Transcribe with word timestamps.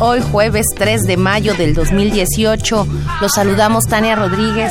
Hoy 0.00 0.20
jueves 0.20 0.66
3 0.76 1.04
de 1.04 1.16
mayo 1.16 1.54
del 1.54 1.72
2018. 1.72 2.86
Los 3.22 3.32
saludamos 3.32 3.86
Tania 3.86 4.14
Rodríguez. 4.14 4.70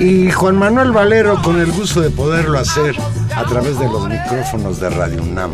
Y 0.00 0.32
Juan 0.32 0.56
Manuel 0.56 0.90
Valero 0.90 1.40
con 1.42 1.60
el 1.60 1.70
gusto 1.70 2.00
de 2.00 2.10
poderlo 2.10 2.58
hacer 2.58 2.96
a 3.36 3.44
través 3.44 3.78
de 3.78 3.86
los 3.86 4.08
micrófonos 4.08 4.80
de 4.80 4.90
Radio 4.90 5.22
UNAM. 5.22 5.52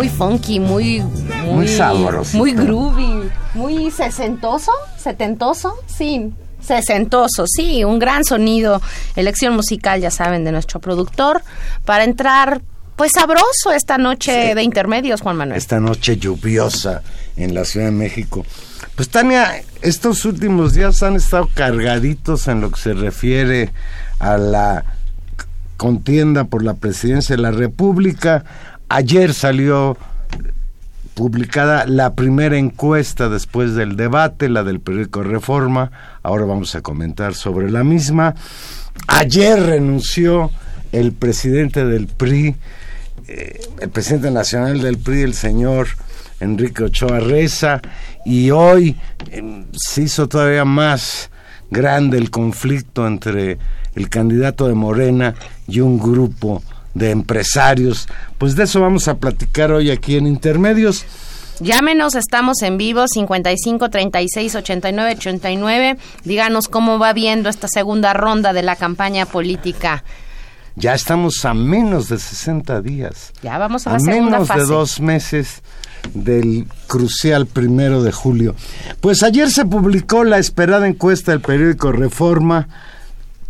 Muy 0.00 0.08
funky, 0.08 0.60
muy 0.60 1.02
muy, 1.44 1.68
sabroso. 1.68 2.38
Muy 2.38 2.54
groovy, 2.54 3.28
muy 3.52 3.90
sesentoso, 3.90 4.72
setentoso, 4.96 5.74
sí. 5.86 6.32
Sesentoso, 6.58 7.44
sí, 7.46 7.84
un 7.84 7.98
gran 7.98 8.24
sonido, 8.24 8.80
elección 9.14 9.54
musical, 9.54 10.00
ya 10.00 10.10
saben, 10.10 10.42
de 10.44 10.52
nuestro 10.52 10.80
productor, 10.80 11.42
para 11.84 12.04
entrar 12.04 12.62
pues 12.96 13.12
sabroso 13.14 13.72
esta 13.74 13.98
noche 13.98 14.54
de 14.54 14.62
intermedios, 14.62 15.20
Juan 15.20 15.36
Manuel. 15.36 15.58
Esta 15.58 15.80
noche 15.80 16.16
lluviosa 16.16 17.02
en 17.36 17.54
la 17.54 17.66
Ciudad 17.66 17.86
de 17.86 17.92
México. 17.92 18.46
Pues 18.94 19.10
Tania, 19.10 19.62
estos 19.82 20.24
últimos 20.24 20.72
días 20.72 21.02
han 21.02 21.16
estado 21.16 21.48
cargaditos 21.52 22.48
en 22.48 22.62
lo 22.62 22.70
que 22.70 22.80
se 22.80 22.94
refiere 22.94 23.70
a 24.18 24.38
la 24.38 24.84
contienda 25.76 26.44
por 26.44 26.62
la 26.62 26.74
presidencia 26.74 27.36
de 27.36 27.42
la 27.42 27.50
República. 27.50 28.44
Ayer 28.92 29.34
salió 29.34 29.96
publicada 31.14 31.86
la 31.86 32.14
primera 32.16 32.58
encuesta 32.58 33.28
después 33.28 33.76
del 33.76 33.94
debate, 33.94 34.48
la 34.48 34.64
del 34.64 34.80
periódico 34.80 35.22
Reforma. 35.22 35.92
Ahora 36.24 36.44
vamos 36.44 36.74
a 36.74 36.82
comentar 36.82 37.36
sobre 37.36 37.70
la 37.70 37.84
misma. 37.84 38.34
Ayer 39.06 39.62
renunció 39.62 40.50
el 40.90 41.12
presidente 41.12 41.84
del 41.84 42.08
PRI, 42.08 42.56
eh, 43.28 43.60
el 43.80 43.90
presidente 43.90 44.32
nacional 44.32 44.80
del 44.80 44.98
PRI, 44.98 45.22
el 45.22 45.34
señor 45.34 45.86
Enrique 46.40 46.82
Ochoa 46.82 47.20
Reza, 47.20 47.80
y 48.26 48.50
hoy 48.50 48.96
em, 49.30 49.66
se 49.72 50.02
hizo 50.02 50.28
todavía 50.28 50.64
más 50.64 51.30
grande 51.70 52.18
el 52.18 52.32
conflicto 52.32 53.06
entre 53.06 53.56
el 53.94 54.08
candidato 54.08 54.66
de 54.66 54.74
Morena 54.74 55.36
y 55.68 55.78
un 55.78 55.96
grupo 55.96 56.60
de 56.94 57.10
empresarios. 57.10 58.08
Pues 58.38 58.56
de 58.56 58.64
eso 58.64 58.80
vamos 58.80 59.08
a 59.08 59.18
platicar 59.18 59.72
hoy 59.72 59.90
aquí 59.90 60.16
en 60.16 60.26
Intermedios. 60.26 61.04
Llámenos, 61.60 62.14
estamos 62.14 62.62
en 62.62 62.78
vivo 62.78 63.06
55 63.06 63.90
36 63.90 64.54
89 64.54 65.12
89. 65.18 65.98
Díganos 66.24 66.68
cómo 66.68 66.98
va 66.98 67.12
viendo 67.12 67.50
esta 67.50 67.68
segunda 67.68 68.14
ronda 68.14 68.54
de 68.54 68.62
la 68.62 68.76
campaña 68.76 69.26
política. 69.26 70.02
Ya 70.76 70.94
estamos 70.94 71.44
a 71.44 71.52
menos 71.52 72.08
de 72.08 72.18
60 72.18 72.80
días. 72.80 73.32
Ya 73.42 73.58
vamos 73.58 73.86
a 73.86 73.92
la 73.92 74.00
segunda 74.00 74.38
menos 74.38 74.48
de 74.48 74.64
dos 74.64 75.00
meses 75.00 75.62
del 76.14 76.66
crucial 76.86 77.46
primero 77.46 78.02
de 78.02 78.12
julio. 78.12 78.54
Pues 79.02 79.22
ayer 79.22 79.50
se 79.50 79.66
publicó 79.66 80.24
la 80.24 80.38
esperada 80.38 80.88
encuesta 80.88 81.32
del 81.32 81.42
periódico 81.42 81.92
Reforma 81.92 82.68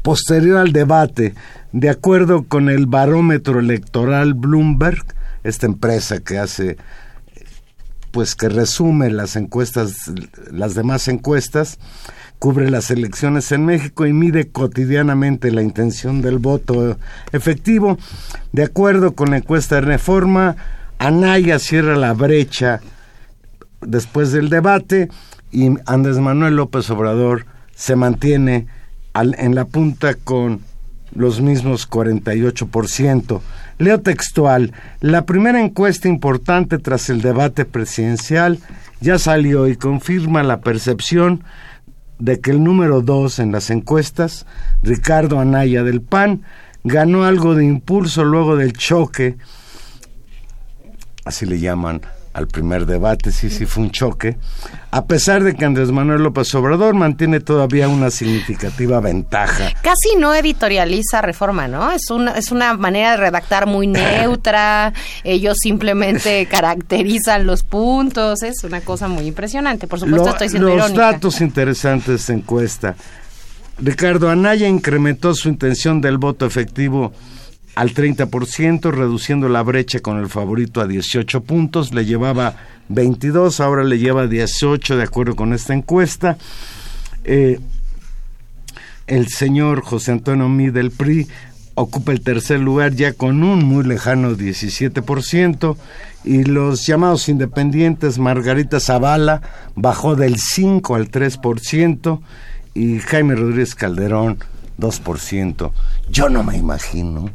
posterior 0.02 0.58
al 0.58 0.72
debate 0.72 1.34
de 1.72 1.88
acuerdo 1.88 2.44
con 2.44 2.68
el 2.68 2.86
barómetro 2.86 3.60
electoral 3.60 4.34
Bloomberg, 4.34 5.04
esta 5.44 5.66
empresa 5.66 6.20
que 6.20 6.38
hace, 6.38 6.76
pues 8.10 8.34
que 8.34 8.48
resume 8.48 9.10
las 9.10 9.36
encuestas, 9.36 10.10
las 10.50 10.74
demás 10.74 11.06
encuestas, 11.08 11.78
cubre 12.38 12.70
las 12.70 12.90
elecciones 12.90 13.52
en 13.52 13.66
México 13.66 14.06
y 14.06 14.12
mide 14.12 14.48
cotidianamente 14.48 15.52
la 15.52 15.62
intención 15.62 16.22
del 16.22 16.38
voto 16.38 16.96
efectivo. 17.32 17.98
De 18.52 18.64
acuerdo 18.64 19.12
con 19.12 19.30
la 19.30 19.36
encuesta 19.36 19.76
de 19.76 19.82
reforma, 19.82 20.56
Anaya 20.98 21.58
cierra 21.58 21.96
la 21.96 22.14
brecha 22.14 22.80
después 23.80 24.32
del 24.32 24.48
debate 24.48 25.08
y 25.52 25.68
Andrés 25.86 26.18
Manuel 26.18 26.56
López 26.56 26.90
Obrador 26.90 27.46
se 27.74 27.96
mantiene 27.96 28.66
en 29.14 29.54
la 29.54 29.64
punta 29.64 30.14
con 30.14 30.60
los 31.14 31.40
mismos 31.40 31.88
48%. 31.88 33.40
Leo 33.78 34.00
textual, 34.00 34.72
la 35.00 35.24
primera 35.24 35.60
encuesta 35.60 36.08
importante 36.08 36.78
tras 36.78 37.10
el 37.10 37.20
debate 37.20 37.64
presidencial 37.64 38.58
ya 39.00 39.18
salió 39.18 39.66
y 39.66 39.76
confirma 39.76 40.42
la 40.42 40.60
percepción 40.60 41.42
de 42.18 42.40
que 42.40 42.50
el 42.50 42.62
número 42.62 43.00
dos 43.00 43.38
en 43.38 43.50
las 43.50 43.70
encuestas, 43.70 44.46
Ricardo 44.82 45.40
Anaya 45.40 45.82
del 45.82 46.02
PAN, 46.02 46.42
ganó 46.84 47.24
algo 47.24 47.54
de 47.54 47.64
impulso 47.64 48.24
luego 48.24 48.56
del 48.56 48.74
choque, 48.74 49.36
así 51.24 51.46
le 51.46 51.58
llaman 51.58 52.02
al 52.32 52.46
primer 52.46 52.86
debate, 52.86 53.32
sí, 53.32 53.50
sí 53.50 53.66
fue 53.66 53.84
un 53.84 53.90
choque, 53.90 54.36
a 54.92 55.04
pesar 55.04 55.44
de 55.44 55.54
que 55.54 55.64
Andrés 55.64 55.90
Manuel 55.92 56.22
López 56.22 56.52
Obrador 56.54 56.94
mantiene 56.94 57.40
todavía 57.40 57.88
una 57.88 58.10
significativa 58.10 59.00
ventaja. 59.00 59.72
Casi 59.82 60.16
no 60.18 60.34
editorializa 60.34 61.22
reforma, 61.22 61.68
¿no? 61.68 61.92
Es 61.92 62.10
una, 62.10 62.32
es 62.32 62.50
una 62.50 62.74
manera 62.74 63.12
de 63.12 63.16
redactar 63.18 63.66
muy 63.66 63.86
neutra, 63.86 64.92
ellos 65.24 65.56
simplemente 65.62 66.46
caracterizan 66.46 67.46
los 67.46 67.62
puntos, 67.62 68.42
es 68.42 68.64
una 68.64 68.80
cosa 68.80 69.06
muy 69.06 69.26
impresionante, 69.26 69.86
por 69.86 70.00
supuesto 70.00 70.30
estoy 70.30 70.48
siendo 70.48 70.74
Los 70.74 70.94
datos 70.94 71.40
interesantes 71.40 72.06
de 72.08 72.14
esta 72.16 72.32
encuesta. 72.32 72.96
Ricardo 73.78 74.28
Anaya 74.28 74.68
incrementó 74.68 75.34
su 75.34 75.48
intención 75.48 76.00
del 76.00 76.18
voto 76.18 76.46
efectivo 76.46 77.12
al 77.74 77.94
30%, 77.94 78.90
reduciendo 78.90 79.48
la 79.48 79.62
brecha 79.62 80.00
con 80.00 80.18
el 80.18 80.28
favorito 80.28 80.80
a 80.80 80.86
18 80.86 81.42
puntos. 81.42 81.94
Le 81.94 82.04
llevaba 82.04 82.56
22, 82.88 83.60
ahora 83.60 83.84
le 83.84 83.98
lleva 83.98 84.26
18 84.26 84.96
de 84.96 85.02
acuerdo 85.02 85.36
con 85.36 85.52
esta 85.52 85.74
encuesta. 85.74 86.36
Eh, 87.24 87.60
el 89.06 89.28
señor 89.28 89.82
José 89.82 90.12
Antonio 90.12 90.48
Mí 90.48 90.70
del 90.70 90.90
PRI 90.90 91.26
ocupa 91.74 92.12
el 92.12 92.20
tercer 92.20 92.60
lugar 92.60 92.94
ya 92.94 93.12
con 93.12 93.42
un 93.42 93.64
muy 93.64 93.84
lejano 93.84 94.36
17% 94.36 95.76
y 96.24 96.44
los 96.44 96.86
llamados 96.86 97.28
independientes 97.28 98.18
Margarita 98.18 98.80
Zavala 98.80 99.40
bajó 99.74 100.14
del 100.14 100.38
5 100.38 100.94
al 100.94 101.10
3% 101.10 102.20
y 102.74 102.98
Jaime 102.98 103.34
Rodríguez 103.34 103.74
Calderón 103.74 104.38
2%. 104.78 105.72
Yo 106.10 106.28
no 106.28 106.42
me 106.42 106.56
imagino 106.56 107.30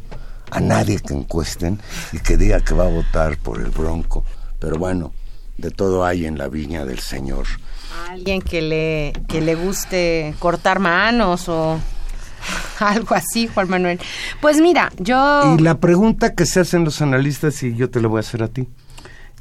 a 0.52 0.60
nadie 0.60 1.00
que 1.00 1.14
encuesten 1.14 1.80
y 2.12 2.20
que 2.20 2.38
diga 2.38 2.60
que 2.62 2.74
va 2.74 2.86
a 2.86 2.90
votar 2.90 3.38
por 3.38 3.60
el 3.60 3.72
Bronco, 3.72 4.24
pero 4.60 4.78
bueno, 4.78 5.14
de 5.58 5.72
todo 5.72 6.06
hay 6.06 6.26
en 6.26 6.38
la 6.38 6.48
viña 6.48 6.86
del 6.86 7.00
Señor. 7.00 7.46
Alguien 8.10 8.42
que 8.42 8.62
le 8.62 9.14
que 9.28 9.42
le 9.42 9.56
guste 9.56 10.36
cortar 10.40 10.80
manos 10.80 11.48
o 11.48 11.80
Algo 12.80 13.16
así, 13.16 13.48
Juan 13.48 13.70
Manuel. 13.70 14.00
Pues 14.42 14.60
mira, 14.60 14.92
yo... 14.98 15.56
Y 15.58 15.62
la 15.62 15.80
pregunta 15.80 16.34
que 16.34 16.46
se 16.46 16.60
hacen 16.60 16.84
los 16.84 17.02
analistas, 17.02 17.62
y 17.64 17.76
yo 17.76 17.90
te 17.90 18.02
la 18.02 18.08
voy 18.08 18.18
a 18.18 18.20
hacer 18.22 18.44
a 18.44 18.48
ti, 18.48 18.68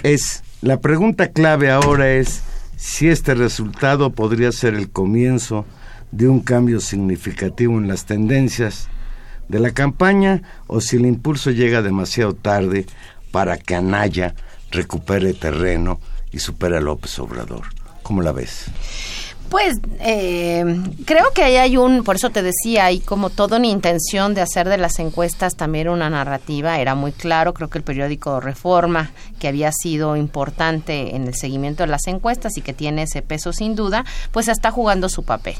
es, 0.03 0.43
la 0.61 0.81
pregunta 0.81 1.29
clave 1.29 1.71
ahora 1.71 2.11
es 2.11 2.43
si 2.77 3.09
este 3.09 3.35
resultado 3.35 4.11
podría 4.11 4.53
ser 4.53 4.75
el 4.75 4.91
comienzo 4.91 5.65
de 6.11 6.29
un 6.29 6.41
cambio 6.41 6.81
significativo 6.81 7.79
en 7.79 7.89
las 7.89 8.07
tendencias 8.07 8.89
de 9.49 9.61
la 9.61 9.73
campaña 9.73 10.43
o 10.67 10.81
si 10.81 10.97
el 10.97 11.07
impulso 11.07 11.51
llega 11.51 11.83
demasiado 11.83 12.35
tarde 12.35 12.87
para 13.31 13.57
que 13.57 13.75
Anaya 13.75 14.35
recupere 14.71 15.33
terreno 15.35 16.01
y 16.33 16.39
supere 16.39 16.77
a 16.77 16.81
López 16.81 17.19
Obrador. 17.19 17.67
¿Cómo 18.03 18.23
la 18.23 18.33
ves? 18.33 18.67
Pues 19.51 19.77
eh, 20.01 20.65
creo 21.05 21.31
que 21.33 21.45
ahí 21.45 21.57
hay 21.57 21.77
un, 21.77 22.03
por 22.03 22.17
eso 22.17 22.31
te 22.31 22.43
decía, 22.43 22.87
hay 22.87 22.99
como 22.99 23.31
toda 23.31 23.59
una 23.59 23.67
intención 23.67 24.35
de 24.35 24.41
hacer 24.41 24.69
de 24.69 24.79
las 24.79 24.99
encuestas 24.99 25.55
también 25.55 25.89
una 25.89 26.11
narrativa, 26.11 26.81
era 26.81 26.95
muy 26.95 27.13
claro, 27.13 27.55
creo 27.55 27.69
que 27.69 27.79
el 27.79 27.85
periódico 27.85 28.41
Reforma, 28.41 29.13
que 29.39 29.47
había 29.47 29.71
sido 29.71 30.17
importante 30.17 31.15
en 31.15 31.29
el 31.29 31.35
seguimiento 31.35 31.83
de 31.85 31.89
las 31.89 32.07
encuestas 32.07 32.57
y 32.57 32.63
que 32.63 32.73
tiene 32.73 33.03
ese 33.03 33.23
peso 33.23 33.53
sin 33.53 33.77
duda, 33.77 34.05
pues 34.33 34.49
está 34.49 34.71
jugando 34.71 35.09
su 35.09 35.23
papel 35.25 35.55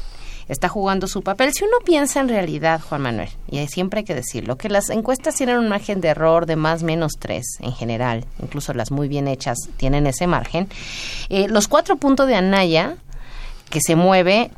está 0.47 0.69
jugando 0.69 1.07
su 1.07 1.21
papel. 1.21 1.53
Si 1.53 1.63
uno 1.63 1.77
piensa 1.85 2.19
en 2.19 2.29
realidad, 2.29 2.81
Juan 2.87 3.01
Manuel, 3.01 3.29
y 3.49 3.65
siempre 3.67 3.99
hay 3.99 4.03
que 4.05 4.15
decirlo, 4.15 4.57
que 4.57 4.69
las 4.69 4.89
encuestas 4.89 5.35
tienen 5.35 5.57
un 5.57 5.69
margen 5.69 6.01
de 6.01 6.09
error 6.09 6.45
de 6.45 6.55
más 6.55 6.83
menos 6.83 7.13
tres 7.19 7.57
en 7.61 7.73
general, 7.73 8.25
incluso 8.41 8.73
las 8.73 8.91
muy 8.91 9.07
bien 9.07 9.27
hechas 9.27 9.57
tienen 9.77 10.07
ese 10.07 10.27
margen. 10.27 10.67
Eh, 11.29 11.47
los 11.47 11.67
cuatro 11.67 11.97
puntos 11.97 12.27
de 12.27 12.35
Anaya 12.35 12.95
que 13.69 13.79
se 13.81 13.95
mueve 13.95 14.51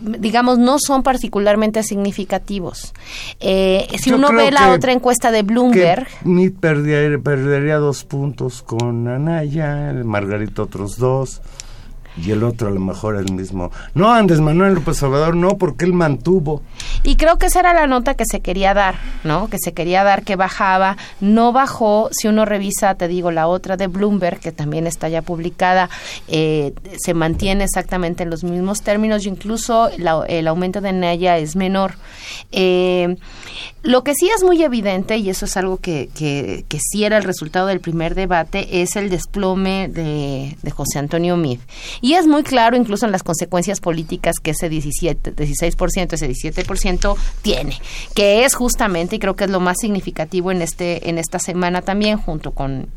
digamos, 0.00 0.58
no 0.58 0.78
son 0.78 1.02
particularmente 1.02 1.82
significativos. 1.82 2.92
Eh, 3.40 3.88
si 3.98 4.12
uno 4.12 4.32
ve 4.32 4.50
la 4.50 4.70
otra 4.70 4.92
encuesta 4.92 5.30
de 5.30 5.42
Bloomberg... 5.42 6.06
Que 6.22 6.50
perdería, 6.50 7.18
perdería 7.18 7.78
dos 7.78 8.04
puntos 8.04 8.62
con 8.62 9.08
Anaya, 9.08 9.92
Margarita 10.04 10.62
otros 10.62 10.98
dos 10.98 11.40
y 12.24 12.30
el 12.30 12.42
otro 12.44 12.68
a 12.68 12.70
lo 12.70 12.80
mejor 12.80 13.16
el 13.16 13.32
mismo. 13.32 13.70
No, 13.94 14.12
Andrés 14.12 14.40
Manuel 14.40 14.74
López 14.74 14.98
Salvador 14.98 15.36
no, 15.36 15.56
porque 15.58 15.84
él 15.84 15.92
mantuvo. 15.92 16.62
Y 17.04 17.16
creo 17.16 17.38
que 17.38 17.46
esa 17.46 17.60
era 17.60 17.74
la 17.74 17.86
nota 17.86 18.14
que 18.14 18.24
se 18.28 18.40
quería 18.40 18.74
dar, 18.74 18.96
¿no? 19.24 19.48
Que 19.48 19.58
se 19.58 19.72
quería 19.72 20.04
dar 20.04 20.24
que 20.24 20.36
bajaba. 20.36 20.96
No 21.20 21.52
bajó, 21.52 22.08
si 22.12 22.28
uno 22.28 22.44
revisa, 22.44 22.94
te 22.94 23.08
digo, 23.08 23.30
la 23.30 23.46
otra 23.46 23.76
de 23.76 23.86
Bloomberg, 23.86 24.40
que 24.40 24.52
también 24.52 24.86
está 24.86 25.08
ya 25.08 25.22
publicada, 25.22 25.88
eh, 26.26 26.72
se 26.98 27.14
mantiene 27.14 27.64
exactamente 27.64 28.22
en 28.24 28.30
los 28.30 28.44
mismos 28.44 28.82
términos 28.82 29.26
incluso 29.28 29.88
el 30.28 30.48
aumento 30.48 30.80
de 30.80 30.92
Naya 30.92 31.38
es 31.38 31.54
menor. 31.54 31.94
Eh, 32.50 33.16
lo 33.82 34.02
que 34.02 34.14
sí 34.14 34.28
es 34.34 34.42
muy 34.42 34.62
evidente, 34.62 35.16
y 35.18 35.30
eso 35.30 35.44
es 35.44 35.56
algo 35.56 35.76
que, 35.78 36.08
que, 36.14 36.64
que 36.68 36.78
sí 36.80 37.04
era 37.04 37.16
el 37.16 37.24
resultado 37.24 37.68
del 37.68 37.80
primer 37.80 38.14
debate, 38.14 38.82
es 38.82 38.96
el 38.96 39.08
desplome 39.08 39.88
de, 39.88 40.56
de 40.62 40.70
José 40.70 40.98
Antonio 40.98 41.36
Mid. 41.36 41.60
Y 42.00 42.07
es 42.14 42.26
muy 42.26 42.42
claro 42.42 42.76
incluso 42.76 43.06
en 43.06 43.12
las 43.12 43.22
consecuencias 43.22 43.80
políticas 43.80 44.36
que 44.42 44.52
ese 44.52 44.68
17, 44.68 45.34
16%, 45.34 46.12
ese 46.12 46.28
17% 46.28 47.16
tiene, 47.42 47.78
que 48.14 48.44
es 48.44 48.54
justamente, 48.54 49.16
y 49.16 49.18
creo 49.18 49.36
que 49.36 49.44
es 49.44 49.50
lo 49.50 49.60
más 49.60 49.76
significativo 49.80 50.50
en 50.50 50.62
este 50.62 51.08
en 51.08 51.18
esta 51.18 51.38
semana 51.38 51.82
también, 51.82 52.18
junto 52.18 52.52
con, 52.52 52.88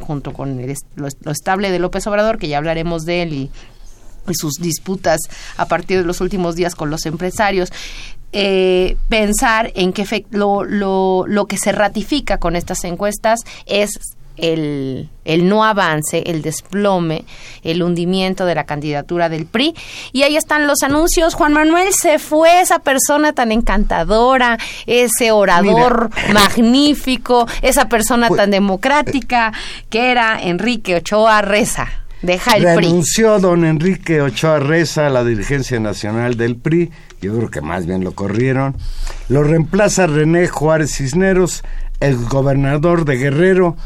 junto 0.00 0.32
con 0.32 0.60
lo, 0.96 1.30
estable 1.30 1.70
de 1.70 1.78
López 1.78 2.06
Obrador, 2.06 2.38
que 2.38 2.48
ya 2.48 2.58
hablaremos 2.58 3.02
de 3.02 3.22
él 3.22 3.32
y 3.34 3.50
sus 4.34 4.54
disputas 4.54 5.20
a 5.56 5.66
partir 5.66 5.98
de 5.98 6.04
los 6.04 6.20
últimos 6.20 6.54
días 6.54 6.74
con 6.74 6.90
los 6.90 7.06
empresarios, 7.06 7.72
eh, 8.32 8.96
pensar 9.08 9.72
en 9.74 9.92
que 9.92 10.24
lo, 10.30 10.64
lo, 10.64 11.24
lo 11.26 11.46
que 11.46 11.58
se 11.58 11.72
ratifica 11.72 12.38
con 12.38 12.56
estas 12.56 12.84
encuestas 12.84 13.40
es 13.66 13.90
el, 14.36 15.08
el, 15.24 15.48
no 15.48 15.64
avance, 15.64 16.22
el 16.26 16.42
desplome, 16.42 17.24
el 17.62 17.82
hundimiento 17.82 18.46
de 18.46 18.54
la 18.54 18.64
candidatura 18.64 19.28
del 19.28 19.46
PRI. 19.46 19.74
Y 20.12 20.22
ahí 20.22 20.36
están 20.36 20.66
los 20.66 20.82
anuncios. 20.82 21.34
Juan 21.34 21.52
Manuel 21.52 21.92
se 21.92 22.18
fue, 22.18 22.60
esa 22.60 22.80
persona 22.80 23.32
tan 23.32 23.52
encantadora, 23.52 24.58
ese 24.86 25.32
orador 25.32 26.10
magnífico, 26.32 27.46
esa 27.62 27.88
persona 27.88 28.28
tan 28.28 28.50
democrática 28.50 29.52
que 29.90 30.10
era 30.10 30.40
Enrique 30.42 30.96
Ochoa 30.96 31.42
Reza. 31.42 31.88
Deja 32.22 32.56
el 32.56 32.62
Renunció 32.62 33.40
don 33.40 33.64
Enrique 33.64 34.22
Ochoa 34.22 34.60
Reza 34.60 35.08
a 35.08 35.10
la 35.10 35.24
dirigencia 35.24 35.80
nacional 35.80 36.36
del 36.36 36.54
PRI. 36.54 36.92
Yo 37.20 37.36
creo 37.36 37.50
que 37.50 37.60
más 37.60 37.84
bien 37.84 38.04
lo 38.04 38.12
corrieron. 38.12 38.76
Lo 39.28 39.42
reemplaza 39.42 40.06
René 40.06 40.46
Juárez 40.46 40.94
Cisneros, 40.94 41.64
el 41.98 42.16
gobernador 42.16 43.04
de 43.04 43.16
Guerrero, 43.16 43.76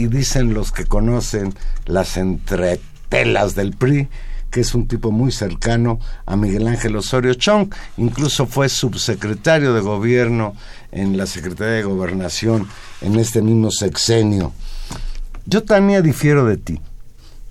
y 0.00 0.06
dicen 0.06 0.54
los 0.54 0.72
que 0.72 0.86
conocen 0.86 1.52
las 1.84 2.16
entretelas 2.16 3.54
del 3.54 3.72
PRI, 3.76 4.08
que 4.50 4.60
es 4.60 4.74
un 4.74 4.88
tipo 4.88 5.12
muy 5.12 5.30
cercano 5.30 6.00
a 6.24 6.36
Miguel 6.36 6.68
Ángel 6.68 6.96
Osorio 6.96 7.34
Chong, 7.34 7.70
incluso 7.98 8.46
fue 8.46 8.70
subsecretario 8.70 9.74
de 9.74 9.82
gobierno 9.82 10.54
en 10.90 11.18
la 11.18 11.26
Secretaría 11.26 11.74
de 11.74 11.82
Gobernación 11.82 12.66
en 13.02 13.16
este 13.16 13.42
mismo 13.42 13.70
sexenio. 13.70 14.54
Yo 15.44 15.64
también 15.64 16.02
difiero 16.02 16.46
de 16.46 16.56
ti. 16.56 16.80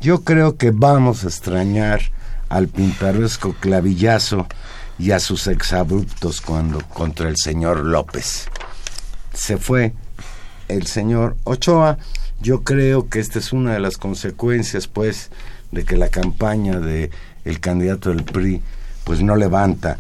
Yo 0.02 0.24
creo 0.24 0.58
que 0.58 0.72
vamos 0.72 1.24
a 1.24 1.28
extrañar 1.28 2.02
al 2.50 2.68
pintaresco 2.68 3.54
clavillazo 3.60 4.48
y 4.98 5.12
a 5.12 5.20
sus 5.20 5.46
exabruptos 5.46 6.42
cuando 6.42 6.80
contra 6.90 7.30
el 7.30 7.36
señor 7.38 7.86
López. 7.86 8.50
Se 9.34 9.58
fue 9.58 9.94
el 10.68 10.88
señor 10.88 11.38
Ochoa 11.44 12.00
yo 12.42 12.64
creo 12.64 13.10
que 13.10 13.20
esta 13.20 13.40
es 13.40 13.54
una 13.54 13.74
de 13.74 13.80
las 13.80 13.98
consecuencias, 13.98 14.88
pues, 14.88 15.30
de 15.72 15.84
que 15.84 15.98
la 15.98 16.10
campaña 16.10 16.80
de 16.80 17.12
el 17.46 17.60
candidato 17.60 18.10
del 18.10 18.24
PRI, 18.24 18.62
pues, 19.04 19.22
no 19.22 19.36
levanta. 19.36 19.98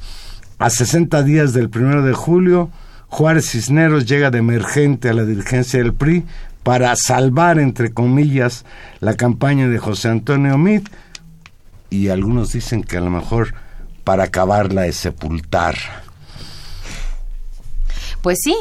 A 0.57 0.69
60 0.69 1.23
días 1.23 1.53
del 1.53 1.69
primero 1.69 2.03
de 2.03 2.13
julio, 2.13 2.69
Juárez 3.07 3.49
Cisneros 3.49 4.05
llega 4.05 4.29
de 4.31 4.39
emergente 4.39 5.09
a 5.09 5.13
la 5.13 5.25
dirigencia 5.25 5.79
del 5.79 5.93
PRI 5.93 6.25
para 6.63 6.95
salvar, 6.95 7.59
entre 7.59 7.93
comillas, 7.93 8.65
la 8.99 9.15
campaña 9.15 9.67
de 9.67 9.79
José 9.79 10.09
Antonio 10.09 10.57
Mit 10.57 10.87
y 11.89 12.09
algunos 12.09 12.51
dicen 12.51 12.83
que 12.83 12.97
a 12.97 13.01
lo 13.01 13.09
mejor 13.09 13.53
para 14.03 14.25
acabarla 14.25 14.83
de 14.83 14.93
sepultar. 14.93 15.75
Pues 18.21 18.37
sí, 18.43 18.55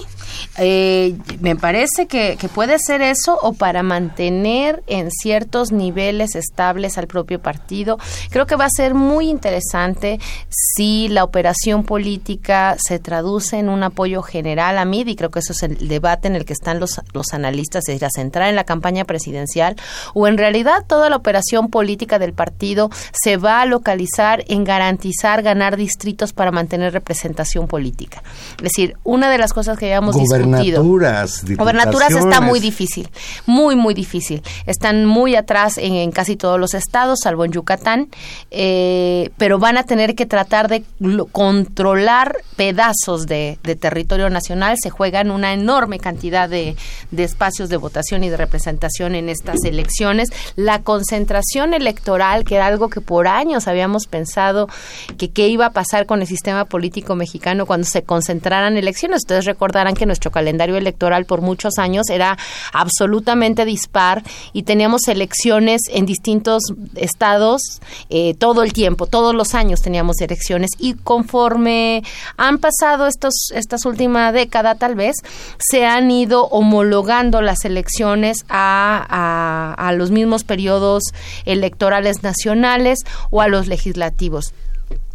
eh, 0.56 1.16
me 1.40 1.56
parece 1.56 2.06
que, 2.06 2.36
puede 2.54 2.78
ser 2.78 3.02
eso 3.02 3.38
o 3.42 3.52
para 3.52 3.82
mantener 3.82 4.82
en 4.86 5.10
ciertos 5.10 5.70
niveles 5.70 6.34
estables 6.34 6.96
al 6.96 7.06
propio 7.06 7.40
partido. 7.40 7.98
Creo 8.30 8.46
que 8.46 8.56
va 8.56 8.64
a 8.64 8.70
ser 8.70 8.94
muy 8.94 9.28
interesante 9.28 10.18
si 10.48 11.08
la 11.08 11.24
operación 11.24 11.84
política 11.84 12.76
se 12.78 12.98
traduce 12.98 13.58
en 13.58 13.68
un 13.68 13.82
apoyo 13.82 14.22
general 14.22 14.78
a 14.78 14.84
MID 14.84 15.08
y 15.08 15.16
creo 15.16 15.30
que 15.30 15.40
eso 15.40 15.52
es 15.52 15.62
el 15.62 15.88
debate 15.88 16.28
en 16.28 16.36
el 16.36 16.44
que 16.44 16.54
están 16.54 16.80
los, 16.80 17.00
los 17.12 17.34
analistas, 17.34 17.82
es 17.88 17.94
decir, 17.94 18.04
a 18.06 18.10
centrar 18.10 18.48
en 18.48 18.56
la 18.56 18.64
campaña 18.64 19.04
presidencial 19.04 19.76
o 20.14 20.26
en 20.26 20.38
realidad 20.38 20.84
toda 20.86 21.10
la 21.10 21.16
operación 21.16 21.68
política 21.68 22.18
del 22.18 22.32
partido 22.32 22.90
se 23.12 23.36
va 23.36 23.60
a 23.60 23.66
localizar 23.66 24.44
en 24.48 24.64
garantizar 24.64 25.42
ganar 25.42 25.76
distritos 25.76 26.32
para 26.32 26.50
mantener 26.50 26.92
representación 26.92 27.66
política. 27.66 28.22
Es 28.56 28.62
decir, 28.62 28.96
una 29.04 29.30
de 29.30 29.38
las 29.38 29.52
cosas 29.52 29.78
que 29.78 29.86
llevamos 29.86 30.16
Gobernaturas, 30.28 31.44
Gobernaturas 31.56 32.12
está 32.12 32.40
muy 32.40 32.60
difícil, 32.60 33.08
muy, 33.46 33.76
muy 33.76 33.94
difícil. 33.94 34.42
Están 34.66 35.06
muy 35.06 35.36
atrás 35.36 35.78
en, 35.78 35.94
en 35.94 36.10
casi 36.12 36.36
todos 36.36 36.58
los 36.58 36.74
estados, 36.74 37.20
salvo 37.22 37.44
en 37.44 37.52
Yucatán, 37.52 38.08
eh, 38.50 39.30
pero 39.36 39.58
van 39.58 39.76
a 39.76 39.84
tener 39.84 40.14
que 40.14 40.26
tratar 40.26 40.68
de 40.68 40.84
controlar 41.32 42.36
pedazos 42.56 43.26
de, 43.26 43.58
de 43.62 43.76
territorio 43.76 44.30
nacional. 44.30 44.76
Se 44.80 44.90
juegan 44.90 45.30
una 45.30 45.52
enorme 45.52 45.98
cantidad 45.98 46.48
de, 46.48 46.76
de 47.10 47.24
espacios 47.24 47.68
de 47.68 47.76
votación 47.76 48.24
y 48.24 48.28
de 48.28 48.36
representación 48.36 49.14
en 49.14 49.28
estas 49.28 49.64
elecciones. 49.64 50.30
La 50.56 50.82
concentración 50.82 51.74
electoral, 51.74 52.44
que 52.44 52.56
era 52.56 52.66
algo 52.66 52.88
que 52.88 53.00
por 53.00 53.28
años 53.28 53.68
habíamos 53.68 54.06
pensado 54.06 54.68
que 55.16 55.30
qué 55.30 55.48
iba 55.48 55.66
a 55.66 55.72
pasar 55.72 56.06
con 56.06 56.20
el 56.20 56.26
sistema 56.26 56.64
político 56.64 57.14
mexicano 57.14 57.66
cuando 57.66 57.86
se 57.86 58.02
concentraran 58.02 58.76
elecciones. 58.76 59.18
Ustedes 59.18 59.44
recordarán 59.44 59.94
que 59.94 60.06
nuestro 60.18 60.32
calendario 60.32 60.76
electoral 60.76 61.26
por 61.26 61.42
muchos 61.42 61.78
años 61.78 62.10
era 62.10 62.36
absolutamente 62.72 63.64
dispar 63.64 64.24
y 64.52 64.64
teníamos 64.64 65.06
elecciones 65.06 65.82
en 65.90 66.06
distintos 66.06 66.62
estados 66.96 67.62
eh, 68.10 68.34
todo 68.34 68.64
el 68.64 68.72
tiempo, 68.72 69.06
todos 69.06 69.32
los 69.32 69.54
años 69.54 69.80
teníamos 69.80 70.20
elecciones 70.20 70.70
y 70.76 70.94
conforme 70.94 72.02
han 72.36 72.58
pasado 72.58 73.06
estos, 73.06 73.32
estas 73.54 73.84
última 73.84 74.32
década 74.32 74.74
tal 74.74 74.96
vez, 74.96 75.14
se 75.58 75.86
han 75.86 76.10
ido 76.10 76.46
homologando 76.46 77.40
las 77.40 77.64
elecciones 77.64 78.38
a, 78.48 79.06
a, 79.08 79.88
a 79.88 79.92
los 79.92 80.10
mismos 80.10 80.42
periodos 80.42 81.04
electorales 81.44 82.24
nacionales 82.24 82.98
o 83.30 83.40
a 83.40 83.46
los 83.46 83.68
legislativos. 83.68 84.52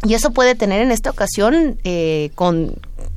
Y 0.02 0.14
eso 0.14 0.30
puede 0.30 0.54
tener 0.54 0.80
en 0.80 0.92
esta 0.92 1.10
ocasión 1.10 1.78
eh, 1.84 2.30
con 2.34 2.74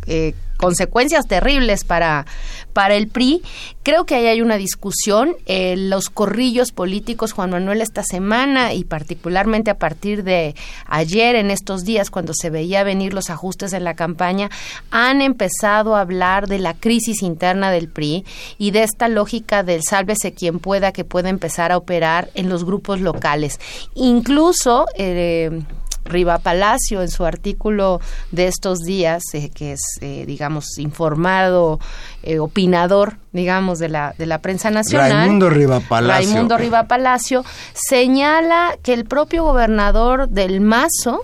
eh, 0.08 0.34
consecuencias 0.58 1.28
terribles 1.28 1.84
para, 1.84 2.26
para 2.74 2.96
el 2.96 3.08
PRI. 3.08 3.42
Creo 3.84 4.06
que 4.06 4.16
ahí 4.16 4.28
hay 4.28 4.42
una 4.42 4.58
discusión. 4.58 5.36
Eh, 5.46 5.76
los 5.78 6.10
corrillos 6.10 6.72
políticos, 6.72 7.32
Juan 7.32 7.52
Manuel, 7.52 7.82
esta 7.82 8.04
semana 8.04 8.74
y 8.74 8.84
particularmente 8.84 9.72
a 9.72 9.78
partir 9.78 10.24
de 10.24 10.56
ayer, 10.86 11.36
en 11.36 11.52
estos 11.52 11.84
días, 11.86 12.10
cuando 12.10 12.34
se 12.34 12.50
veía 12.50 12.84
venir 12.84 13.14
los 13.14 13.30
ajustes 13.30 13.74
en 13.74 13.84
la 13.84 13.96
campaña, 13.96 14.50
han 14.92 15.22
empezado 15.22 15.96
a 15.96 16.02
hablar 16.02 16.48
de 16.48 16.60
la 16.60 16.74
crisis 16.74 17.22
interna 17.22 17.72
del 17.72 17.88
PRI 17.88 18.26
y 18.58 18.72
de 18.72 18.84
esta 18.84 19.08
lógica 19.08 19.64
del 19.64 19.84
sálvese 19.84 20.34
quien 20.34 20.60
pueda 20.60 20.92
que 20.92 21.06
pueda 21.06 21.30
empezar 21.30 21.72
a 21.72 21.78
operar 21.78 22.30
en 22.34 22.50
los 22.50 22.66
grupos 22.66 23.00
locales. 23.00 23.60
Incluso... 23.96 24.86
Eh, 24.96 25.62
Riva 26.08 26.40
Palacio 26.40 27.02
en 27.02 27.10
su 27.10 27.26
artículo 27.26 28.02
de 28.32 28.48
estos 28.48 28.80
días, 28.80 29.24
eh, 29.34 29.50
que 29.54 29.74
es, 29.74 29.82
eh, 30.02 30.26
digamos, 30.26 30.78
informado, 30.78 31.80
eh, 32.24 32.40
opinador, 32.40 33.18
digamos, 33.32 33.80
de 33.80 33.90
la, 33.90 34.14
de 34.18 34.26
la 34.26 34.40
prensa 34.40 34.70
nacional. 34.70 35.12
Raimundo 35.12 35.50
Riva 35.50 35.80
Palacio. 35.80 36.30
Raimundo 36.32 36.58
Riva 36.58 36.84
Palacio, 36.88 37.46
señala 37.74 38.78
que 38.84 38.94
el 38.94 39.06
propio 39.06 39.44
gobernador 39.44 40.30
del 40.30 40.62
Mazo, 40.62 41.22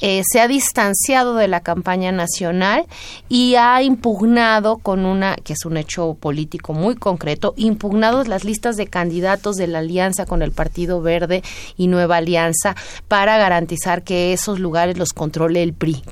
eh, 0.00 0.22
se 0.30 0.40
ha 0.40 0.48
distanciado 0.48 1.34
de 1.34 1.48
la 1.48 1.60
campaña 1.60 2.12
nacional 2.12 2.86
y 3.28 3.54
ha 3.54 3.82
impugnado 3.82 4.78
con 4.78 5.04
una, 5.06 5.36
que 5.36 5.54
es 5.54 5.64
un 5.64 5.76
hecho 5.76 6.14
político 6.14 6.72
muy 6.72 6.96
concreto, 6.96 7.54
impugnado 7.56 8.22
las 8.24 8.44
listas 8.44 8.76
de 8.76 8.86
candidatos 8.86 9.56
de 9.56 9.66
la 9.66 9.78
alianza 9.78 10.26
con 10.26 10.42
el 10.42 10.52
Partido 10.52 11.00
Verde 11.00 11.42
y 11.76 11.88
Nueva 11.88 12.18
Alianza 12.18 12.76
para 13.08 13.38
garantizar 13.38 14.02
que 14.02 14.32
esos 14.32 14.58
lugares 14.58 14.98
los 14.98 15.12
controle 15.12 15.62
el 15.62 15.72
PRI, 15.72 16.02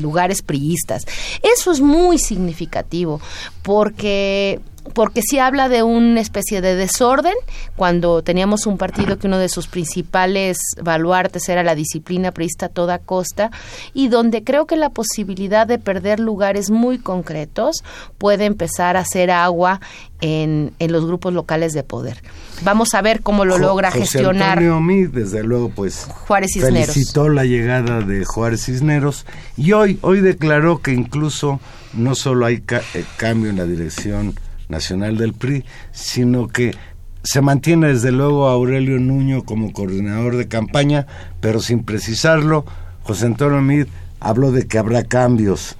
lugares 0.00 0.42
priistas. 0.42 1.04
Eso 1.42 1.72
es 1.72 1.80
muy 1.80 2.18
significativo 2.18 3.20
porque 3.62 4.60
porque 4.92 5.22
sí 5.22 5.38
habla 5.38 5.68
de 5.68 5.82
una 5.82 6.20
especie 6.20 6.60
de 6.60 6.76
desorden 6.76 7.32
cuando 7.74 8.22
teníamos 8.22 8.66
un 8.66 8.76
partido 8.76 9.18
que 9.18 9.26
uno 9.26 9.38
de 9.38 9.48
sus 9.48 9.66
principales 9.66 10.58
baluartes 10.82 11.48
era 11.48 11.62
la 11.62 11.74
disciplina 11.74 12.32
priista 12.32 12.66
a 12.66 12.68
toda 12.68 12.98
costa 12.98 13.50
y 13.94 14.08
donde 14.08 14.44
creo 14.44 14.66
que 14.66 14.76
la 14.76 14.90
posibilidad 14.90 15.66
de 15.66 15.78
perder 15.78 16.20
lugares 16.20 16.70
muy 16.70 16.98
concretos 16.98 17.82
puede 18.18 18.44
empezar 18.44 18.96
a 18.96 19.00
hacer 19.00 19.30
agua 19.30 19.80
en, 20.20 20.72
en 20.78 20.92
los 20.92 21.06
grupos 21.06 21.32
locales 21.32 21.72
de 21.72 21.82
poder. 21.82 22.22
Vamos 22.62 22.94
a 22.94 23.02
ver 23.02 23.20
cómo 23.22 23.44
lo 23.44 23.58
logra 23.58 23.90
José 23.90 24.00
gestionar 24.04 24.58
Antonio 24.58 24.80
Meade, 24.80 25.08
desde 25.08 25.42
luego, 25.42 25.70
pues 25.70 26.06
Juárez 26.26 26.50
Cisneros. 26.52 26.92
felicitó 26.92 27.28
la 27.30 27.44
llegada 27.44 28.00
de 28.02 28.24
Juárez 28.24 28.64
Cisneros 28.66 29.26
y 29.56 29.72
hoy, 29.72 29.98
hoy 30.02 30.20
declaró 30.20 30.78
que 30.82 30.92
incluso 30.92 31.58
no 31.94 32.14
solo 32.14 32.46
hay 32.46 32.60
ca- 32.60 32.82
eh, 32.94 33.04
cambio 33.16 33.50
en 33.50 33.56
la 33.56 33.64
dirección 33.64 34.34
nacional 34.68 35.16
del 35.16 35.32
PRI, 35.32 35.64
sino 35.92 36.48
que 36.48 36.74
se 37.22 37.40
mantiene 37.40 37.88
desde 37.88 38.12
luego 38.12 38.48
a 38.48 38.52
Aurelio 38.52 38.98
Nuño 38.98 39.44
como 39.44 39.72
coordinador 39.72 40.36
de 40.36 40.48
campaña, 40.48 41.06
pero 41.40 41.60
sin 41.60 41.84
precisarlo, 41.84 42.64
José 43.02 43.26
Antonio 43.26 43.60
Meade 43.62 43.90
habló 44.20 44.52
de 44.52 44.66
que 44.66 44.78
habrá 44.78 45.04
cambios. 45.04 45.76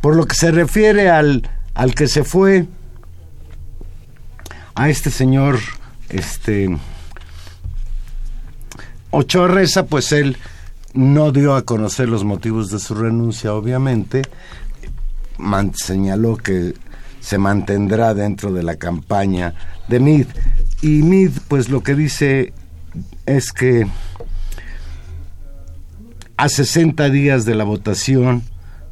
Por 0.00 0.16
lo 0.16 0.26
que 0.26 0.34
se 0.34 0.50
refiere 0.50 1.10
al, 1.10 1.48
al 1.74 1.94
que 1.94 2.08
se 2.08 2.24
fue, 2.24 2.66
a 4.74 4.88
este 4.88 5.10
señor, 5.10 5.58
este 6.08 6.76
Ochoa 9.10 9.46
Reza, 9.48 9.86
pues 9.86 10.10
él 10.12 10.38
no 10.94 11.32
dio 11.32 11.54
a 11.54 11.62
conocer 11.62 12.08
los 12.08 12.24
motivos 12.24 12.70
de 12.70 12.78
su 12.78 12.94
renuncia, 12.94 13.54
obviamente, 13.54 14.22
señaló 15.74 16.36
que 16.36 16.74
se 17.22 17.38
mantendrá 17.38 18.12
dentro 18.12 18.52
de 18.52 18.62
la 18.62 18.76
campaña 18.76 19.54
de 19.88 20.00
Mid. 20.00 20.26
Y 20.82 21.02
Mid, 21.02 21.30
pues 21.48 21.70
lo 21.70 21.82
que 21.82 21.94
dice 21.94 22.52
es 23.24 23.52
que 23.52 23.86
a 26.36 26.48
60 26.48 27.08
días 27.08 27.44
de 27.44 27.54
la 27.54 27.64
votación, 27.64 28.42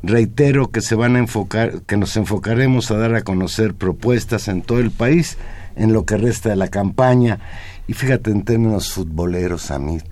reitero 0.02 0.70
que 0.70 0.80
se 0.80 0.94
van 0.94 1.16
a 1.16 1.18
enfocar, 1.18 1.82
que 1.82 1.96
nos 1.96 2.16
enfocaremos 2.16 2.90
a 2.90 2.96
dar 2.96 3.14
a 3.16 3.22
conocer 3.22 3.74
propuestas 3.74 4.48
en 4.48 4.62
todo 4.62 4.78
el 4.78 4.92
país 4.92 5.36
en 5.76 5.92
lo 5.92 6.04
que 6.06 6.16
resta 6.16 6.50
de 6.50 6.56
la 6.56 6.68
campaña. 6.68 7.40
Y 7.88 7.94
fíjate 7.94 8.30
en 8.30 8.44
términos 8.44 8.92
futboleros, 8.92 9.70
Amid, 9.72 10.02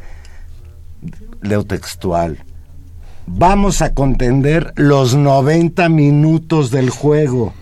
leo 1.40 1.64
textual. 1.64 2.38
Vamos 3.26 3.82
a 3.82 3.94
contender 3.94 4.72
los 4.74 5.14
90 5.14 5.88
minutos 5.90 6.70
del 6.70 6.90
juego. 6.90 7.52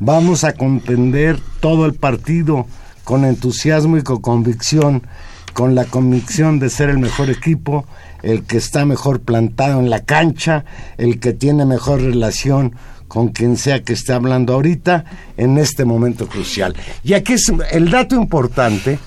Vamos 0.00 0.44
a 0.44 0.54
contender 0.54 1.38
todo 1.60 1.86
el 1.86 1.94
partido 1.94 2.66
con 3.04 3.24
entusiasmo 3.24 3.96
y 3.96 4.02
con 4.02 4.20
convicción, 4.20 5.06
con 5.52 5.74
la 5.74 5.84
convicción 5.84 6.58
de 6.58 6.70
ser 6.70 6.90
el 6.90 6.98
mejor 6.98 7.30
equipo, 7.30 7.86
el 8.22 8.42
que 8.42 8.56
está 8.56 8.84
mejor 8.84 9.20
plantado 9.20 9.78
en 9.80 9.90
la 9.90 10.00
cancha, 10.04 10.64
el 10.98 11.20
que 11.20 11.32
tiene 11.32 11.64
mejor 11.64 12.00
relación 12.00 12.74
con 13.06 13.28
quien 13.28 13.56
sea 13.56 13.84
que 13.84 13.92
esté 13.92 14.12
hablando 14.12 14.54
ahorita 14.54 15.04
en 15.36 15.58
este 15.58 15.84
momento 15.84 16.26
crucial. 16.26 16.74
Y 17.04 17.12
aquí 17.12 17.34
es 17.34 17.52
el 17.70 17.90
dato 17.90 18.16
importante, 18.16 18.98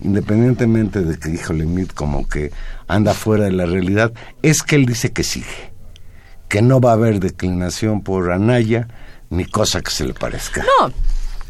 independientemente 0.00 1.02
de 1.02 1.18
que, 1.18 1.30
híjole, 1.30 1.66
Mid 1.66 1.88
como 1.88 2.26
que 2.28 2.50
anda 2.88 3.14
fuera 3.14 3.44
de 3.44 3.52
la 3.52 3.66
realidad, 3.66 4.12
es 4.42 4.62
que 4.62 4.74
él 4.76 4.86
dice 4.86 5.12
que 5.12 5.22
sigue, 5.22 5.72
que 6.48 6.62
no 6.62 6.80
va 6.80 6.90
a 6.90 6.94
haber 6.94 7.20
declinación 7.20 8.00
por 8.00 8.32
Anaya 8.32 8.88
ni 9.32 9.46
cosa 9.46 9.80
que 9.80 9.90
se 9.90 10.04
le 10.04 10.12
parezca. 10.12 10.62
No, 10.62 10.92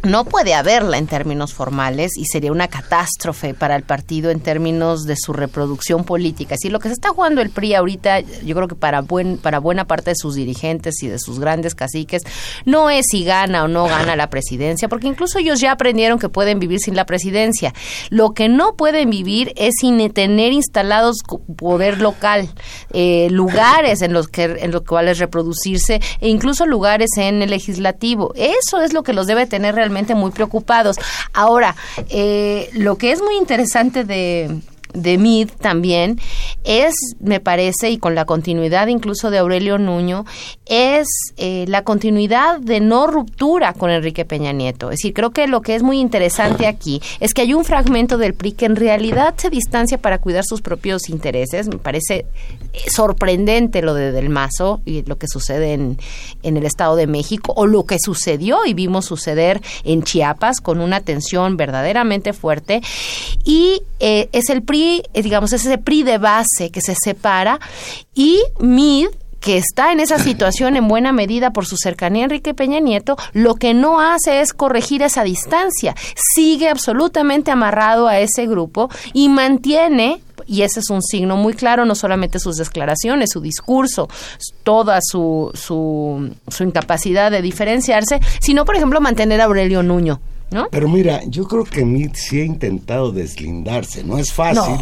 no 0.03 0.25
puede 0.25 0.55
haberla 0.55 0.99
en 0.99 1.07
términos 1.07 1.55
formales 1.55 2.17
y 2.17 2.25
sería 2.25 2.51
una 2.51 2.67
catástrofe 2.67 3.55
para 3.55 3.77
el 3.77 3.85
partido 3.85 4.31
en 4.31 4.41
términos 4.41 5.05
de 5.05 5.15
su 5.17 5.33
reproducción 5.33 6.05
política. 6.05 6.57
Si 6.59 6.71
lo 6.71 6.81
que 6.81 6.89
se 6.89 6.95
está 6.95 7.11
jugando 7.11 7.41
el 7.41 7.51
PRI 7.51 7.75
ahorita, 7.75 8.21
yo 8.21 8.57
creo 8.57 8.67
que 8.67 8.75
para 8.75 9.01
buen 9.01 9.39
para 9.39 9.61
buena 9.61 9.87
parte 9.87 10.11
de 10.11 10.17
sus 10.17 10.35
dirigentes 10.35 11.03
y 11.03 11.09
de 11.09 11.21
sus 11.21 11.39
grandes 11.39 11.77
caciques 11.77 12.23
no 12.65 12.91
es 12.91 13.07
si 13.09 13.25
gana 13.25 13.65
o 13.65 13.69
no 13.69 13.85
gana 13.85 14.17
la 14.17 14.29
presidencia, 14.29 14.89
porque 14.89 15.07
incluso 15.07 15.39
ellos 15.39 15.61
ya 15.61 15.73
aprendieron 15.73 16.19
que 16.19 16.29
pueden 16.29 16.59
vivir 16.59 16.81
sin 16.81 16.97
la 16.97 17.07
presidencia. 17.07 17.73
Lo 18.11 18.33
que 18.33 18.49
no 18.49 18.75
pueden 18.75 19.09
vivir 19.09 19.53
es 19.57 19.75
sin 19.81 20.13
tener 20.13 20.53
instalados 20.53 21.19
poder 21.57 22.01
local, 22.01 22.49
eh, 22.93 23.29
lugares 23.31 24.03
en 24.03 24.13
los 24.13 24.27
que 24.27 24.45
en 24.45 24.73
los 24.73 24.83
cuales 24.83 25.19
reproducirse 25.19 26.01
e 26.21 26.29
incluso 26.29 26.67
lugares 26.67 27.11
en 27.19 27.41
el 27.43 27.51
legislativo. 27.51 28.33
Eso 28.35 28.81
es 28.81 28.93
lo 28.93 29.05
que 29.05 29.13
los 29.13 29.29
debe 29.29 29.47
tener 29.47 29.77
realmente 29.77 29.92
muy 30.15 30.31
preocupados. 30.31 30.97
Ahora, 31.33 31.77
eh, 32.09 32.71
lo 32.73 32.97
que 32.97 33.13
es 33.13 33.23
muy 33.23 33.37
interesante 33.37 34.05
de 34.05 34.61
de 34.93 35.19
Mid 35.19 35.51
también 35.61 36.21
es, 36.65 36.95
me 37.21 37.41
parece, 37.41 37.91
y 37.91 37.99
con 37.99 38.15
la 38.15 38.25
continuidad 38.25 38.87
incluso 38.87 39.31
de 39.31 39.39
Aurelio 39.39 39.79
Nuño, 39.79 40.25
es 40.67 41.09
eh, 41.37 41.65
la 41.69 41.83
continuidad 41.85 42.61
de 42.61 42.81
no 42.81 43.07
ruptura 43.07 43.73
con 43.73 43.91
Enrique 43.91 44.25
Peña 44.25 44.53
Nieto. 44.53 44.91
Es 44.91 44.99
decir, 44.99 45.13
creo 45.13 45.31
que 45.31 45.47
lo 45.47 45.61
que 45.61 45.75
es 45.75 45.83
muy 45.83 45.99
interesante 45.99 46.67
aquí 46.67 47.01
es 47.21 47.35
que 47.35 47.43
hay 47.43 47.55
un 47.55 47.65
fragmento 47.65 48.19
del 48.19 48.35
PRI 48.35 48.53
que 48.53 48.67
en 48.67 48.77
realidad 48.77 49.35
se 49.37 49.51
distancia 49.51 49.99
para 49.99 50.19
cuidar 50.19 50.45
sus 50.45 50.63
propios 50.63 51.09
intereses. 51.09 51.69
Me 51.69 51.79
parece 51.79 52.27
eh, 52.73 52.91
sorprendente 52.91 53.83
lo 53.83 53.95
de 53.95 54.13
Del 54.13 54.29
Mazo 54.29 54.81
y 54.85 55.03
lo 55.03 55.19
que 55.19 55.29
sucede 55.29 55.73
en, 55.73 55.99
en 56.43 56.57
el 56.57 56.65
Estado 56.65 56.97
de 56.97 57.07
México 57.07 57.53
o 57.57 57.67
lo 57.67 57.85
que 57.85 57.97
sucedió 57.99 58.65
y 58.67 58.75
vimos 58.75 59.07
suceder 59.07 59.61
en 59.85 60.03
Chiapas 60.03 60.61
con 60.61 60.81
una 60.81 61.01
tensión 61.01 61.57
verdaderamente 61.57 62.33
fuerte. 62.33 62.81
Y 63.45 63.83
eh, 64.01 64.29
es 64.33 64.51
el 64.51 64.63
PRI, 64.63 64.82
digamos, 65.13 65.53
es 65.53 65.65
ese 65.65 65.79
PRI 65.79 66.03
de 66.03 66.19
base 66.19 66.71
que 66.71 66.81
se 66.81 66.95
separa 66.95 67.61
y 68.15 68.41
MID 68.61 69.09
que 69.43 69.59
está 69.59 69.93
en 69.93 70.01
esa 70.01 70.19
situación 70.19 70.77
en 70.77 70.87
buena 70.87 71.13
medida 71.13 71.53
por 71.53 71.67
su 71.67 71.77
cercanía 71.77 72.23
a 72.23 72.25
Enrique 72.25 72.55
Peña 72.55 72.79
Nieto, 72.79 73.17
lo 73.33 73.57
que 73.57 73.75
no 73.75 74.01
hace 74.01 74.41
es 74.41 74.53
corregir 74.53 75.03
esa 75.03 75.25
distancia. 75.25 75.97
Sigue 76.15 76.69
absolutamente 76.69 77.51
amarrado 77.51 78.07
a 78.07 78.21
ese 78.21 78.47
grupo 78.47 78.89
y 79.13 79.29
mantiene 79.29 80.23
y 80.47 80.63
ese 80.63 80.81
es 80.81 80.91
un 80.91 81.03
signo 81.03 81.37
muy 81.37 81.55
claro, 81.55 81.85
no 81.85 81.95
solamente 81.95 82.39
sus 82.39 82.57
declaraciones, 82.57 83.31
su 83.31 83.41
discurso, 83.41 84.09
toda 84.63 84.99
su, 85.03 85.51
su, 85.55 86.35
su 86.49 86.65
incapacidad 86.65 87.31
de 87.31 87.43
diferenciarse, 87.43 88.21
sino, 88.41 88.65
por 88.65 88.77
ejemplo, 88.77 89.01
mantener 89.01 89.41
a 89.41 89.45
Aurelio 89.45 89.83
Nuño. 89.83 90.21
¿No? 90.53 90.69
Pero 90.71 90.89
mira, 90.89 91.23
yo 91.27 91.45
creo 91.49 91.65
que 91.65 91.85
Mit 91.85 92.15
sí 92.15 92.41
ha 92.41 92.45
intentado 92.45 93.11
deslindarse, 93.11 94.05
no 94.05 94.19
es 94.19 94.33
fácil 94.33 94.77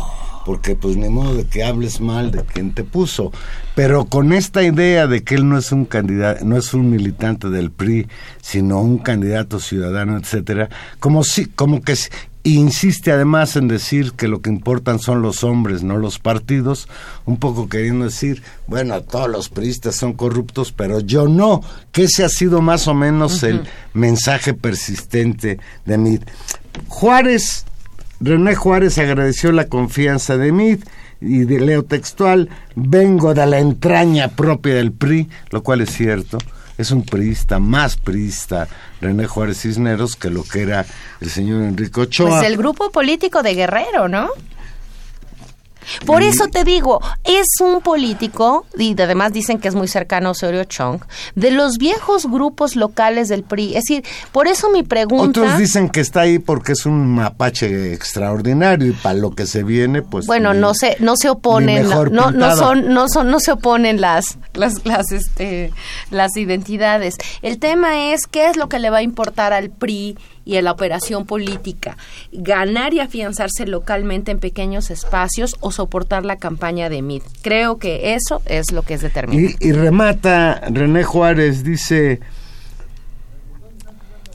porque 0.44 0.74
pues 0.74 0.96
ni 0.96 1.08
modo 1.08 1.36
de 1.36 1.44
que 1.44 1.64
hables 1.64 2.00
mal 2.00 2.30
de 2.30 2.42
quien 2.42 2.72
te 2.72 2.84
puso, 2.84 3.32
pero 3.74 4.06
con 4.06 4.32
esta 4.32 4.62
idea 4.62 5.06
de 5.06 5.22
que 5.22 5.34
él 5.34 5.48
no 5.48 5.58
es 5.58 5.70
un 5.72 5.84
candidato, 5.84 6.44
no 6.44 6.56
es 6.56 6.72
un 6.74 6.90
militante 6.90 7.50
del 7.50 7.70
PRI, 7.70 8.08
sino 8.40 8.80
un 8.80 8.98
candidato 8.98 9.60
ciudadano, 9.60 10.16
etcétera, 10.16 10.68
como 10.98 11.24
si, 11.24 11.46
como 11.46 11.82
que 11.82 11.94
insiste 12.44 13.12
además 13.12 13.56
en 13.56 13.68
decir 13.68 14.12
que 14.12 14.28
lo 14.28 14.40
que 14.40 14.50
importan 14.50 14.98
son 14.98 15.22
los 15.22 15.44
hombres, 15.44 15.82
no 15.82 15.98
los 15.98 16.18
partidos, 16.18 16.88
un 17.26 17.36
poco 17.38 17.68
queriendo 17.68 18.06
decir, 18.06 18.42
bueno, 18.66 19.00
todos 19.02 19.28
los 19.28 19.48
priistas 19.48 19.96
son 19.96 20.14
corruptos, 20.14 20.72
pero 20.72 21.00
yo 21.00 21.28
no, 21.28 21.62
que 21.92 22.04
ese 22.04 22.24
ha 22.24 22.28
sido 22.28 22.60
más 22.60 22.88
o 22.88 22.94
menos 22.94 23.42
el 23.42 23.62
mensaje 23.92 24.54
persistente 24.54 25.58
de 25.84 25.98
mí. 25.98 26.18
Juárez 26.88 27.64
René 28.20 28.54
Juárez 28.54 28.98
agradeció 28.98 29.50
la 29.50 29.68
confianza 29.68 30.36
de 30.36 30.52
Mid 30.52 30.80
y 31.22 31.44
de 31.44 31.58
leo 31.58 31.84
textual, 31.84 32.50
vengo 32.76 33.32
de 33.32 33.46
la 33.46 33.58
entraña 33.58 34.28
propia 34.28 34.74
del 34.74 34.92
PRI, 34.92 35.28
lo 35.50 35.62
cual 35.62 35.80
es 35.80 35.90
cierto. 35.90 36.36
Es 36.80 36.92
un 36.92 37.04
priista, 37.04 37.58
más 37.58 37.98
priista, 37.98 38.66
René 39.02 39.26
Juárez 39.26 39.60
Cisneros, 39.60 40.16
que 40.16 40.30
lo 40.30 40.44
que 40.44 40.62
era 40.62 40.86
el 41.20 41.28
señor 41.28 41.62
Enrique 41.62 42.00
Ochoa. 42.00 42.38
Pues 42.38 42.42
el 42.44 42.56
grupo 42.56 42.90
político 42.90 43.42
de 43.42 43.54
Guerrero, 43.54 44.08
¿no? 44.08 44.30
Por 46.06 46.22
eso 46.22 46.48
te 46.48 46.64
digo, 46.64 47.00
es 47.24 47.46
un 47.60 47.80
político, 47.80 48.66
y 48.78 48.92
además 49.00 49.32
dicen 49.32 49.58
que 49.58 49.68
es 49.68 49.74
muy 49.74 49.88
cercano 49.88 50.28
a 50.28 50.32
Osorio 50.32 50.64
Chong, 50.64 51.00
de 51.34 51.50
los 51.50 51.78
viejos 51.78 52.26
grupos 52.26 52.76
locales 52.76 53.28
del 53.28 53.42
PRI. 53.42 53.76
Es 53.76 53.84
decir, 53.84 54.04
por 54.32 54.48
eso 54.48 54.70
mi 54.70 54.82
pregunta... 54.82 55.40
Otros 55.40 55.58
dicen 55.58 55.88
que 55.88 56.00
está 56.00 56.20
ahí 56.22 56.38
porque 56.38 56.72
es 56.72 56.86
un 56.86 57.14
mapache 57.14 57.92
extraordinario 57.92 58.88
y 58.88 58.92
para 58.92 59.14
lo 59.14 59.30
que 59.32 59.46
se 59.46 59.62
viene, 59.62 60.02
pues... 60.02 60.26
Bueno, 60.26 60.54
no 60.54 60.74
se, 60.74 60.96
no 61.00 61.14
se 61.16 61.30
oponen, 61.30 61.88
no, 61.88 62.30
no, 62.30 62.56
son, 62.56 62.92
no 62.92 63.08
son, 63.08 63.30
no 63.30 63.40
se 63.40 63.52
oponen 63.52 64.00
las, 64.00 64.38
las, 64.54 64.84
las, 64.84 65.12
este, 65.12 65.72
las 66.10 66.36
identidades. 66.36 67.16
El 67.42 67.58
tema 67.58 68.12
es 68.12 68.26
qué 68.26 68.48
es 68.48 68.56
lo 68.56 68.68
que 68.68 68.78
le 68.78 68.90
va 68.90 68.98
a 68.98 69.02
importar 69.02 69.52
al 69.52 69.70
PRI 69.70 70.16
y 70.44 70.56
en 70.56 70.64
la 70.64 70.72
operación 70.72 71.26
política, 71.26 71.96
ganar 72.32 72.94
y 72.94 73.00
afianzarse 73.00 73.66
localmente 73.66 74.30
en 74.30 74.38
pequeños 74.38 74.90
espacios 74.90 75.56
o 75.60 75.70
soportar 75.70 76.24
la 76.24 76.36
campaña 76.36 76.88
de 76.88 77.02
MIT. 77.02 77.24
Creo 77.42 77.78
que 77.78 78.14
eso 78.14 78.42
es 78.46 78.72
lo 78.72 78.82
que 78.82 78.94
es 78.94 79.02
determinante. 79.02 79.56
Y, 79.60 79.72
remata 79.72 80.60
René 80.70 81.04
Juárez, 81.04 81.62
dice 81.62 82.20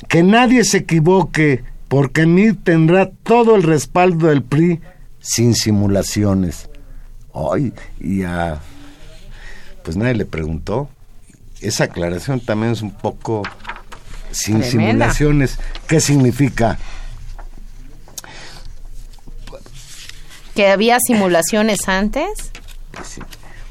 que 0.08 0.24
nadie 0.24 0.64
se 0.64 0.78
equivoque 0.78 1.64
porque 1.88 2.26
MIT 2.26 2.64
tendrá 2.64 3.10
todo 3.24 3.56
el 3.56 3.64
respaldo 3.64 4.28
del 4.28 4.44
PRI 4.44 4.82
sin 5.20 5.56
simulaciones. 5.56 6.70
Ay, 7.34 7.74
y 8.00 8.24
a... 8.24 8.62
Pues 9.84 9.98
nadie 9.98 10.16
le 10.16 10.26
preguntó. 10.26 10.90
Esa 11.62 11.86
aclaración 11.86 12.40
también 12.40 12.74
es 12.74 12.82
un 12.82 12.92
poco 12.92 13.44
sin 14.36 14.64
simulaciones. 14.64 15.58
¿Qué 15.88 16.00
significa? 16.00 16.78
¿Que 20.54 20.70
había 20.70 20.98
simulaciones 21.06 21.88
antes? 21.88 22.52
Sí. 23.04 23.22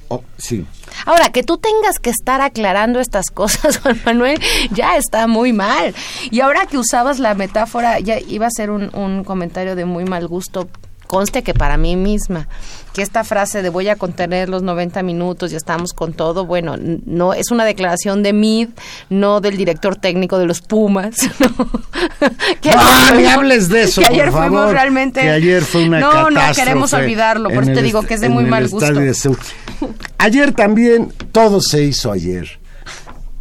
Oh, 0.09 0.23
sí. 0.37 0.67
Ahora, 1.07 1.31
que 1.31 1.43
tú 1.43 1.59
tengas 1.59 1.99
que 1.99 2.11
estar 2.11 2.41
aclarando 2.41 3.01
estas 3.01 3.27
cosas, 3.27 3.79
Juan 3.83 4.01
Manuel, 4.05 4.41
ya 4.71 4.97
está 4.97 5.27
muy 5.27 5.53
mal. 5.53 5.95
Y 6.31 6.41
ahora 6.41 6.67
que 6.67 6.79
usabas 6.79 7.19
la 7.19 7.35
metáfora, 7.35 8.01
ya 8.01 8.19
iba 8.19 8.47
a 8.47 8.51
ser 8.51 8.71
un, 8.71 8.95
un 8.95 9.25
comentario 9.25 9.77
de 9.77 9.85
muy 9.85 10.05
mal 10.05 10.27
gusto, 10.29 10.69
conste 11.07 11.43
que 11.43 11.55
para 11.55 11.77
mí 11.77 11.97
misma 11.97 12.49
que 12.95 13.03
esta 13.03 13.25
frase 13.25 13.61
de 13.61 13.71
voy 13.71 13.89
a 13.89 13.97
contener 13.97 14.49
los 14.49 14.63
90 14.63 15.03
minutos 15.03 15.53
y 15.53 15.57
estamos 15.57 15.93
con 15.93 16.13
todo, 16.13 16.47
bueno, 16.47 16.77
no 16.79 17.35
es 17.35 17.51
una 17.51 17.65
declaración 17.65 18.23
de 18.23 18.33
Mid, 18.33 18.69
no 19.11 19.41
del 19.41 19.57
director 19.57 19.97
técnico 19.97 20.39
de 20.39 20.47
los 20.47 20.63
Pumas. 20.63 21.17
que 22.61 22.71
ah, 22.71 23.13
ni 23.17 23.27
hables 23.27 23.69
de 23.69 23.83
eso, 23.83 24.01
que 24.01 24.07
ayer 24.07 24.31
por 24.31 24.43
fuimos 24.43 24.71
realmente 24.71 25.23
que 25.23 25.31
ayer 25.31 25.63
fue 25.63 25.85
una 25.85 25.99
No, 25.99 26.31
no 26.31 26.41
queremos 26.55 26.93
olvidarlo, 26.93 27.51
por 27.51 27.65
eso 27.65 27.73
te 27.73 27.83
digo 27.83 28.03
que 28.03 28.15
es 28.15 28.21
de 28.21 28.29
muy 28.29 28.45
mal 28.45 28.69
gusto. 28.69 28.87
Ayer 30.19 30.53
también 30.53 31.13
todo 31.33 31.61
se 31.61 31.83
hizo 31.83 32.13
ayer. 32.13 32.61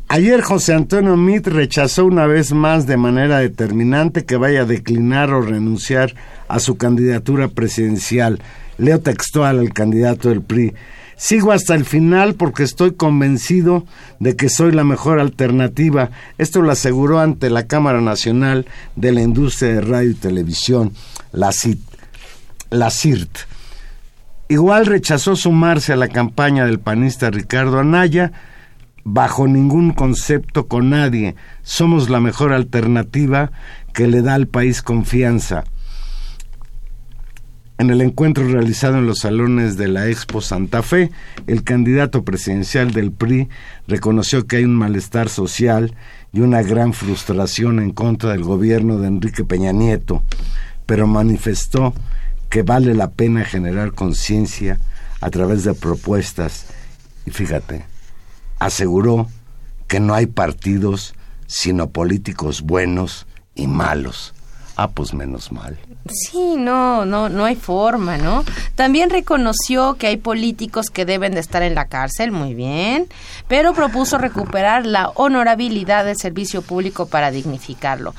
Ayer 0.07 0.41
José 0.41 0.73
Antonio 0.73 1.15
Mit 1.15 1.47
rechazó 1.47 2.05
una 2.05 2.27
vez 2.27 2.53
más 2.53 2.87
de 2.87 2.97
manera 2.97 3.39
determinante 3.39 4.25
que 4.25 4.35
vaya 4.35 4.61
a 4.61 4.65
declinar 4.65 5.31
o 5.31 5.41
renunciar 5.41 6.13
a 6.47 6.59
su 6.59 6.77
candidatura 6.77 7.47
presidencial. 7.47 8.39
Leo 8.77 8.99
textual 8.99 9.59
al 9.59 9.73
candidato 9.73 10.29
del 10.29 10.41
PRI. 10.41 10.73
Sigo 11.15 11.51
hasta 11.51 11.75
el 11.75 11.85
final 11.85 12.35
porque 12.35 12.63
estoy 12.63 12.95
convencido 12.95 13.85
de 14.19 14.35
que 14.35 14.49
soy 14.49 14.71
la 14.71 14.83
mejor 14.83 15.19
alternativa. 15.19 16.09
Esto 16.37 16.61
lo 16.61 16.71
aseguró 16.71 17.19
ante 17.19 17.49
la 17.49 17.67
Cámara 17.67 18.01
Nacional 18.01 18.65
de 18.95 19.11
la 19.11 19.21
Industria 19.21 19.75
de 19.75 19.81
Radio 19.81 20.11
y 20.11 20.15
Televisión, 20.15 20.91
la, 21.31 21.51
CIRT. 21.51 23.37
Igual 24.49 24.85
rechazó 24.85 25.35
sumarse 25.35 25.93
a 25.93 25.95
la 25.95 26.09
campaña 26.09 26.65
del 26.65 26.79
panista 26.79 27.29
Ricardo 27.29 27.79
Anaya, 27.79 28.31
bajo 29.05 29.47
ningún 29.47 29.91
concepto 29.91 30.67
con 30.67 30.89
nadie. 30.89 31.35
Somos 31.61 32.09
la 32.09 32.19
mejor 32.19 32.53
alternativa 32.53 33.51
que 33.93 34.07
le 34.07 34.21
da 34.21 34.33
al 34.33 34.47
país 34.47 34.81
confianza. 34.81 35.63
En 37.79 37.89
el 37.89 38.01
encuentro 38.01 38.47
realizado 38.47 38.97
en 38.97 39.07
los 39.07 39.19
salones 39.19 39.77
de 39.77 39.87
la 39.87 40.07
Expo 40.07 40.41
Santa 40.41 40.83
Fe, 40.83 41.11
el 41.47 41.63
candidato 41.63 42.23
presidencial 42.23 42.91
del 42.91 43.11
PRI 43.11 43.49
reconoció 43.87 44.45
que 44.45 44.57
hay 44.57 44.63
un 44.63 44.75
malestar 44.75 45.27
social 45.27 45.95
y 46.31 46.41
una 46.41 46.61
gran 46.61 46.93
frustración 46.93 47.79
en 47.79 47.91
contra 47.91 48.31
del 48.31 48.43
gobierno 48.43 48.99
de 48.99 49.07
Enrique 49.07 49.43
Peña 49.43 49.71
Nieto, 49.71 50.23
pero 50.85 51.07
manifestó 51.07 51.93
que 52.49 52.61
vale 52.61 52.93
la 52.93 53.09
pena 53.09 53.43
generar 53.43 53.93
conciencia 53.93 54.79
a 55.19 55.31
través 55.31 55.63
de 55.63 55.73
propuestas 55.73 56.67
y 57.25 57.31
fíjate, 57.31 57.85
aseguró 58.59 59.27
que 59.87 59.99
no 59.99 60.13
hay 60.13 60.27
partidos 60.27 61.15
sino 61.47 61.89
políticos 61.89 62.61
buenos 62.61 63.25
y 63.55 63.67
malos. 63.67 64.33
Ah, 64.75 64.91
pues 64.91 65.13
menos 65.13 65.51
mal. 65.51 65.77
Sí, 66.09 66.55
no, 66.57 67.05
no, 67.05 67.29
no 67.29 67.45
hay 67.45 67.55
forma, 67.55 68.17
¿no? 68.17 68.43
También 68.75 69.09
reconoció 69.09 69.93
que 69.93 70.07
hay 70.07 70.17
políticos 70.17 70.89
que 70.89 71.05
deben 71.05 71.33
de 71.33 71.39
estar 71.39 71.63
en 71.63 71.75
la 71.75 71.85
cárcel, 71.85 72.31
muy 72.31 72.53
bien, 72.53 73.07
pero 73.47 73.73
propuso 73.73 74.17
recuperar 74.17 74.85
la 74.85 75.09
honorabilidad 75.15 76.03
del 76.03 76.17
servicio 76.17 76.61
público 76.61 77.05
para 77.05 77.31
dignificarlo. 77.31 78.13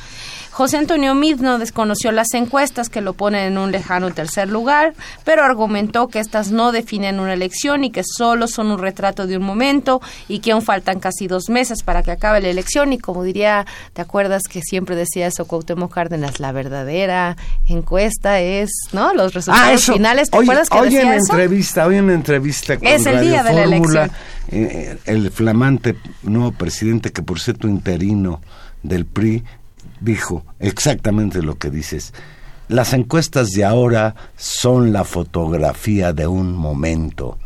José 0.55 0.77
Antonio 0.77 1.17
Mid 1.17 1.41
no 1.41 1.59
desconoció 1.59 2.13
las 2.13 2.33
encuestas 2.33 2.89
que 2.89 3.01
lo 3.01 3.15
ponen 3.15 3.41
en 3.55 3.59
un 3.59 3.73
lejano 3.73 4.13
tercer 4.13 4.49
lugar, 4.49 4.95
pero 5.25 5.43
argumentó 5.43 6.07
que 6.07 6.21
estas 6.21 6.53
no 6.53 6.71
definen 6.71 7.19
una 7.19 7.33
elección 7.33 7.83
y 7.83 7.91
que 7.91 8.03
solo 8.05 8.47
son 8.47 8.69
un 8.71 8.79
retrato 8.79 9.27
de 9.27 9.37
un 9.37 9.43
momento 9.43 10.01
y 10.29 10.39
que 10.39 10.53
aún 10.53 10.63
faltan 10.63 11.01
casi 11.01 11.27
dos 11.27 11.49
meses 11.49 11.83
para 11.83 12.05
que 12.05 12.13
acabe 12.13 12.41
la 12.41 12.51
elección 12.51 12.93
y 12.93 12.99
como 12.99 13.25
diría, 13.25 13.67
¿te 13.95 14.03
acuerdas 14.03 14.45
que 14.49 14.61
siempre 14.63 14.95
decía 14.95 15.27
eso 15.27 15.45
Cuauhtémoc 15.45 15.93
Cárdenas? 15.93 16.39
La 16.39 16.53
verdadera 16.53 17.37
encuesta 17.69 18.39
es, 18.39 18.71
¿no? 18.93 19.13
Los 19.13 19.35
resultados 19.35 19.85
finales, 19.85 20.31
¿te 20.31 20.39
hoy, 20.39 20.45
acuerdas 20.45 20.71
que 20.71 20.79
hoy 20.79 20.85
decía 20.85 21.03
en 21.03 21.09
eso? 21.15 21.33
entrevista, 21.33 21.85
hoy 21.85 21.97
en 21.97 22.11
entrevista 22.11 22.79
con 22.79 22.87
Es 22.87 23.05
el 23.07 23.15
Radio 23.17 23.29
día 23.29 23.43
de 23.43 23.53
la 23.55 23.65
elección. 23.65 24.11
eh, 24.53 24.99
el 25.07 25.33
flamante 25.33 25.97
nuevo 26.23 26.53
presidente 26.53 27.11
que 27.11 27.23
por 27.23 27.41
cierto 27.41 27.67
interino 27.67 28.41
del 28.85 29.05
PRI 29.05 29.43
dijo 30.05 30.45
exactamente 30.61 31.43
lo 31.43 31.57
que 31.59 31.71
dices. 31.71 32.13
Las 32.69 32.93
encuestas 32.93 33.51
de 33.51 33.65
ahora 33.65 34.15
son 34.37 34.93
la 34.93 35.05
fotografía 35.05 36.13
de 36.13 36.27
un 36.27 36.55
momento. 36.55 37.39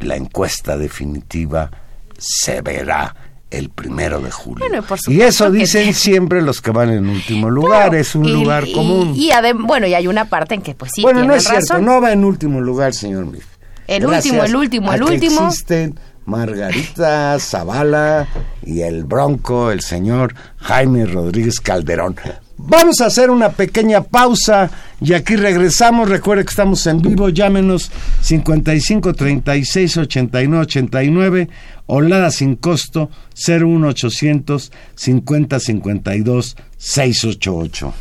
La 0.00 0.16
encuesta 0.16 0.76
definitiva 0.76 1.70
se 2.18 2.60
verá 2.62 3.14
el 3.50 3.68
primero 3.68 4.20
de 4.20 4.30
julio. 4.30 4.64
Bueno, 4.66 4.82
y 4.82 4.86
por 4.88 4.96
y 4.98 5.02
supuesto 5.02 5.24
eso 5.28 5.50
dicen 5.50 5.92
siempre 5.92 6.40
los 6.40 6.62
que 6.62 6.70
van 6.70 6.88
en 6.90 7.06
último 7.08 7.50
lugar, 7.50 7.90
Claro, 7.90 7.98
es 7.98 8.14
un 8.14 8.24
y- 8.24 8.32
lugar 8.32 8.66
y- 8.66 8.72
común. 8.72 9.12
Y, 9.14 9.30
bueno, 9.66 9.86
y 9.86 9.92
hay 9.94 10.06
una 10.06 10.24
parte 10.24 10.54
en 10.54 10.62
que 10.62 10.74
pues 10.74 10.92
sí 10.94 11.02
bueno, 11.02 11.22
no 11.24 11.38
cierto, 11.38 11.74
razón. 11.74 11.84
no 11.84 12.00
va 12.00 12.12
en 12.12 12.24
último 12.24 12.60
lugar, 12.60 12.94
señor 12.94 13.26
Mif. 13.26 13.44
El 13.86 14.06
último, 14.06 14.42
el 14.44 14.56
último, 14.56 14.92
el 14.92 15.02
último. 15.02 15.48
Existen 15.48 15.98
Margarita 16.26 17.38
Zavala 17.38 18.28
y 18.62 18.82
el 18.82 19.04
Bronco, 19.04 19.70
el 19.70 19.80
señor 19.80 20.34
Jaime 20.58 21.06
Rodríguez 21.06 21.60
Calderón. 21.60 22.16
Vamos 22.64 23.00
a 23.00 23.06
hacer 23.06 23.30
una 23.30 23.50
pequeña 23.50 24.02
pausa 24.02 24.70
y 25.00 25.14
aquí 25.14 25.34
regresamos. 25.34 26.08
Recuerde 26.08 26.44
que 26.44 26.50
estamos 26.50 26.86
en 26.86 27.02
vivo. 27.02 27.28
Llámenos 27.28 27.90
55 28.20 29.14
36 29.14 29.96
89 29.96 30.62
89 30.62 31.48
o 31.86 32.00
Lada 32.00 32.30
sin 32.30 32.54
costo 32.54 33.10
01800 33.34 34.70
50 34.94 35.58
52 35.58 36.56
688. 36.76 37.94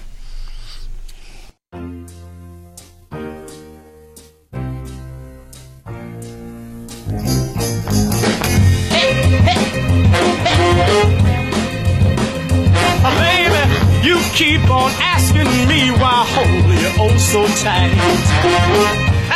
Keep 14.34 14.64
on 14.70 14.92
asking 15.00 15.50
me 15.68 15.92
why 15.92 16.24
hold 16.34 16.72
you 16.82 16.92
oh 17.00 17.16
so 17.18 17.46
tight. 17.64 17.92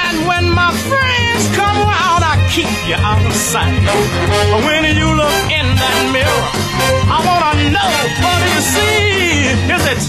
And 0.05 0.27
when 0.27 0.45
my 0.53 0.71
friends 0.89 1.43
come 1.55 1.77
around, 1.77 2.21
I 2.23 2.35
keep 2.51 2.71
you 2.87 2.95
out 2.95 3.23
of 3.25 3.33
sight. 3.33 3.75
But 4.51 4.61
when 4.65 4.83
you 4.95 5.09
look 5.21 5.45
in 5.51 5.67
that 5.81 6.01
mirror, 6.15 6.43
I 7.11 7.17
wanna 7.27 7.53
know 7.75 7.93
what 8.23 8.37
do 8.41 8.47
you 8.55 8.63
see? 8.75 9.51
Is 9.75 9.83
it 9.93 10.01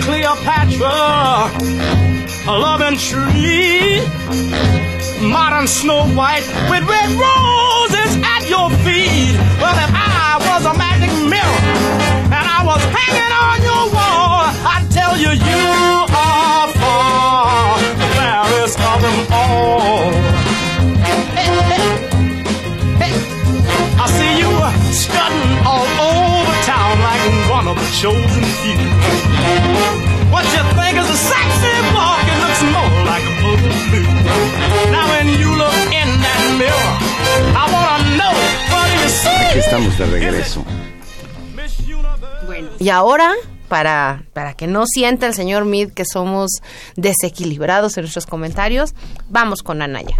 Cleopatra, 0.04 0.96
a 2.48 2.54
loving 2.58 2.96
tree? 2.98 4.00
modern 5.20 5.66
Snow 5.66 6.06
White 6.16 6.46
with 6.70 6.82
red 6.88 7.10
roses 7.12 8.16
at 8.24 8.48
your 8.48 8.70
feet. 8.80 9.36
Well, 9.60 9.76
if 9.76 9.92
I 9.92 10.40
was 10.48 10.64
a 10.64 10.72
magic 10.78 10.89
chosen 28.00 28.44
few. 28.62 28.80
What 30.32 30.44
you 30.54 30.62
think 30.72 30.96
is 30.96 31.10
a 31.10 31.20
sexy 31.32 31.74
walk, 31.92 32.24
it 32.32 32.38
looks 32.40 32.62
more 32.72 33.04
like 33.04 33.24
a. 33.28 33.34
Now 34.90 35.04
when 35.12 35.28
you 35.38 35.50
look 35.54 35.92
in 35.92 36.08
that 36.24 36.42
mirror, 36.56 36.92
I 37.54 37.64
wanna 37.68 38.16
know 38.16 38.34
what 38.72 38.88
you 39.02 39.08
see? 39.10 39.28
Aquí 39.28 39.58
estamos 39.58 39.98
de 39.98 40.06
regreso. 40.06 40.64
Miss 41.54 41.78
Universe. 41.80 42.82
Y 42.82 42.88
ahora, 42.88 43.34
para, 43.68 44.22
para 44.32 44.54
que 44.54 44.66
no 44.66 44.86
sienta 44.86 45.26
el 45.26 45.34
señor 45.34 45.66
Mid 45.66 45.90
que 45.90 46.06
somos 46.06 46.62
desequilibrados 46.96 47.98
en 47.98 48.04
nuestros 48.04 48.24
comentarios, 48.24 48.94
vamos 49.28 49.62
con 49.62 49.82
Anaya. 49.82 50.16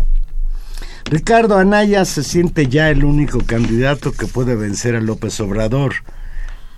Ricardo 1.06 1.56
Anaya 1.56 2.04
se 2.04 2.24
siente 2.24 2.66
ya 2.66 2.90
el 2.90 3.04
único 3.04 3.38
candidato 3.40 4.12
que 4.12 4.26
puede 4.26 4.54
vencer 4.54 4.96
a 4.96 5.00
López 5.00 5.40
Obrador. 5.40 5.94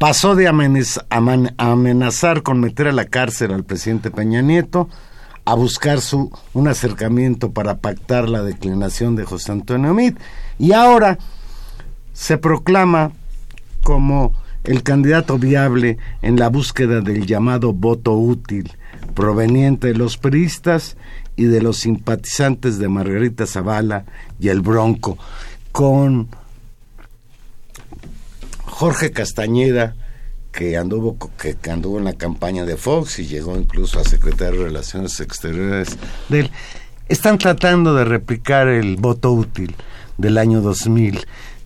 Pasó 0.02 0.34
de 0.34 0.48
amenazar 0.48 2.42
con 2.42 2.58
meter 2.58 2.88
a 2.88 2.92
la 2.92 3.04
cárcel 3.04 3.52
al 3.52 3.62
presidente 3.62 4.10
Peña 4.10 4.42
Nieto 4.42 4.88
a 5.44 5.54
buscar 5.54 6.00
su, 6.00 6.36
un 6.54 6.66
acercamiento 6.66 7.52
para 7.52 7.78
pactar 7.78 8.28
la 8.28 8.42
declinación 8.42 9.14
de 9.14 9.24
José 9.24 9.52
Antonio 9.52 9.94
Meade. 9.94 10.16
Y 10.58 10.72
ahora 10.72 11.18
se 12.14 12.36
proclama 12.36 13.12
como 13.84 14.32
el 14.64 14.82
candidato 14.82 15.38
viable 15.38 15.98
en 16.20 16.36
la 16.36 16.48
búsqueda 16.48 17.00
del 17.00 17.24
llamado 17.24 17.72
voto 17.72 18.14
útil, 18.14 18.72
proveniente 19.14 19.86
de 19.86 19.94
los 19.94 20.18
priistas 20.18 20.96
y 21.36 21.44
de 21.44 21.62
los 21.62 21.76
simpatizantes 21.76 22.80
de 22.80 22.88
Margarita 22.88 23.46
Zavala 23.46 24.04
y 24.40 24.48
el 24.48 24.62
Bronco, 24.62 25.16
con 25.70 26.26
Jorge 28.72 29.10
Castañeda, 29.10 29.94
que 30.50 30.78
anduvo, 30.78 31.18
que, 31.38 31.56
que 31.56 31.70
anduvo 31.70 31.98
en 31.98 32.04
la 32.04 32.14
campaña 32.14 32.64
de 32.64 32.78
Fox 32.78 33.18
y 33.18 33.26
llegó 33.26 33.56
incluso 33.58 34.00
a 34.00 34.04
secretario 34.04 34.60
de 34.60 34.66
Relaciones 34.68 35.20
Exteriores 35.20 35.98
de 36.30 36.40
él, 36.40 36.50
están 37.08 37.36
tratando 37.36 37.94
de 37.94 38.06
replicar 38.06 38.68
el 38.68 38.96
voto 38.96 39.30
útil 39.30 39.76
del 40.16 40.38
año 40.38 40.62
2000. 40.62 41.20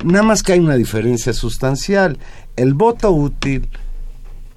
Nada 0.05 0.25
más 0.25 0.43
que 0.43 0.55
hay 0.55 0.59
una 0.59 0.75
diferencia 0.75 1.33
sustancial. 1.33 2.19
El 2.57 2.75
voto 2.75 3.13
útil 3.13 3.69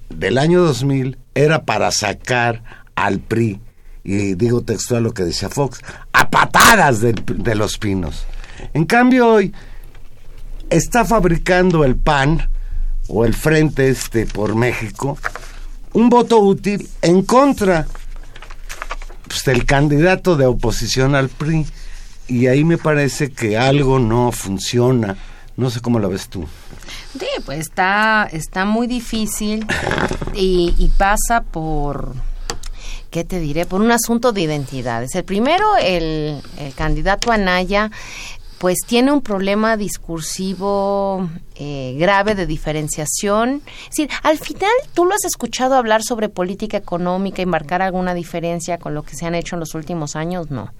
del 0.08 0.36
año 0.36 0.60
2000 0.62 1.18
era 1.36 1.64
para 1.64 1.92
sacar 1.92 2.84
al 2.96 3.20
PRI, 3.20 3.60
y 4.02 4.34
digo 4.34 4.62
textual 4.62 5.04
lo 5.04 5.14
que 5.14 5.22
decía 5.22 5.48
Fox, 5.48 5.80
a 6.12 6.28
patadas 6.28 7.00
de 7.00 7.54
los 7.54 7.78
pinos. 7.78 8.26
En 8.74 8.86
cambio 8.86 9.28
hoy 9.28 9.54
está 10.70 11.04
fabricando 11.04 11.84
el 11.84 11.96
PAN 11.96 12.48
o 13.08 13.24
el 13.24 13.34
Frente 13.34 13.88
Este 13.88 14.26
por 14.26 14.54
México 14.54 15.18
un 15.92 16.08
voto 16.08 16.38
útil 16.38 16.88
en 17.02 17.22
contra 17.22 17.86
pues, 19.26 19.44
del 19.44 19.64
candidato 19.64 20.36
de 20.36 20.46
oposición 20.46 21.14
al 21.14 21.28
PRI 21.28 21.66
y 22.28 22.46
ahí 22.46 22.64
me 22.64 22.78
parece 22.78 23.30
que 23.30 23.58
algo 23.58 23.98
no 23.98 24.30
funciona. 24.30 25.16
No 25.56 25.68
sé 25.68 25.80
cómo 25.80 25.98
lo 25.98 26.08
ves 26.08 26.28
tú. 26.28 26.46
Sí, 27.18 27.26
pues 27.44 27.58
está, 27.58 28.28
está 28.30 28.64
muy 28.64 28.86
difícil 28.86 29.66
y, 30.32 30.90
pasa 30.96 31.42
por, 31.42 32.14
¿qué 33.10 33.24
te 33.24 33.40
diré? 33.40 33.66
Por 33.66 33.80
un 33.80 33.90
asunto 33.90 34.32
de 34.32 34.42
identidades. 34.42 35.14
El 35.16 35.24
primero, 35.24 35.76
el, 35.76 36.40
el 36.58 36.74
candidato 36.74 37.32
Anaya, 37.32 37.90
pues 38.60 38.80
tiene 38.86 39.10
un 39.10 39.22
problema 39.22 39.78
discursivo 39.78 41.30
eh, 41.54 41.96
grave 41.98 42.34
de 42.34 42.44
diferenciación. 42.44 43.62
Es 43.84 43.96
decir, 43.96 44.10
al 44.22 44.36
final 44.36 44.70
tú 44.92 45.06
lo 45.06 45.14
has 45.14 45.24
escuchado 45.24 45.76
hablar 45.76 46.02
sobre 46.02 46.28
política 46.28 46.76
económica 46.76 47.40
y 47.40 47.46
marcar 47.46 47.80
alguna 47.80 48.12
diferencia 48.12 48.76
con 48.76 48.92
lo 48.92 49.02
que 49.02 49.16
se 49.16 49.24
han 49.24 49.34
hecho 49.34 49.56
en 49.56 49.60
los 49.60 49.74
últimos 49.74 50.14
años, 50.14 50.50
no. 50.50 50.74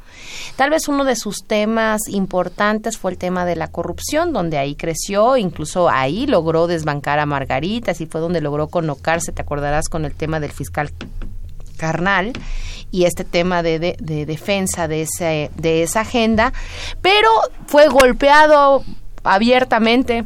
Tal 0.57 0.69
vez 0.69 0.88
uno 0.88 1.05
de 1.05 1.16
sus 1.16 1.47
temas 1.47 2.03
importantes 2.09 2.99
fue 2.99 3.12
el 3.12 3.16
tema 3.16 3.47
de 3.47 3.57
la 3.57 3.69
corrupción, 3.69 4.35
donde 4.35 4.59
ahí 4.59 4.75
creció, 4.75 5.38
incluso 5.38 5.88
ahí 5.88 6.27
logró 6.27 6.66
desbancar 6.66 7.19
a 7.19 7.25
Margarita, 7.25 7.93
así 7.93 8.05
fue 8.05 8.21
donde 8.21 8.43
logró 8.43 8.69
colocarse, 8.69 9.33
te 9.33 9.40
acordarás, 9.40 9.88
con 9.88 10.05
el 10.05 10.14
tema 10.14 10.38
del 10.38 10.53
fiscal 10.53 10.93
carnal 11.79 12.35
y 12.90 13.05
este 13.05 13.24
tema 13.24 13.62
de, 13.62 13.79
de- 13.79 13.96
de 14.00 14.26
defensa 14.26 14.88
de, 14.88 15.03
ese, 15.03 15.50
de 15.57 15.83
esa 15.83 16.00
agenda, 16.00 16.53
pero 17.03 17.29
fue 17.66 17.88
golpeado 17.88 18.85
abiertamente 19.24 20.24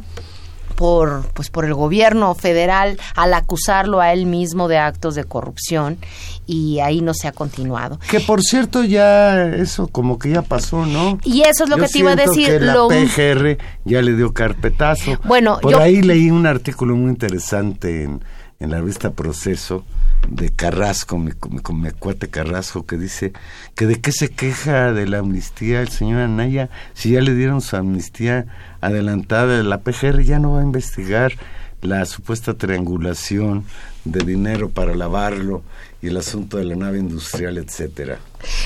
por 0.75 1.25
pues 1.33 1.49
por 1.49 1.63
el 1.63 1.73
gobierno 1.73 2.35
federal 2.35 2.99
al 3.15 3.33
acusarlo 3.33 4.01
a 4.01 4.11
él 4.11 4.25
mismo 4.25 4.67
de 4.67 4.77
actos 4.77 5.15
de 5.15 5.23
corrupción 5.23 5.97
y 6.45 6.79
ahí 6.79 6.99
no 6.99 7.13
se 7.13 7.29
ha 7.29 7.31
continuado. 7.31 7.97
Que 8.09 8.19
por 8.19 8.41
cierto 8.43 8.83
ya 8.83 9.45
eso 9.45 9.87
como 9.87 10.19
que 10.19 10.31
ya 10.31 10.41
pasó, 10.41 10.85
¿no? 10.85 11.17
Y 11.23 11.43
eso 11.43 11.63
es 11.63 11.69
lo 11.69 11.77
Yo 11.77 11.83
que 11.83 11.89
te 11.89 11.99
iba 11.99 12.11
a 12.11 12.15
decir. 12.17 12.47
Que 12.49 12.59
la 12.59 12.73
PGR 12.89 13.57
ya 13.85 14.01
le 14.01 14.13
dio 14.17 14.33
carpetazo. 14.33 15.17
Bueno, 15.23 15.59
por 15.61 15.71
yo- 15.71 15.79
ahí 15.79 16.01
leí 16.01 16.29
un 16.29 16.45
artículo 16.45 16.95
muy 16.95 17.09
interesante 17.09 18.03
en 18.03 18.21
en 18.57 18.71
la 18.71 18.77
revista 18.77 19.11
Proceso 19.11 19.83
de 20.27 20.49
Carrasco, 20.49 21.17
mi, 21.17 21.31
mi, 21.49 21.61
mi 21.73 21.91
Carrasco, 22.29 22.85
que 22.85 22.97
dice 22.97 23.33
que 23.75 23.85
de 23.85 24.01
qué 24.01 24.11
se 24.11 24.29
queja 24.29 24.91
de 24.91 25.07
la 25.07 25.19
amnistía 25.19 25.81
el 25.81 25.89
señor 25.89 26.21
Anaya, 26.21 26.69
si 26.93 27.11
ya 27.11 27.21
le 27.21 27.33
dieron 27.33 27.61
su 27.61 27.75
amnistía 27.75 28.45
adelantada, 28.81 29.61
la 29.63 29.79
PGR 29.81 30.23
ya 30.23 30.39
no 30.39 30.53
va 30.53 30.61
a 30.61 30.63
investigar 30.63 31.33
la 31.81 32.05
supuesta 32.05 32.55
triangulación 32.55 33.65
de 34.03 34.23
dinero 34.23 34.69
para 34.69 34.95
lavarlo 34.95 35.63
y 36.01 36.07
el 36.07 36.17
asunto 36.17 36.57
de 36.57 36.65
la 36.65 36.75
nave 36.75 36.99
industrial, 36.99 37.57
etcétera. 37.57 38.19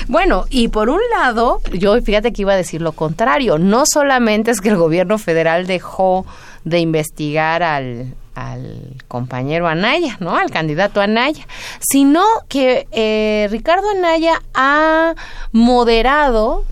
Bueno, 0.08 0.44
y 0.50 0.68
por 0.68 0.90
un 0.90 1.00
lado, 1.18 1.60
yo 1.72 2.00
fíjate 2.02 2.32
que 2.32 2.42
iba 2.42 2.52
a 2.52 2.56
decir 2.56 2.82
lo 2.82 2.92
contrario, 2.92 3.58
no 3.58 3.84
solamente 3.86 4.50
es 4.50 4.60
que 4.60 4.68
el 4.68 4.76
gobierno 4.76 5.18
federal 5.18 5.66
dejó 5.66 6.26
de 6.64 6.80
investigar 6.80 7.62
al, 7.62 8.14
al 8.40 8.96
compañero 9.08 9.68
Anaya, 9.68 10.16
¿no? 10.20 10.36
Al 10.36 10.50
candidato 10.50 11.00
Anaya, 11.00 11.46
sino 11.78 12.22
que 12.48 12.86
eh, 12.90 13.48
Ricardo 13.50 13.90
Anaya 13.90 14.42
ha 14.54 15.14
moderado 15.52 16.64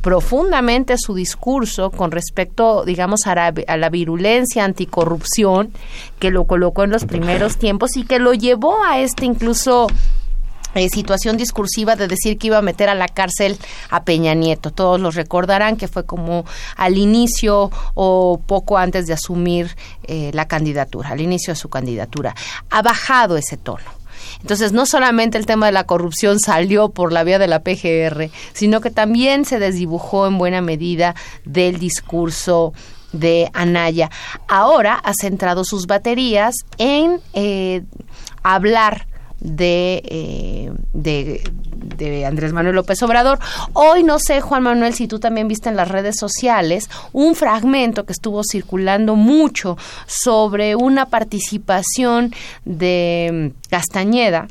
profundamente 0.00 0.96
su 0.98 1.14
discurso 1.14 1.90
con 1.90 2.10
respecto, 2.10 2.84
digamos, 2.84 3.26
a 3.26 3.34
la, 3.34 3.54
a 3.66 3.76
la, 3.76 3.88
virulencia 3.88 4.64
anticorrupción 4.64 5.72
que 6.18 6.30
lo 6.30 6.44
colocó 6.44 6.84
en 6.84 6.90
los 6.90 7.06
primeros 7.06 7.56
tiempos 7.56 7.96
y 7.96 8.04
que 8.04 8.18
lo 8.18 8.34
llevó 8.34 8.84
a 8.84 8.98
este 8.98 9.24
incluso 9.24 9.86
eh, 10.74 10.88
situación 10.88 11.36
discursiva 11.36 11.96
de 11.96 12.08
decir 12.08 12.38
que 12.38 12.48
iba 12.48 12.58
a 12.58 12.62
meter 12.62 12.88
a 12.88 12.94
la 12.94 13.08
cárcel 13.08 13.58
a 13.90 14.04
Peña 14.04 14.34
Nieto. 14.34 14.70
Todos 14.70 15.00
los 15.00 15.14
recordarán 15.14 15.76
que 15.76 15.88
fue 15.88 16.04
como 16.04 16.44
al 16.76 16.98
inicio 16.98 17.70
o 17.94 18.40
poco 18.46 18.78
antes 18.78 19.06
de 19.06 19.14
asumir 19.14 19.76
eh, 20.04 20.30
la 20.34 20.46
candidatura, 20.46 21.10
al 21.10 21.20
inicio 21.20 21.52
de 21.52 21.56
su 21.58 21.68
candidatura. 21.68 22.34
Ha 22.70 22.82
bajado 22.82 23.36
ese 23.36 23.56
tono. 23.56 23.84
Entonces, 24.40 24.72
no 24.72 24.86
solamente 24.86 25.38
el 25.38 25.46
tema 25.46 25.66
de 25.66 25.72
la 25.72 25.84
corrupción 25.84 26.38
salió 26.38 26.90
por 26.90 27.12
la 27.12 27.24
vía 27.24 27.38
de 27.38 27.46
la 27.46 27.62
PGR, 27.62 28.30
sino 28.52 28.80
que 28.80 28.90
también 28.90 29.44
se 29.44 29.58
desdibujó 29.58 30.26
en 30.26 30.38
buena 30.38 30.60
medida 30.60 31.14
del 31.44 31.78
discurso 31.78 32.72
de 33.12 33.50
Anaya. 33.54 34.10
Ahora 34.48 34.94
ha 34.94 35.12
centrado 35.14 35.64
sus 35.64 35.86
baterías 35.86 36.54
en 36.78 37.20
eh, 37.32 37.82
hablar 38.42 39.06
de, 39.44 40.02
eh, 40.06 40.72
de, 40.92 41.42
de, 41.96 42.26
Andrés 42.26 42.52
Manuel 42.52 42.74
López 42.74 43.00
Obrador. 43.02 43.38
Hoy 43.74 44.02
no 44.02 44.18
sé, 44.18 44.40
Juan 44.40 44.64
Manuel, 44.64 44.94
si 44.94 45.06
tú 45.06 45.20
también 45.20 45.46
viste 45.46 45.68
en 45.68 45.76
las 45.76 45.88
redes 45.88 46.16
sociales 46.18 46.90
un 47.12 47.36
fragmento 47.36 48.04
que 48.04 48.12
estuvo 48.12 48.42
circulando 48.42 49.14
mucho 49.14 49.76
sobre 50.06 50.74
una 50.74 51.06
participación 51.06 52.34
de 52.64 53.52
Castañeda 53.68 54.48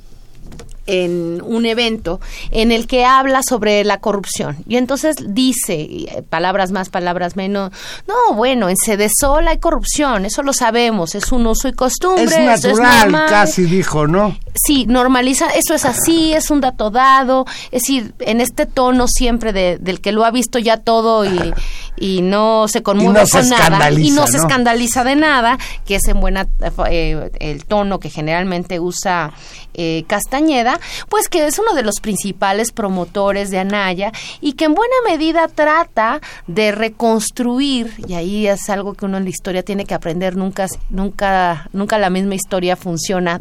en 0.85 1.41
un 1.43 1.65
evento 1.65 2.19
en 2.51 2.71
el 2.71 2.87
que 2.87 3.05
habla 3.05 3.41
sobre 3.47 3.83
la 3.83 3.99
corrupción. 3.99 4.57
Y 4.67 4.77
entonces 4.77 5.15
dice 5.27 6.23
palabras 6.29 6.71
más 6.71 6.89
palabras 6.89 7.35
menos 7.35 7.71
no 8.07 8.35
bueno 8.35 8.69
en 8.69 8.77
Sedesol 8.77 9.47
hay 9.47 9.57
corrupción 9.57 10.25
eso 10.25 10.43
lo 10.43 10.53
sabemos 10.53 11.15
es 11.15 11.31
un 11.31 11.47
uso 11.47 11.67
y 11.67 11.73
costumbre 11.73 12.23
es 12.25 12.63
natural 12.63 13.15
es 13.15 13.31
casi 13.31 13.63
dijo 13.63 14.07
no 14.07 14.37
sí 14.53 14.85
normaliza 14.87 15.49
eso 15.49 15.73
es 15.73 15.85
así 15.85 16.33
es 16.33 16.49
un 16.51 16.61
dato 16.61 16.89
dado 16.89 17.45
es 17.71 17.83
decir 17.83 18.13
en 18.19 18.41
este 18.41 18.65
tono 18.65 19.07
siempre 19.07 19.53
de, 19.53 19.77
del 19.79 20.01
que 20.01 20.11
lo 20.11 20.25
ha 20.25 20.31
visto 20.31 20.59
ya 20.59 20.77
todo 20.77 21.25
y, 21.25 21.53
y 21.97 22.21
no 22.21 22.67
se 22.67 22.83
conmueve 22.83 23.21
no 23.21 23.27
con 23.27 23.43
se 23.43 23.49
nada 23.49 23.91
y 23.91 24.11
no, 24.11 24.21
¿no? 24.21 24.27
se 24.27 24.37
escandaliza 24.37 25.03
de 25.03 25.15
nada 25.15 25.57
que 25.85 25.95
es 25.95 26.07
en 26.07 26.19
buena 26.19 26.47
eh, 26.89 27.31
el 27.39 27.65
tono 27.65 27.99
que 27.99 28.09
generalmente 28.09 28.79
usa 28.79 29.33
eh, 29.75 30.03
Castañeda, 30.07 30.72
pues 31.09 31.29
que 31.29 31.45
es 31.45 31.59
uno 31.59 31.73
de 31.73 31.83
los 31.83 31.99
principales 31.99 32.71
promotores 32.71 33.49
de 33.49 33.59
Anaya 33.59 34.11
y 34.41 34.53
que 34.53 34.65
en 34.65 34.73
buena 34.73 34.95
medida 35.07 35.47
trata 35.47 36.21
de 36.47 36.71
reconstruir, 36.71 37.93
y 38.07 38.13
ahí 38.13 38.47
es 38.47 38.69
algo 38.69 38.93
que 38.93 39.05
uno 39.05 39.17
en 39.17 39.23
la 39.23 39.29
historia 39.29 39.63
tiene 39.63 39.85
que 39.85 39.93
aprender, 39.93 40.35
nunca, 40.35 40.67
nunca, 40.89 41.69
nunca 41.73 41.97
la 41.97 42.09
misma 42.09 42.35
historia 42.35 42.75
funciona 42.75 43.39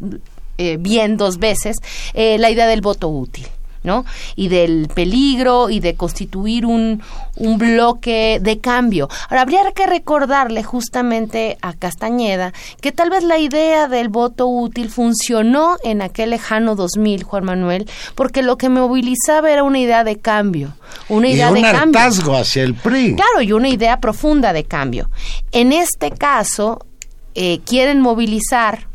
eh, 0.59 0.77
bien 0.79 1.17
dos 1.17 1.39
veces, 1.39 1.77
eh, 2.15 2.39
la 2.39 2.51
idea 2.51 2.67
del 2.67 2.81
voto 2.81 3.09
útil. 3.09 3.47
¿No? 3.83 4.05
Y 4.37 4.49
del 4.49 4.89
peligro 4.95 5.71
y 5.71 5.81
de 5.81 5.95
constituir 5.95 6.67
un, 6.67 7.03
un 7.37 7.59
bloque 7.59 8.39
de 8.41 8.59
cambio. 8.59 9.09
Ahora, 9.29 9.43
habría 9.43 9.61
que 9.75 9.87
recordarle 9.87 10.63
justamente 10.63 11.59
a 11.63 11.73
Castañeda 11.73 12.53
que 12.81 12.93
tal 12.93 13.11
vez 13.11 13.25
la 13.25 13.39
idea 13.39 13.89
del 13.89 14.09
voto 14.09 14.47
útil 14.47 14.91
funcionó 14.91 15.77
en 15.83 16.03
aquel 16.03 16.31
lejano 16.31 16.75
2000, 16.75 17.25
Juan 17.25 17.45
Manuel, 17.45 17.89
porque 18.15 18.43
lo 18.43 18.57
que 18.57 18.69
movilizaba 18.69 19.51
era 19.51 19.63
una 19.63 19.79
idea 19.79 20.05
de 20.05 20.19
cambio, 20.19 20.75
una 21.09 21.29
idea 21.29 21.47
y 21.47 21.49
un 21.51 21.55
de 21.55 21.63
cambio. 21.63 22.01
hartazgo 22.01 22.37
hacia 22.37 22.63
el 22.63 22.75
PRI. 22.75 23.17
Claro, 23.17 23.43
y 23.43 23.53
una 23.53 23.69
idea 23.69 24.01
profunda 24.01 24.53
de 24.53 24.65
cambio. 24.65 25.11
En 25.53 25.73
este 25.73 26.11
caso, 26.11 26.85
eh, 27.35 27.61
quieren 27.65 28.01
movilizar 28.01 28.92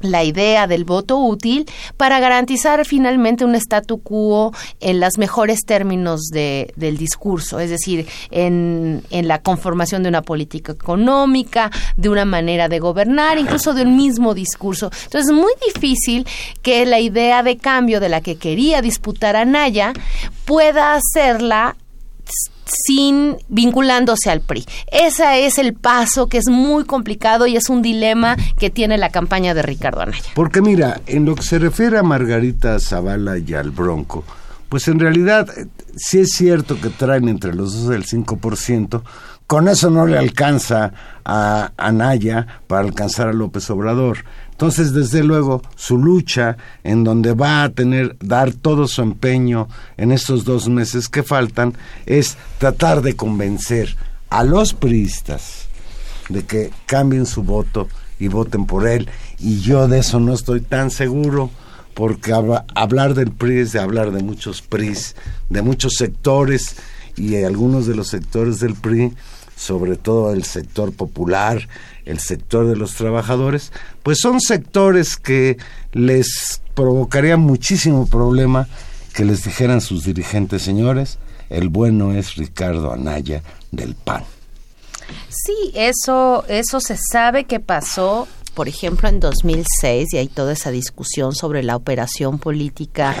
la 0.00 0.24
idea 0.24 0.66
del 0.66 0.84
voto 0.84 1.18
útil 1.18 1.66
para 1.96 2.20
garantizar 2.20 2.84
finalmente 2.84 3.44
un 3.44 3.54
statu 3.54 4.02
quo 4.02 4.52
en 4.80 5.00
los 5.00 5.18
mejores 5.18 5.60
términos 5.66 6.28
de, 6.32 6.72
del 6.76 6.96
discurso, 6.96 7.60
es 7.60 7.70
decir, 7.70 8.06
en, 8.30 9.02
en, 9.10 9.28
la 9.28 9.42
conformación 9.42 10.02
de 10.02 10.08
una 10.08 10.22
política 10.22 10.72
económica, 10.72 11.70
de 11.96 12.08
una 12.08 12.24
manera 12.24 12.68
de 12.68 12.78
gobernar, 12.78 13.38
incluso 13.38 13.74
de 13.74 13.82
un 13.82 13.96
mismo 13.96 14.34
discurso. 14.34 14.90
Entonces 15.04 15.30
es 15.30 15.36
muy 15.36 15.52
difícil 15.72 16.26
que 16.62 16.86
la 16.86 17.00
idea 17.00 17.42
de 17.42 17.56
cambio 17.56 18.00
de 18.00 18.08
la 18.08 18.20
que 18.20 18.36
quería 18.36 18.82
disputar 18.82 19.36
Anaya 19.36 19.92
pueda 20.44 20.94
hacerla 20.94 21.76
sin 22.86 23.36
vinculándose 23.48 24.30
al 24.30 24.40
PRI. 24.40 24.64
Ese 24.90 25.46
es 25.46 25.58
el 25.58 25.74
paso 25.74 26.28
que 26.28 26.38
es 26.38 26.48
muy 26.48 26.84
complicado 26.84 27.46
y 27.46 27.56
es 27.56 27.68
un 27.68 27.82
dilema 27.82 28.36
que 28.58 28.70
tiene 28.70 28.98
la 28.98 29.10
campaña 29.10 29.54
de 29.54 29.62
Ricardo 29.62 30.00
Anaya. 30.00 30.30
Porque 30.34 30.62
mira, 30.62 31.00
en 31.06 31.24
lo 31.24 31.34
que 31.34 31.42
se 31.42 31.58
refiere 31.58 31.98
a 31.98 32.02
Margarita 32.02 32.78
Zavala 32.78 33.38
y 33.38 33.54
al 33.54 33.70
Bronco, 33.70 34.24
pues 34.68 34.86
en 34.88 35.00
realidad 35.00 35.48
sí 35.96 36.20
es 36.20 36.30
cierto 36.30 36.80
que 36.80 36.90
traen 36.90 37.28
entre 37.28 37.54
los 37.54 37.74
dos 37.74 37.94
el 37.94 38.06
5%, 38.06 39.02
con 39.46 39.66
eso 39.66 39.90
no 39.90 40.06
le 40.06 40.16
alcanza 40.16 40.92
a 41.24 41.72
Anaya 41.76 42.46
para 42.68 42.82
alcanzar 42.82 43.26
a 43.26 43.32
López 43.32 43.68
Obrador. 43.70 44.18
Entonces, 44.60 44.92
desde 44.92 45.24
luego, 45.24 45.62
su 45.74 45.96
lucha 45.96 46.58
en 46.84 47.02
donde 47.02 47.32
va 47.32 47.62
a 47.62 47.70
tener, 47.70 48.18
dar 48.20 48.52
todo 48.52 48.86
su 48.88 49.00
empeño 49.00 49.68
en 49.96 50.12
estos 50.12 50.44
dos 50.44 50.68
meses 50.68 51.08
que 51.08 51.22
faltan, 51.22 51.72
es 52.04 52.36
tratar 52.58 53.00
de 53.00 53.16
convencer 53.16 53.96
a 54.28 54.44
los 54.44 54.74
priistas 54.74 55.66
de 56.28 56.44
que 56.44 56.70
cambien 56.84 57.24
su 57.24 57.42
voto 57.42 57.88
y 58.18 58.28
voten 58.28 58.66
por 58.66 58.86
él. 58.86 59.08
Y 59.38 59.60
yo 59.60 59.88
de 59.88 60.00
eso 60.00 60.20
no 60.20 60.34
estoy 60.34 60.60
tan 60.60 60.90
seguro, 60.90 61.50
porque 61.94 62.34
hablar 62.74 63.14
del 63.14 63.32
PRI 63.32 63.60
es 63.60 63.72
de 63.72 63.80
hablar 63.80 64.10
de 64.10 64.22
muchos 64.22 64.60
PRIs, 64.60 65.16
de 65.48 65.62
muchos 65.62 65.94
sectores, 65.94 66.76
y 67.16 67.34
algunos 67.42 67.86
de 67.86 67.94
los 67.94 68.08
sectores 68.08 68.60
del 68.60 68.74
PRI 68.74 69.14
sobre 69.60 69.96
todo 69.96 70.32
el 70.32 70.44
sector 70.44 70.90
popular, 70.94 71.68
el 72.06 72.18
sector 72.18 72.66
de 72.66 72.76
los 72.76 72.94
trabajadores, 72.94 73.72
pues 74.02 74.18
son 74.18 74.40
sectores 74.40 75.18
que 75.18 75.58
les 75.92 76.62
provocaría 76.74 77.36
muchísimo 77.36 78.06
problema 78.06 78.68
que 79.12 79.26
les 79.26 79.44
dijeran 79.44 79.82
sus 79.82 80.04
dirigentes, 80.04 80.62
señores, 80.62 81.18
el 81.50 81.68
bueno 81.68 82.14
es 82.14 82.36
Ricardo 82.36 82.90
Anaya 82.90 83.42
del 83.70 83.94
PAN. 83.94 84.24
Sí, 85.28 85.72
eso, 85.74 86.46
eso 86.48 86.80
se 86.80 86.96
sabe 87.12 87.44
que 87.44 87.60
pasó 87.60 88.28
por 88.54 88.68
ejemplo, 88.68 89.08
en 89.08 89.20
2006, 89.20 90.14
y 90.14 90.16
hay 90.18 90.28
toda 90.28 90.52
esa 90.52 90.70
discusión 90.70 91.34
sobre 91.34 91.62
la 91.62 91.76
operación 91.76 92.38
política 92.38 93.14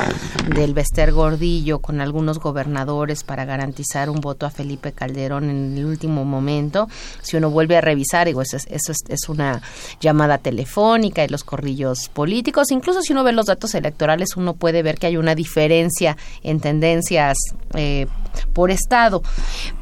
del 0.54 0.74
Bester 0.74 1.12
Gordillo 1.12 1.78
con 1.78 2.00
algunos 2.00 2.38
gobernadores 2.38 3.24
para 3.24 3.44
garantizar 3.44 4.10
un 4.10 4.20
voto 4.20 4.46
a 4.46 4.50
Felipe 4.50 4.92
Calderón 4.92 5.50
en 5.50 5.78
el 5.78 5.84
último 5.84 6.24
momento. 6.24 6.88
Si 7.22 7.36
uno 7.36 7.50
vuelve 7.50 7.76
a 7.76 7.80
revisar, 7.80 8.26
digo, 8.26 8.42
eso 8.42 8.56
es, 8.56 8.66
eso 8.70 8.92
es, 8.92 8.98
es 9.08 9.28
una 9.28 9.62
llamada 10.00 10.38
telefónica 10.38 11.24
y 11.24 11.28
los 11.28 11.44
corrillos 11.44 12.08
políticos. 12.08 12.70
Incluso 12.70 13.02
si 13.02 13.12
uno 13.12 13.24
ve 13.24 13.32
los 13.32 13.46
datos 13.46 13.74
electorales, 13.74 14.36
uno 14.36 14.54
puede 14.54 14.82
ver 14.82 14.98
que 14.98 15.06
hay 15.06 15.16
una 15.16 15.34
diferencia 15.34 16.16
en 16.42 16.60
tendencias 16.60 17.38
eh, 17.74 18.06
por 18.52 18.70
estado. 18.70 19.22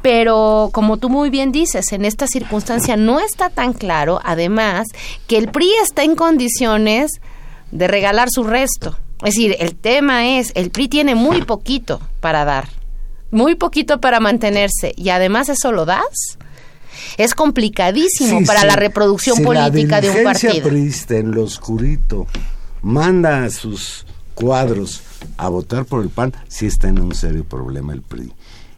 Pero 0.01 0.69
como 0.73 0.97
tú 0.97 1.09
muy 1.09 1.29
bien 1.29 1.51
dices, 1.51 1.91
en 1.91 2.05
esta 2.05 2.27
circunstancia 2.27 2.95
no 2.97 3.19
está 3.19 3.49
tan 3.49 3.73
claro, 3.73 4.19
además, 4.23 4.87
que 5.27 5.37
el 5.37 5.49
PRI 5.49 5.71
está 5.83 6.03
en 6.03 6.15
condiciones 6.15 7.11
de 7.71 7.87
regalar 7.87 8.29
su 8.31 8.43
resto. 8.43 8.97
Es 9.23 9.35
decir, 9.35 9.55
el 9.59 9.75
tema 9.75 10.37
es, 10.37 10.51
el 10.55 10.71
PRI 10.71 10.87
tiene 10.87 11.15
muy 11.15 11.41
poquito 11.43 11.99
para 12.21 12.45
dar, 12.45 12.67
muy 13.31 13.55
poquito 13.55 13.99
para 13.99 14.19
mantenerse, 14.19 14.93
y 14.95 15.09
además 15.09 15.49
eso 15.49 15.71
lo 15.71 15.85
das. 15.85 16.37
es 17.17 17.33
complicadísimo 17.35 18.39
Sí, 18.39 18.45
para 18.45 18.61
sí. 18.61 18.67
la 18.67 18.75
reproducción 18.75 19.37
Si 19.37 19.43
política 19.43 19.99
de 20.01 20.09
un 20.09 20.23
partido. 20.23 20.69
priista 20.69 21.15
en 21.17 21.31
lo 21.31 21.43
oscurito 21.43 22.27
manda 22.81 23.43
a 23.43 23.49
sus 23.49 24.05
cuadros 24.35 25.01
a 25.37 25.49
votar 25.49 25.83
por 25.85 26.01
el 26.01 26.09
PAN, 26.09 26.33
sí 26.47 26.65
está 26.65 26.87
en 26.87 26.99
un 26.99 27.13
serio 27.13 27.43
problema 27.43 27.91
el 27.93 28.01
PRI. 28.01 28.31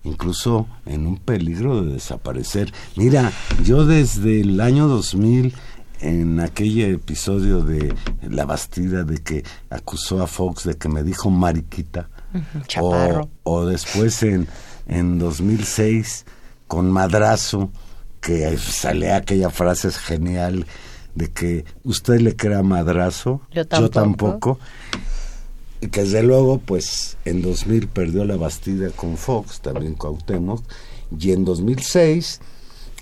Incluso 0.03 0.67
en 0.85 1.05
un 1.05 1.17
peligro 1.17 1.83
de 1.83 1.93
desaparecer. 1.93 2.73
Mira, 2.95 3.31
yo 3.63 3.85
desde 3.85 4.41
el 4.41 4.59
año 4.59 4.87
2000, 4.87 5.53
en 5.99 6.39
aquel 6.39 6.79
episodio 6.81 7.61
de 7.61 7.93
La 8.27 8.45
Bastida, 8.45 9.03
de 9.03 9.19
que 9.19 9.43
acusó 9.69 10.23
a 10.23 10.27
Fox 10.27 10.63
de 10.63 10.75
que 10.75 10.89
me 10.89 11.03
dijo 11.03 11.29
mariquita, 11.29 12.09
chaparro. 12.67 13.29
o, 13.43 13.53
o 13.59 13.65
después 13.67 14.23
en, 14.23 14.47
en 14.87 15.19
2006 15.19 16.25
con 16.67 16.89
Madrazo, 16.89 17.69
que 18.21 18.57
sale 18.57 19.11
aquella 19.13 19.49
frase 19.51 19.91
genial 19.91 20.65
de 21.13 21.29
que 21.31 21.65
usted 21.83 22.21
le 22.21 22.35
crea 22.35 22.63
Madrazo, 22.63 23.41
Yo 23.51 23.67
tampoco. 23.67 23.89
tampoco. 23.91 24.59
Y 25.81 25.87
que 25.87 26.01
desde 26.01 26.23
luego, 26.23 26.59
pues 26.59 27.17
en 27.25 27.41
2000 27.41 27.87
perdió 27.87 28.23
la 28.23 28.37
Bastida 28.37 28.91
con 28.91 29.17
Fox, 29.17 29.61
también 29.61 29.95
Cuauhtémoc, 29.95 30.63
y 31.17 31.31
en 31.31 31.43
2006, 31.43 32.39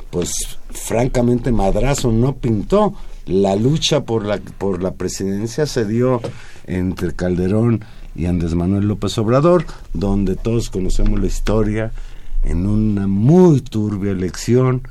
pues 0.10 0.32
francamente 0.70 1.52
Madrazo 1.52 2.12
no 2.12 2.38
pintó. 2.38 2.94
La 3.26 3.56
lucha 3.56 4.06
por 4.06 4.26
la, 4.26 4.40
por 4.40 4.82
la 4.82 4.96
presidencia 4.96 5.66
se 5.66 5.86
dio 5.86 6.22
entre 6.66 7.14
Calderón 7.14 7.84
y 8.16 8.26
Andrés 8.26 8.56
Manuel 8.56 8.88
López 8.88 9.18
Obrador, 9.18 9.66
donde 9.94 10.36
todos 10.36 10.70
conocemos 10.70 11.20
la 11.20 11.28
historia, 11.28 11.92
en 12.44 12.66
una 12.66 13.08
muy 13.08 13.62
turbia 13.62 14.12
elección, 14.12 14.82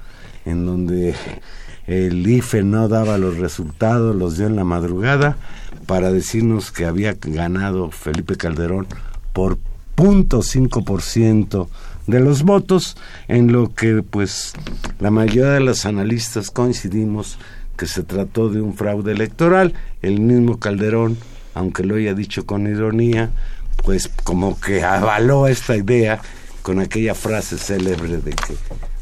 en 0.44 0.66
donde 0.66 1.14
el 1.88 2.26
IFE 2.26 2.62
no 2.62 2.86
daba 2.86 3.16
los 3.16 3.38
resultados, 3.38 4.14
los 4.14 4.36
dio 4.36 4.46
en 4.46 4.56
la 4.56 4.64
madrugada, 4.64 5.38
para 5.86 6.12
decirnos 6.12 6.70
que 6.70 6.84
había 6.84 7.16
ganado 7.20 7.90
Felipe 7.90 8.36
Calderón 8.36 8.86
por 9.32 9.58
0.5% 9.96 11.66
de 12.06 12.20
los 12.20 12.42
votos, 12.42 12.96
en 13.26 13.52
lo 13.52 13.74
que 13.74 14.02
pues 14.02 14.52
la 15.00 15.10
mayoría 15.10 15.52
de 15.52 15.60
los 15.60 15.86
analistas 15.86 16.50
coincidimos 16.50 17.38
que 17.78 17.86
se 17.86 18.02
trató 18.02 18.50
de 18.50 18.60
un 18.60 18.74
fraude 18.74 19.12
electoral. 19.12 19.72
El 20.02 20.20
mismo 20.20 20.58
Calderón, 20.58 21.16
aunque 21.54 21.84
lo 21.84 21.94
haya 21.94 22.12
dicho 22.12 22.44
con 22.44 22.66
ironía, 22.66 23.30
pues 23.82 24.08
como 24.24 24.60
que 24.60 24.84
avaló 24.84 25.46
esta 25.46 25.74
idea 25.74 26.20
con 26.60 26.80
aquella 26.80 27.14
frase 27.14 27.56
célebre 27.56 28.18
de 28.18 28.32
que 28.32 28.54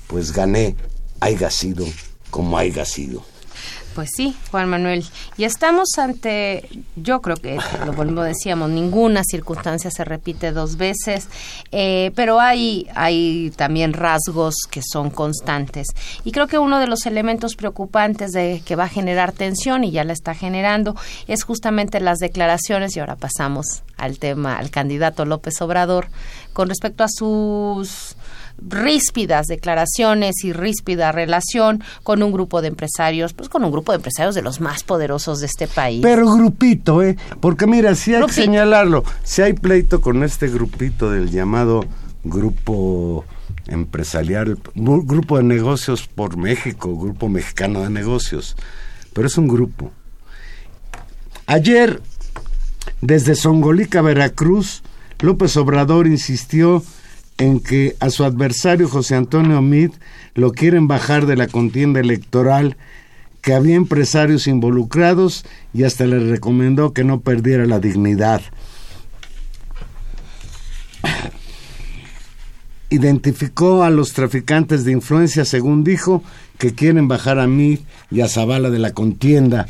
pues 0.06 0.32
gané, 0.32 0.76
haya 1.18 1.50
sido 1.50 1.84
como 2.36 2.58
haya 2.58 2.84
sido. 2.84 3.22
Pues 3.94 4.10
sí, 4.14 4.36
Juan 4.50 4.68
Manuel. 4.68 5.06
Y 5.38 5.44
estamos 5.44 5.88
ante, 5.96 6.68
yo 6.96 7.22
creo 7.22 7.36
que, 7.36 7.56
lo 7.86 7.94
como 7.94 8.22
decíamos, 8.22 8.68
ninguna 8.68 9.22
circunstancia 9.24 9.90
se 9.90 10.04
repite 10.04 10.52
dos 10.52 10.76
veces, 10.76 11.28
eh, 11.72 12.12
pero 12.14 12.38
hay, 12.38 12.88
hay 12.94 13.54
también 13.56 13.94
rasgos 13.94 14.54
que 14.70 14.82
son 14.86 15.08
constantes. 15.08 15.86
Y 16.24 16.32
creo 16.32 16.46
que 16.46 16.58
uno 16.58 16.78
de 16.78 16.88
los 16.88 17.06
elementos 17.06 17.54
preocupantes 17.54 18.32
de 18.32 18.60
que 18.66 18.76
va 18.76 18.84
a 18.84 18.88
generar 18.90 19.32
tensión, 19.32 19.82
y 19.82 19.92
ya 19.92 20.04
la 20.04 20.12
está 20.12 20.34
generando, 20.34 20.94
es 21.26 21.42
justamente 21.42 21.98
las 22.00 22.18
declaraciones, 22.18 22.94
y 22.94 23.00
ahora 23.00 23.16
pasamos 23.16 23.82
al 23.96 24.18
tema, 24.18 24.58
al 24.58 24.68
candidato 24.68 25.24
López 25.24 25.62
Obrador, 25.62 26.08
con 26.52 26.68
respecto 26.68 27.02
a 27.02 27.08
sus 27.08 28.15
ríspidas 28.58 29.46
declaraciones 29.46 30.42
y 30.44 30.52
ríspida 30.52 31.12
relación 31.12 31.82
con 32.02 32.22
un 32.22 32.32
grupo 32.32 32.62
de 32.62 32.68
empresarios, 32.68 33.32
pues 33.32 33.48
con 33.48 33.64
un 33.64 33.70
grupo 33.70 33.92
de 33.92 33.96
empresarios 33.96 34.34
de 34.34 34.42
los 34.42 34.60
más 34.60 34.82
poderosos 34.82 35.40
de 35.40 35.46
este 35.46 35.66
país. 35.68 36.00
Pero 36.02 36.32
grupito, 36.34 37.02
¿eh? 37.02 37.16
Porque 37.40 37.66
mira, 37.66 37.94
si 37.94 38.12
hay 38.12 38.18
Grupito. 38.20 38.36
que 38.36 38.44
señalarlo, 38.46 39.04
si 39.24 39.42
hay 39.42 39.52
pleito 39.52 40.00
con 40.00 40.22
este 40.24 40.48
grupito 40.48 41.10
del 41.10 41.30
llamado 41.30 41.84
grupo 42.24 43.24
empresarial, 43.68 44.56
gru- 44.74 45.04
grupo 45.06 45.36
de 45.36 45.42
negocios 45.44 46.06
por 46.08 46.36
México, 46.36 46.96
grupo 46.98 47.28
mexicano 47.28 47.82
de 47.82 47.90
negocios, 47.90 48.56
pero 49.12 49.26
es 49.26 49.36
un 49.38 49.48
grupo. 49.48 49.90
Ayer, 51.46 52.00
desde 53.00 53.34
Songolica, 53.34 54.02
Veracruz, 54.02 54.82
López 55.20 55.56
Obrador 55.56 56.06
insistió 56.06 56.82
en 57.38 57.60
que 57.60 57.96
a 58.00 58.10
su 58.10 58.24
adversario 58.24 58.88
José 58.88 59.14
Antonio 59.14 59.60
Mid 59.62 59.90
lo 60.34 60.52
quieren 60.52 60.88
bajar 60.88 61.26
de 61.26 61.36
la 61.36 61.46
contienda 61.48 62.00
electoral, 62.00 62.76
que 63.42 63.54
había 63.54 63.76
empresarios 63.76 64.46
involucrados 64.46 65.44
y 65.72 65.84
hasta 65.84 66.06
le 66.06 66.18
recomendó 66.18 66.92
que 66.92 67.04
no 67.04 67.20
perdiera 67.20 67.66
la 67.66 67.78
dignidad. 67.78 68.40
Identificó 72.90 73.82
a 73.82 73.90
los 73.90 74.12
traficantes 74.12 74.84
de 74.84 74.92
influencia, 74.92 75.44
según 75.44 75.84
dijo, 75.84 76.22
que 76.58 76.74
quieren 76.74 77.08
bajar 77.08 77.38
a 77.38 77.46
Mid 77.46 77.80
y 78.10 78.20
a 78.20 78.28
Zavala 78.28 78.70
de 78.70 78.78
la 78.78 78.92
contienda. 78.92 79.66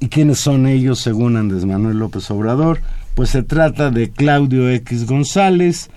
¿Y 0.00 0.08
quiénes 0.08 0.40
son 0.40 0.66
ellos, 0.66 1.00
según 1.00 1.36
Andrés 1.36 1.64
Manuel 1.64 1.98
López 1.98 2.30
Obrador? 2.30 2.80
Pues 3.16 3.30
se 3.30 3.42
trata 3.42 3.90
de 3.90 4.10
Claudio 4.10 4.68
X 4.68 5.06
González, 5.06 5.88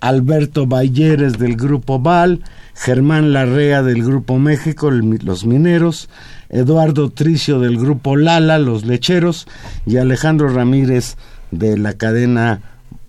Alberto 0.00 0.66
Balleres 0.66 1.34
del 1.34 1.56
Grupo 1.56 1.98
Val, 1.98 2.42
Germán 2.74 3.34
Larrea 3.34 3.82
del 3.82 4.02
Grupo 4.02 4.38
México, 4.38 4.90
los 4.90 5.44
mineros, 5.44 6.08
Eduardo 6.48 7.10
Tricio 7.10 7.60
del 7.60 7.76
Grupo 7.76 8.16
Lala, 8.16 8.58
los 8.58 8.86
lecheros, 8.86 9.46
y 9.84 9.98
Alejandro 9.98 10.48
Ramírez 10.48 11.18
de 11.50 11.76
la 11.76 11.98
cadena 11.98 12.62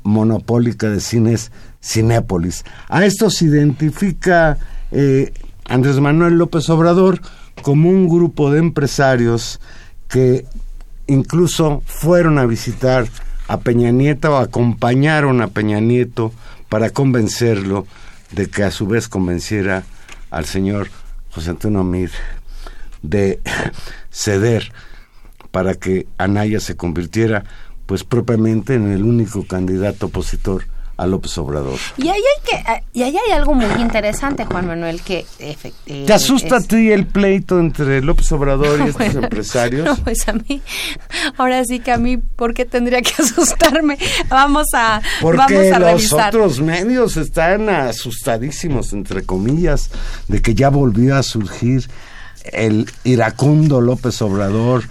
monopólica 0.04 0.90
de 0.90 1.00
cines 1.00 1.54
Cinépolis. 1.82 2.66
A 2.90 3.06
estos 3.06 3.42
identifica 3.42 4.58
eh, 4.92 5.32
Andrés 5.64 6.02
Manuel 6.02 6.38
López 6.38 6.70
Obrador 6.70 7.22
como 7.62 7.90
un 7.90 8.10
grupo 8.10 8.52
de 8.52 8.60
empresarios 8.60 9.62
que 10.10 10.46
incluso 11.08 11.82
fueron 11.86 12.38
a 12.38 12.46
visitar 12.46 13.08
a 13.48 13.60
Peña 13.60 13.92
Nieto 13.92 14.34
o 14.34 14.38
acompañaron 14.38 15.42
a 15.42 15.48
Peña 15.48 15.80
Nieto 15.80 16.32
para 16.70 16.90
convencerlo 16.90 17.86
de 18.32 18.50
que 18.50 18.64
a 18.64 18.72
su 18.72 18.88
vez 18.88 19.08
convenciera 19.08 19.84
al 20.32 20.46
señor 20.46 20.90
José 21.32 21.52
Antonio 21.52 21.84
Mir 21.84 22.12
de 23.02 23.40
ceder 24.12 24.72
para 25.52 25.76
que 25.76 26.08
Anaya 26.18 26.60
se 26.60 26.76
convirtiera 26.76 27.46
pues 27.86 28.04
propiamente 28.04 28.76
en 28.76 28.92
el 28.92 29.04
único 29.04 29.46
candidato 29.46 30.08
opositor 30.08 30.66
a 30.98 31.06
López 31.08 31.38
Obrador. 31.38 31.78
Y 31.98 32.08
ahí 32.08 32.16
hay 32.22 32.44
que, 32.50 32.70
ah, 32.70 32.82
y 32.94 33.04
ahí 33.04 33.16
hay 33.18 33.32
algo 33.34 33.54
muy 33.54 33.82
interesante, 33.82 34.46
Juan 34.46 34.68
Manuel, 34.68 35.02
que 35.02 35.26
efe- 35.40 35.74
eh, 35.88 36.04
¿Te 36.08 36.14
asusta 36.14 36.56
a 36.56 36.60
es- 36.60 36.68
ti 36.68 36.92
el 36.92 37.06
pleito 37.06 37.60
entre 37.60 38.02
López 38.02 38.32
Obrador 38.32 38.80
y 38.80 38.84
estos 38.90 38.96
Bueno, 38.96 39.24
empresarios? 39.24 39.86
No, 39.86 39.96
pues 40.04 40.28
a 40.28 40.34
mí, 40.34 40.62
ahora 41.38 41.64
sí 41.66 41.80
que 41.80 41.92
a 41.92 41.98
mí, 41.98 42.18
¿por 42.18 42.54
qué 42.54 42.66
tendría 42.66 43.02
que 43.02 43.12
asustarme? 43.22 43.98
Vamos 44.30 44.68
a, 44.74 45.02
Porque 45.22 45.38
vamos 45.38 45.72
a 45.74 45.80
los 45.80 45.90
revisar. 45.90 46.28
otros 46.36 46.62
medios 46.62 47.18
están 47.18 47.70
asustadísimos, 47.70 48.94
entre 48.94 49.24
comillas, 49.26 49.90
de 50.28 50.42
que 50.42 50.56
ya 50.56 50.70
volvió 50.70 51.16
a 51.18 51.24
surgir 51.24 51.90
el 52.52 52.90
iracundo 53.04 53.82
López 53.82 54.22
Obrador 54.22 54.84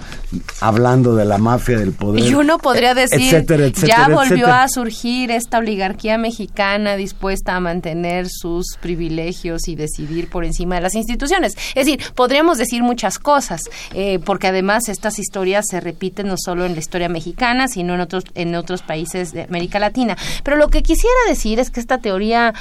hablando 0.60 1.14
de 1.14 1.24
la 1.24 1.38
mafia 1.38 1.78
del 1.78 1.92
poder. 1.92 2.24
Y 2.24 2.34
uno 2.34 2.58
podría 2.58 2.94
decir, 2.94 3.20
etcétera, 3.34 3.66
etcétera, 3.66 4.08
ya 4.08 4.08
volvió 4.08 4.46
etcétera. 4.46 4.62
a 4.64 4.68
surgir 4.68 5.30
esta 5.30 5.58
oligarquía 5.58 6.18
mexicana 6.18 6.96
dispuesta 6.96 7.54
a 7.54 7.60
mantener 7.60 8.26
sus 8.28 8.76
privilegios 8.80 9.68
y 9.68 9.76
decidir 9.76 10.28
por 10.28 10.44
encima 10.44 10.76
de 10.76 10.80
las 10.80 10.94
instituciones. 10.94 11.54
Es 11.74 11.86
decir, 11.86 12.00
podríamos 12.14 12.58
decir 12.58 12.82
muchas 12.82 13.18
cosas, 13.18 13.62
eh, 13.92 14.18
porque 14.24 14.48
además 14.48 14.88
estas 14.88 15.18
historias 15.18 15.66
se 15.68 15.80
repiten 15.80 16.28
no 16.28 16.36
solo 16.36 16.64
en 16.64 16.74
la 16.74 16.80
historia 16.80 17.08
mexicana, 17.08 17.68
sino 17.68 17.94
en 17.94 18.00
otros, 18.00 18.24
en 18.34 18.54
otros 18.54 18.82
países 18.82 19.32
de 19.32 19.42
América 19.42 19.78
Latina. 19.78 20.16
Pero 20.42 20.56
lo 20.56 20.68
que 20.68 20.82
quisiera 20.82 21.14
decir 21.28 21.58
es 21.58 21.70
que 21.70 21.80
esta 21.80 21.98
teoría 21.98 22.54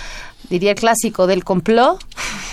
diría 0.54 0.72
el 0.72 0.78
clásico 0.78 1.26
del 1.26 1.44
complot, 1.44 2.00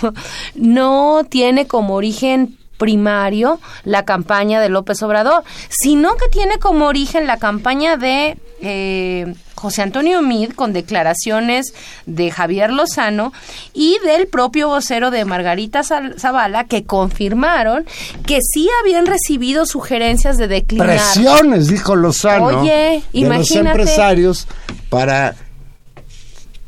no 0.55 1.23
tiene 1.29 1.67
como 1.67 1.93
origen 1.93 2.57
primario 2.77 3.59
la 3.83 4.05
campaña 4.05 4.59
de 4.59 4.69
López 4.69 5.03
Obrador, 5.03 5.43
sino 5.69 6.15
que 6.15 6.27
tiene 6.29 6.57
como 6.57 6.87
origen 6.87 7.27
la 7.27 7.37
campaña 7.37 7.95
de 7.95 8.37
eh, 8.59 9.35
José 9.53 9.83
Antonio 9.83 10.23
Mid 10.23 10.53
con 10.53 10.73
declaraciones 10.73 11.73
de 12.07 12.31
Javier 12.31 12.71
Lozano 12.71 13.33
y 13.75 13.99
del 14.03 14.25
propio 14.25 14.67
vocero 14.67 15.11
de 15.11 15.25
Margarita 15.25 15.83
Zavala 15.83 16.63
que 16.63 16.83
confirmaron 16.83 17.85
que 18.25 18.39
sí 18.41 18.67
habían 18.81 19.05
recibido 19.05 19.67
sugerencias 19.67 20.39
de 20.39 20.47
declinar. 20.47 20.87
Presiones, 20.87 21.67
dijo 21.67 21.95
Lozano, 21.95 22.61
Oye, 22.61 22.71
de 22.71 22.95
los 22.95 23.05
imagínate. 23.13 23.69
empresarios 23.69 24.47
para 24.89 25.35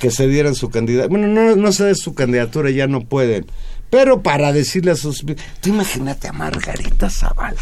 que 0.04 0.12
se 0.12 0.28
dieran 0.28 0.54
su 0.54 0.70
candidatura. 0.70 1.08
Bueno, 1.08 1.30
no, 1.30 1.56
no 1.56 1.72
se 1.72 1.86
dé 1.86 1.96
su 1.96 2.14
candidatura, 2.14 2.70
ya 2.70 2.88
no 2.88 3.06
pueden. 3.06 3.46
Pero 3.90 4.22
para 4.22 4.52
decirle 4.52 4.92
a 4.92 4.98
sus... 4.98 5.24
Tú 5.62 5.70
imagínate 5.70 6.28
a 6.28 6.34
Margarita 6.34 7.10
Zavala. 7.10 7.56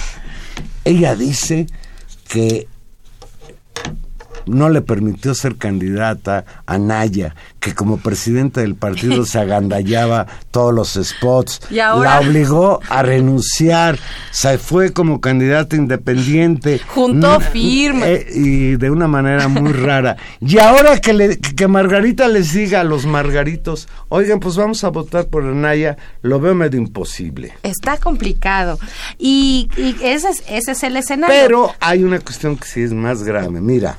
Ella 0.83 1.15
dice 1.15 1.67
que 2.27 2.67
no 4.45 4.69
le 4.69 4.81
permitió 4.81 5.33
ser 5.35 5.55
candidata 5.57 6.45
a 6.65 6.77
Naya, 6.77 7.35
que 7.59 7.73
como 7.75 7.97
presidenta 7.97 8.61
del 8.61 8.75
partido 8.75 9.25
se 9.25 9.39
agandallaba 9.39 10.27
todos 10.51 10.73
los 10.73 10.93
spots. 11.07 11.61
¿Y 11.69 11.79
ahora? 11.79 12.19
La 12.21 12.27
obligó 12.27 12.79
a 12.89 13.03
renunciar, 13.03 13.97
se 14.31 14.57
fue 14.57 14.93
como 14.93 15.21
candidata 15.21 15.75
independiente. 15.75 16.79
Juntó 16.87 17.39
Mm, 17.39 17.43
firmas. 17.43 18.07
eh, 18.07 18.27
y 18.33 18.75
de 18.77 18.89
una 18.91 19.07
manera 19.07 19.47
muy 19.47 19.71
rara. 19.73 20.17
Y 20.39 20.59
ahora 20.59 20.99
que, 20.99 21.13
le, 21.13 21.37
que 21.39 21.67
Margarita 21.67 22.27
les 22.27 22.53
diga 22.53 22.81
a 22.81 22.83
los 22.83 23.05
margaritos, 23.05 23.87
oigan, 24.09 24.39
pues 24.39 24.55
vamos 24.55 24.83
a 24.83 24.89
votar 24.89 25.27
por 25.27 25.43
Naya, 25.43 25.97
lo 26.21 26.39
veo 26.39 26.53
medio 26.55 26.79
imposible. 26.79 27.53
Está 27.63 27.97
complicado. 27.97 28.77
Y, 29.17 29.69
y 29.77 29.95
ese, 30.03 30.29
es, 30.29 30.43
ese 30.49 30.71
es 30.71 30.83
el 30.83 30.97
escenario. 30.97 31.35
Pero 31.35 31.71
hay 31.79 32.03
una 32.03 32.19
cuestión 32.19 32.57
que 32.57 32.67
sí 32.67 32.81
es 32.81 32.93
más 32.93 33.23
grave. 33.23 33.61
Mira, 33.61 33.97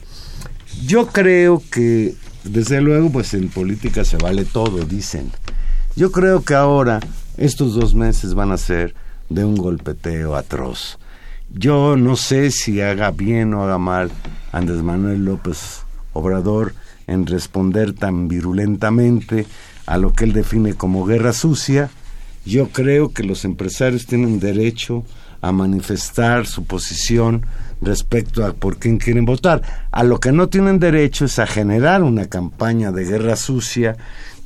yo 0.87 1.07
creo 1.09 1.63
que, 1.71 2.15
desde 2.45 2.81
luego, 2.81 3.11
pues 3.11 3.35
en 3.35 3.49
política 3.49 4.05
se 4.05 4.17
vale 4.17 4.45
todo, 4.45 4.85
dicen. 4.85 5.31
Yo 5.97 6.11
creo 6.11 6.43
que 6.43 6.55
ahora 6.55 7.01
estos 7.37 7.75
dos 7.75 7.95
meses 7.95 8.35
van 8.35 8.53
a 8.53 8.57
ser 8.57 8.95
de 9.29 9.45
un 9.45 9.57
golpeteo 9.57 10.37
atroz. 10.37 10.99
Yo 11.55 11.97
no 11.97 12.17
sé 12.17 12.51
si 12.51 12.81
haga 12.81 13.11
bien 13.11 13.53
o 13.55 13.63
haga 13.63 13.79
mal 13.79 14.11
Andrés 14.53 14.83
Manuel 14.83 15.25
López 15.25 15.83
Obrador 16.15 16.75
en 17.07 17.27
responder 17.27 17.93
tan 17.93 18.29
virulentamente 18.29 19.47
a 19.87 19.99
lo 19.99 20.13
que 20.13 20.25
él 20.25 20.33
define 20.33 20.75
como 20.75 21.05
guerra 21.05 21.33
sucia. 21.33 21.91
Yo 22.45 22.69
creo 22.69 23.13
que 23.13 23.23
los 23.23 23.45
empresarios 23.45 24.07
tienen 24.07 24.41
derecho 24.41 25.05
a 25.41 25.53
manifestar 25.53 26.47
su 26.47 26.65
posición 26.65 27.45
respecto 27.81 28.45
a 28.45 28.53
por 28.53 28.79
quién 28.79 28.99
quieren 28.99 29.25
votar. 29.25 29.89
A 29.91 30.05
lo 30.05 30.21
que 30.21 30.33
no 30.33 30.49
tienen 30.49 30.79
derecho 30.79 31.25
es 31.25 31.39
a 31.39 31.47
generar 31.47 32.03
una 32.03 32.27
campaña 32.27 32.93
de 32.93 33.05
guerra 33.05 33.37
sucia 33.37 33.97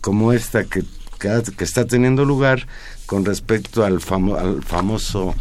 como 0.01 0.32
esta 0.32 0.64
que, 0.64 0.84
que, 1.18 1.64
está 1.64 1.86
teniendo 1.86 2.24
lugar 2.24 2.66
con 3.07 3.24
respecto 3.24 3.84
al, 3.84 4.01
famo- 4.01 4.36
al 4.38 4.62
famoso 4.62 5.34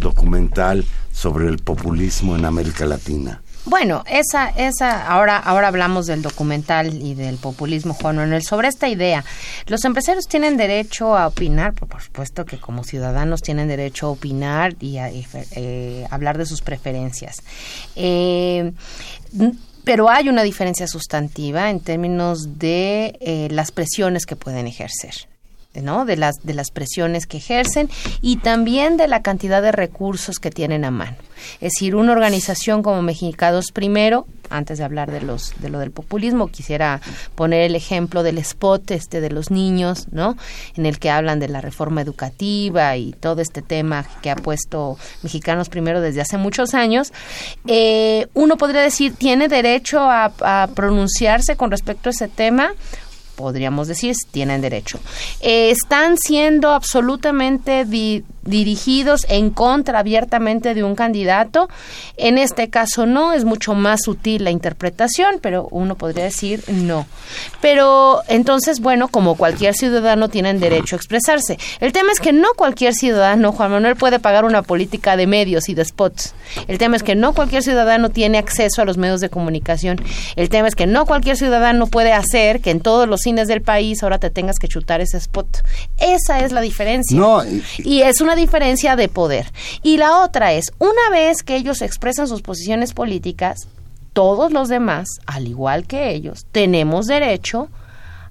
documental 0.00 0.84
sobre 1.12 1.48
el 1.48 1.58
populismo 1.58 2.36
en 2.36 2.44
América 2.44 2.86
Latina. 2.86 3.42
Bueno, 3.68 4.02
esa, 4.08 4.48
esa, 4.48 5.06
ahora, 5.06 5.36
ahora 5.36 5.68
hablamos 5.68 6.06
del 6.06 6.22
documental 6.22 7.02
y 7.02 7.14
del 7.14 7.36
populismo, 7.36 7.92
Juan 7.92 8.16
Manuel. 8.16 8.42
Sobre 8.42 8.68
esta 8.68 8.88
idea, 8.88 9.24
los 9.66 9.84
empresarios 9.84 10.26
tienen 10.26 10.56
derecho 10.56 11.16
a 11.16 11.26
opinar, 11.26 11.74
por, 11.74 11.86
por 11.86 12.00
supuesto 12.00 12.46
que 12.46 12.58
como 12.58 12.82
ciudadanos 12.82 13.42
tienen 13.42 13.68
derecho 13.68 14.06
a 14.06 14.10
opinar 14.10 14.74
y 14.80 14.96
a 14.96 15.10
y, 15.10 15.26
eh, 15.52 16.06
hablar 16.10 16.38
de 16.38 16.46
sus 16.46 16.62
preferencias. 16.62 17.36
Eh, 17.94 18.72
pero 19.84 20.08
hay 20.08 20.30
una 20.30 20.42
diferencia 20.44 20.86
sustantiva 20.86 21.68
en 21.68 21.80
términos 21.80 22.58
de 22.58 23.18
eh, 23.20 23.48
las 23.50 23.70
presiones 23.70 24.24
que 24.24 24.36
pueden 24.36 24.66
ejercer. 24.66 25.28
¿No? 25.82 26.04
de 26.04 26.16
las 26.16 26.36
de 26.42 26.54
las 26.54 26.70
presiones 26.70 27.26
que 27.26 27.38
ejercen 27.38 27.88
y 28.20 28.36
también 28.36 28.96
de 28.96 29.08
la 29.08 29.22
cantidad 29.22 29.62
de 29.62 29.72
recursos 29.72 30.38
que 30.38 30.50
tienen 30.50 30.84
a 30.84 30.90
mano. 30.90 31.16
Es 31.60 31.72
decir, 31.74 31.94
una 31.94 32.12
organización 32.12 32.82
como 32.82 33.02
Mexicanos 33.02 33.72
Primero, 33.72 34.26
antes 34.50 34.78
de 34.78 34.84
hablar 34.84 35.10
de 35.10 35.20
los 35.20 35.52
de 35.60 35.68
lo 35.68 35.78
del 35.78 35.90
populismo, 35.90 36.48
quisiera 36.48 37.00
poner 37.34 37.62
el 37.62 37.74
ejemplo 37.74 38.22
del 38.22 38.38
spot 38.38 38.90
este 38.90 39.20
de 39.20 39.30
los 39.30 39.50
niños, 39.50 40.06
¿no? 40.10 40.36
En 40.76 40.86
el 40.86 40.98
que 40.98 41.10
hablan 41.10 41.38
de 41.38 41.48
la 41.48 41.60
reforma 41.60 42.00
educativa 42.00 42.96
y 42.96 43.12
todo 43.12 43.40
este 43.40 43.62
tema 43.62 44.06
que 44.22 44.30
ha 44.30 44.36
puesto 44.36 44.96
Mexicanos 45.22 45.68
Primero 45.68 46.00
desde 46.00 46.20
hace 46.20 46.38
muchos 46.38 46.74
años. 46.74 47.12
Eh, 47.66 48.26
uno 48.34 48.56
podría 48.56 48.80
decir 48.80 49.14
tiene 49.14 49.48
derecho 49.48 50.00
a 50.00 50.68
pronunciarse 50.74 51.56
con 51.56 51.70
respecto 51.70 52.08
a 52.08 52.12
ese 52.12 52.28
tema 52.28 52.72
podríamos 53.38 53.86
decir, 53.86 54.16
tienen 54.32 54.60
derecho. 54.60 54.98
Eh, 55.40 55.70
están 55.70 56.18
siendo 56.18 56.72
absolutamente 56.72 57.84
di- 57.84 58.24
dirigidos 58.42 59.26
en 59.28 59.50
contra 59.50 60.00
abiertamente 60.00 60.74
de 60.74 60.82
un 60.82 60.96
candidato. 60.96 61.68
En 62.16 62.36
este 62.36 62.68
caso 62.68 63.06
no, 63.06 63.32
es 63.34 63.44
mucho 63.44 63.74
más 63.74 64.00
sutil 64.02 64.42
la 64.42 64.50
interpretación, 64.50 65.38
pero 65.40 65.68
uno 65.70 65.94
podría 65.94 66.24
decir 66.24 66.64
no. 66.66 67.06
Pero 67.60 68.22
entonces, 68.26 68.80
bueno, 68.80 69.06
como 69.08 69.36
cualquier 69.36 69.74
ciudadano 69.74 70.28
tienen 70.28 70.58
derecho 70.58 70.96
a 70.96 70.98
expresarse. 70.98 71.58
El 71.80 71.92
tema 71.92 72.10
es 72.10 72.18
que 72.20 72.32
no 72.32 72.48
cualquier 72.56 72.92
ciudadano, 72.94 73.52
Juan 73.52 73.70
Manuel, 73.70 73.94
puede 73.94 74.18
pagar 74.18 74.44
una 74.44 74.62
política 74.62 75.16
de 75.16 75.26
medios 75.28 75.68
y 75.68 75.74
de 75.74 75.84
spots. 75.84 76.34
El 76.66 76.78
tema 76.78 76.96
es 76.96 77.02
que 77.04 77.14
no 77.14 77.34
cualquier 77.34 77.62
ciudadano 77.62 78.08
tiene 78.10 78.38
acceso 78.38 78.82
a 78.82 78.84
los 78.84 78.96
medios 78.96 79.20
de 79.20 79.28
comunicación. 79.30 80.00
El 80.34 80.48
tema 80.48 80.66
es 80.66 80.74
que 80.74 80.86
no 80.88 81.06
cualquier 81.06 81.36
ciudadano 81.36 81.86
puede 81.86 82.12
hacer 82.12 82.60
que 82.60 82.70
en 82.70 82.80
todos 82.80 83.06
los 83.08 83.20
cines 83.28 83.46
del 83.48 83.60
país 83.62 84.02
ahora 84.02 84.18
te 84.18 84.30
tengas 84.30 84.56
que 84.58 84.68
chutar 84.68 85.00
ese 85.00 85.18
spot. 85.18 85.58
Esa 85.98 86.40
es 86.40 86.52
la 86.52 86.60
diferencia. 86.62 87.18
No, 87.18 87.44
y- 87.44 87.62
y 87.84 88.02
es 88.02 88.20
una 88.20 88.34
diferencia 88.36 88.96
de 88.96 89.08
poder. 89.08 89.46
Y 89.82 89.98
la 89.98 90.20
otra 90.20 90.52
es, 90.54 90.72
una 90.78 91.10
vez 91.12 91.42
que 91.42 91.56
ellos 91.56 91.82
expresan 91.82 92.26
sus 92.26 92.40
posiciones 92.42 92.94
políticas, 92.94 93.68
todos 94.14 94.50
los 94.52 94.68
demás, 94.68 95.06
al 95.26 95.46
igual 95.46 95.86
que 95.86 96.10
ellos, 96.10 96.46
tenemos 96.52 97.06
derecho 97.06 97.68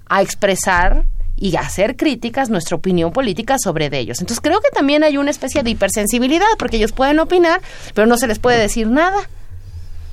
a 0.08 0.20
expresar 0.22 1.04
y 1.36 1.54
a 1.56 1.60
hacer 1.60 1.96
críticas, 1.96 2.50
nuestra 2.50 2.76
opinión 2.76 3.12
política 3.12 3.56
sobre 3.62 3.88
de 3.90 4.00
ellos. 4.00 4.18
Entonces 4.20 4.40
creo 4.42 4.60
que 4.60 4.70
también 4.74 5.04
hay 5.04 5.16
una 5.16 5.30
especie 5.30 5.62
de 5.62 5.70
hipersensibilidad, 5.70 6.46
porque 6.58 6.76
ellos 6.78 6.92
pueden 6.92 7.20
opinar, 7.20 7.60
pero 7.94 8.06
no 8.08 8.18
se 8.18 8.26
les 8.26 8.38
puede 8.40 8.58
decir 8.58 8.88
nada. 8.88 9.18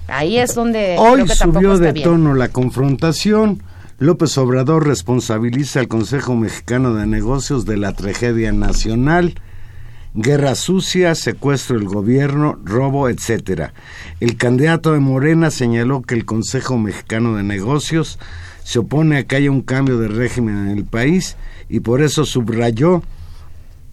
Ahí 0.08 0.38
es 0.38 0.54
donde 0.54 0.96
Hoy 1.00 1.14
creo 1.16 1.26
que 1.26 1.36
tampoco 1.36 1.60
subió 1.66 1.78
de 1.80 1.92
bien. 1.94 2.04
tono 2.04 2.36
la 2.36 2.50
confrontación. 2.50 3.64
López 3.98 4.38
Obrador 4.38 4.86
responsabiliza 4.86 5.80
al 5.80 5.88
Consejo 5.88 6.36
Mexicano 6.36 6.96
de 6.96 7.08
Negocios 7.08 7.64
de 7.64 7.78
la 7.78 7.94
tragedia 7.94 8.52
nacional, 8.52 9.36
guerra 10.14 10.56
sucia, 10.56 11.16
secuestro 11.16 11.78
del 11.78 11.88
gobierno, 11.88 12.60
robo, 12.66 13.08
etcétera. 13.08 13.74
El 14.20 14.36
candidato 14.36 14.92
de 14.92 15.00
Morena 15.00 15.50
señaló 15.50 16.02
que 16.02 16.16
el 16.16 16.26
Consejo 16.26 16.78
Mexicano 16.78 17.38
de 17.38 17.44
Negocios 17.44 18.20
se 18.66 18.80
opone 18.80 19.16
a 19.18 19.24
que 19.24 19.38
haya 19.38 19.50
un 19.50 19.62
cambio 19.62 19.98
de 19.98 20.10
régimen 20.10 20.68
en 20.68 20.78
el 20.78 20.84
país 20.84 21.38
y 21.70 21.80
por 21.80 22.02
eso 22.02 22.26
subrayó 22.26 23.02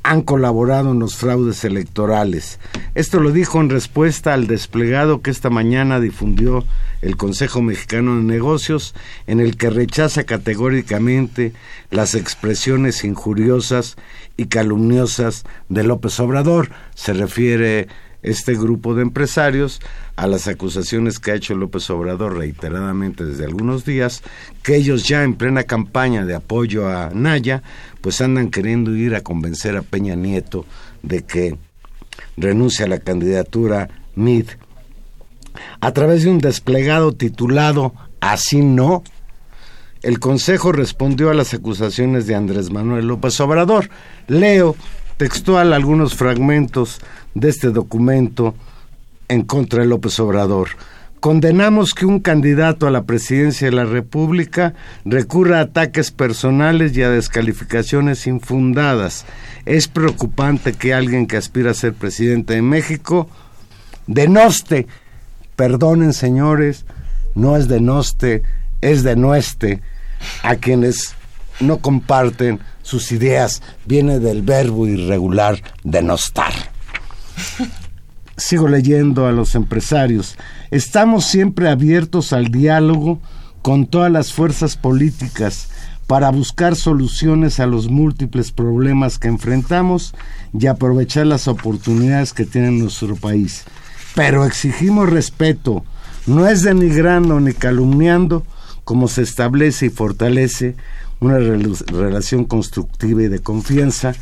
han 0.03 0.23
colaborado 0.23 0.93
en 0.93 0.99
los 0.99 1.17
fraudes 1.17 1.65
electorales. 1.65 2.59
Esto 2.95 3.21
lo 3.21 3.31
dijo 3.31 3.61
en 3.61 3.71
respuesta 3.71 4.35
al 4.35 4.47
desplegado 4.47 5.23
que 5.23 5.31
esta 5.31 5.51
mañana 5.51 6.01
difundió 6.01 6.65
el 7.03 7.17
Consejo 7.17 7.63
Mexicano 7.63 8.17
de 8.17 8.23
Negocios, 8.23 8.95
en 9.27 9.41
el 9.41 9.57
que 9.57 9.71
rechaza 9.71 10.25
categóricamente 10.25 11.53
las 11.91 12.15
expresiones 12.15 13.05
injuriosas 13.05 13.97
y 14.37 14.47
calumniosas 14.47 15.45
de 15.69 15.85
López 15.85 16.19
Obrador. 16.21 16.71
Se 16.95 17.13
refiere 17.13 17.89
este 18.23 18.55
grupo 18.55 18.95
de 18.95 19.03
empresarios 19.03 19.81
a 20.17 20.27
las 20.27 20.47
acusaciones 20.47 21.19
que 21.19 21.33
ha 21.33 21.35
hecho 21.35 21.55
López 21.55 21.89
Obrador 21.91 22.37
reiteradamente 22.39 23.25
desde 23.25 23.45
algunos 23.45 23.85
días, 23.85 24.23
que 24.63 24.77
ellos 24.77 25.09
ya 25.09 25.25
en 25.25 25.35
plena 25.35 25.65
campaña 25.65 26.25
de 26.25 26.35
apoyo 26.35 26.89
a 26.89 27.11
Naya, 27.13 27.63
pues 28.03 28.21
andan 28.21 28.51
queriendo 28.51 28.95
ir 28.95 29.15
a 29.15 29.23
convencer 29.23 29.77
a 29.77 29.83
Peña 29.83 30.15
Nieto 30.15 30.67
de 31.03 31.23
que 31.23 31.57
renuncie 32.37 32.85
a 32.85 32.89
la 32.89 32.99
candidatura 32.99 33.89
MID. 34.15 34.49
A 35.81 35.93
través 35.93 36.25
de 36.25 36.31
un 36.31 36.39
desplegado 36.39 37.13
titulado 37.13 37.95
Así 38.21 38.61
no, 38.63 39.03
el 40.03 40.19
Consejo 40.19 40.73
respondió 40.73 41.31
a 41.31 41.35
las 41.35 41.55
acusaciones 41.55 42.27
de 42.27 42.35
Andrés 42.35 42.71
Manuel 42.71 43.07
López 43.07 43.39
Obrador. 43.41 43.89
Leo 44.27 44.77
textual 45.17 45.73
algunos 45.73 46.15
fragmentos 46.15 47.01
de 47.35 47.49
este 47.49 47.71
documento 47.71 48.55
en 49.29 49.43
contra 49.43 49.83
de 49.83 49.89
López 49.89 50.19
Obrador. 50.21 50.71
Condenamos 51.23 51.95
que 51.95 52.05
un 52.05 52.19
candidato 52.19 52.89
a 52.89 52.91
la 52.91 53.05
presidencia 53.05 53.71
de 53.71 53.77
la 53.77 53.85
República 53.85 54.75
recurra 55.05 55.61
a 55.61 55.63
ataques 55.63 56.11
personales 56.11 56.97
y 56.97 57.03
a 57.05 57.11
descalificaciones 57.11 58.27
infundadas. 58.27 59.25
Es 59.65 59.87
preocupante 59.87 60.73
que 60.73 60.93
alguien 60.93 61.29
que 61.29 61.37
aspira 61.37 61.71
a 61.71 61.75
ser 61.75 61.93
presidente 61.95 62.55
de 62.55 62.63
México 62.63 63.29
denoste, 64.09 64.89
perdonen 65.55 66.13
señores, 66.13 66.87
no 67.37 67.57
es 67.57 67.69
denoste, 67.69 68.43
es 68.81 69.05
denueste 69.05 69.81
a 70.43 70.57
quienes 70.57 71.15
no 71.61 71.79
comparten 71.79 72.59
sus 72.83 73.13
ideas. 73.13 73.63
Viene 73.87 74.19
del 74.19 74.43
verbo 74.43 74.89
irregular 74.89 75.63
denostar. 75.85 76.53
Sigo 78.37 78.67
leyendo 78.67 79.29
a 79.29 79.31
los 79.31 79.55
empresarios. 79.55 80.37
Estamos 80.73 81.27
siempre 81.27 81.69
abiertos 81.69 82.33
al 82.33 82.47
diálogo 82.47 83.21
con 83.61 83.85
todas 83.85 84.11
las 84.11 84.33
fuerzas 84.33 84.79
políticas 84.79 85.69
para 86.07 86.31
buscar 86.31 86.77
soluciones 86.77 87.61
a 87.61 87.67
los 87.67 87.91
múltiples 87.91 88.53
problemas 88.53 89.19
que 89.19 89.29
enfrentamos 89.29 90.15
y 90.59 90.69
aprovechar 90.69 91.27
las 91.27 91.47
oportunidades 91.47 92.33
que 92.33 92.47
tiene 92.47 92.71
nuestro 92.71 93.17
país. 93.17 93.65
Pero 94.15 94.47
exigimos 94.47 95.11
respeto, 95.11 95.85
no 96.27 96.49
es 96.49 96.63
denigrando 96.63 97.39
ni 97.39 97.53
calumniando 97.53 98.43
como 98.85 99.09
se 99.09 99.21
establece 99.25 99.87
y 99.87 99.91
fortalece 99.91 100.75
una 101.21 101.37
relación 101.39 102.47
constructiva 102.47 103.25
y 103.25 103.29
de 103.29 103.41
confianza 103.41 104.15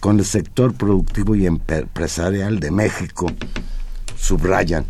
con 0.00 0.18
el 0.18 0.24
sector 0.24 0.72
productivo 0.72 1.34
y 1.34 1.44
empresarial 1.44 2.60
de 2.60 2.70
México, 2.70 3.30
subrayan. 4.16 4.86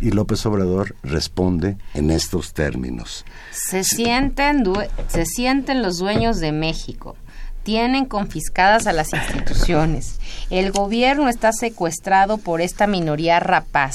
Y 0.00 0.10
López 0.10 0.44
Obrador 0.46 0.94
responde 1.02 1.76
en 1.94 2.10
estos 2.10 2.54
términos. 2.54 3.24
Se 3.52 3.84
sienten, 3.84 4.64
se 5.08 5.26
sienten 5.26 5.82
los 5.82 5.98
dueños 5.98 6.40
de 6.40 6.52
México. 6.52 7.16
Tienen 7.62 8.06
confiscadas 8.06 8.86
a 8.86 8.92
las 8.92 9.12
instituciones. 9.12 10.18
El 10.48 10.72
gobierno 10.72 11.28
está 11.28 11.52
secuestrado 11.52 12.38
por 12.38 12.62
esta 12.62 12.86
minoría 12.86 13.38
rapaz. 13.38 13.94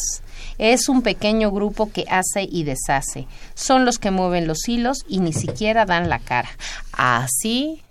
Es 0.59 0.87
un 0.87 1.01
pequeño 1.01 1.51
grupo 1.51 1.91
que 1.91 2.05
hace 2.09 2.43
y 2.43 2.63
deshace. 2.63 3.27
Son 3.55 3.83
los 3.83 3.97
que 3.97 4.11
mueven 4.11 4.47
los 4.47 4.69
hilos 4.69 5.05
y 5.07 5.19
ni 5.19 5.33
siquiera 5.33 5.85
dan 5.85 6.09
la 6.09 6.19
cara. 6.19 6.49
Así 6.91 7.81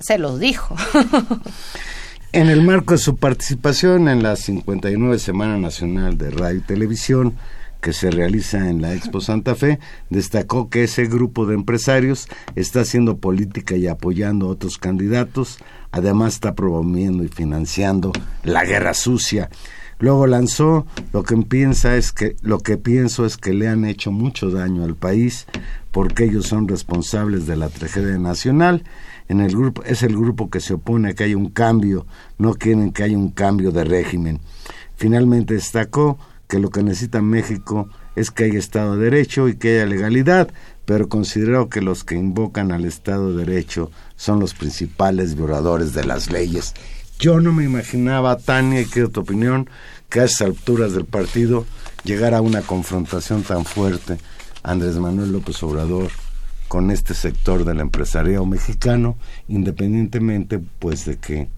se 0.00 0.18
los 0.18 0.40
dijo. 0.40 0.74
En 2.34 2.48
el 2.48 2.62
marco 2.62 2.94
de 2.94 2.98
su 2.98 3.18
participación 3.18 4.08
en 4.08 4.22
la 4.22 4.36
59 4.36 5.18
Semana 5.18 5.58
Nacional 5.58 6.16
de 6.16 6.30
Radio 6.30 6.60
y 6.60 6.62
Televisión, 6.62 7.34
que 7.82 7.92
se 7.92 8.10
realiza 8.10 8.70
en 8.70 8.80
la 8.80 8.94
Expo 8.94 9.20
Santa 9.20 9.54
Fe, 9.54 9.78
destacó 10.08 10.70
que 10.70 10.84
ese 10.84 11.04
grupo 11.04 11.44
de 11.44 11.54
empresarios 11.56 12.28
está 12.56 12.80
haciendo 12.80 13.18
política 13.18 13.76
y 13.76 13.86
apoyando 13.86 14.46
a 14.46 14.50
otros 14.52 14.78
candidatos, 14.78 15.58
además 15.90 16.32
está 16.32 16.54
promoviendo 16.54 17.22
y 17.22 17.28
financiando 17.28 18.12
la 18.44 18.64
guerra 18.64 18.94
sucia. 18.94 19.50
Luego 19.98 20.26
lanzó 20.26 20.86
lo 21.12 21.24
que 21.24 21.36
piensa 21.36 21.96
es 21.96 22.12
que 22.12 22.36
lo 22.40 22.60
que 22.60 22.78
pienso 22.78 23.26
es 23.26 23.36
que 23.36 23.52
le 23.52 23.68
han 23.68 23.84
hecho 23.84 24.10
mucho 24.10 24.50
daño 24.50 24.84
al 24.84 24.96
país 24.96 25.46
porque 25.90 26.24
ellos 26.24 26.46
son 26.46 26.66
responsables 26.66 27.46
de 27.46 27.56
la 27.56 27.68
tragedia 27.68 28.16
nacional 28.16 28.84
en 29.28 29.40
el 29.40 29.54
grupo, 29.54 29.82
es 29.84 30.02
el 30.02 30.16
grupo 30.16 30.50
que 30.50 30.60
se 30.60 30.74
opone 30.74 31.10
a 31.10 31.14
que 31.14 31.24
haya 31.24 31.36
un 31.36 31.50
cambio, 31.50 32.06
no 32.38 32.54
quieren 32.54 32.92
que 32.92 33.02
haya 33.02 33.16
un 33.16 33.30
cambio 33.30 33.70
de 33.72 33.84
régimen. 33.84 34.40
Finalmente 34.96 35.54
destacó 35.54 36.18
que 36.48 36.58
lo 36.58 36.70
que 36.70 36.82
necesita 36.82 37.22
México 37.22 37.88
es 38.14 38.30
que 38.30 38.44
haya 38.44 38.58
Estado 38.58 38.96
de 38.96 39.04
Derecho 39.04 39.48
y 39.48 39.56
que 39.56 39.76
haya 39.76 39.86
legalidad, 39.86 40.52
pero 40.84 41.08
consideró 41.08 41.68
que 41.68 41.80
los 41.80 42.04
que 42.04 42.16
invocan 42.16 42.72
al 42.72 42.84
Estado 42.84 43.30
de 43.30 43.44
Derecho 43.44 43.90
son 44.16 44.40
los 44.40 44.54
principales 44.54 45.34
violadores 45.34 45.94
de 45.94 46.04
las 46.04 46.30
leyes. 46.30 46.74
Yo 47.18 47.40
no 47.40 47.52
me 47.52 47.64
imaginaba, 47.64 48.36
Tania, 48.36 48.80
y 48.80 48.86
quiero 48.86 49.08
tu 49.08 49.20
opinión, 49.20 49.70
que 50.08 50.20
a 50.20 50.24
esas 50.24 50.42
alturas 50.42 50.92
del 50.92 51.06
partido 51.06 51.64
llegara 52.04 52.38
a 52.38 52.42
una 52.42 52.62
confrontación 52.62 53.42
tan 53.42 53.64
fuerte 53.64 54.18
Andrés 54.62 54.96
Manuel 54.96 55.32
López 55.32 55.62
Obrador 55.62 56.10
con 56.72 56.90
este 56.90 57.12
sector 57.12 57.66
del 57.66 57.80
empresariado 57.80 58.46
mexicano, 58.46 59.18
independientemente 59.46 60.58
pues 60.78 61.04
de 61.04 61.18
que 61.18 61.50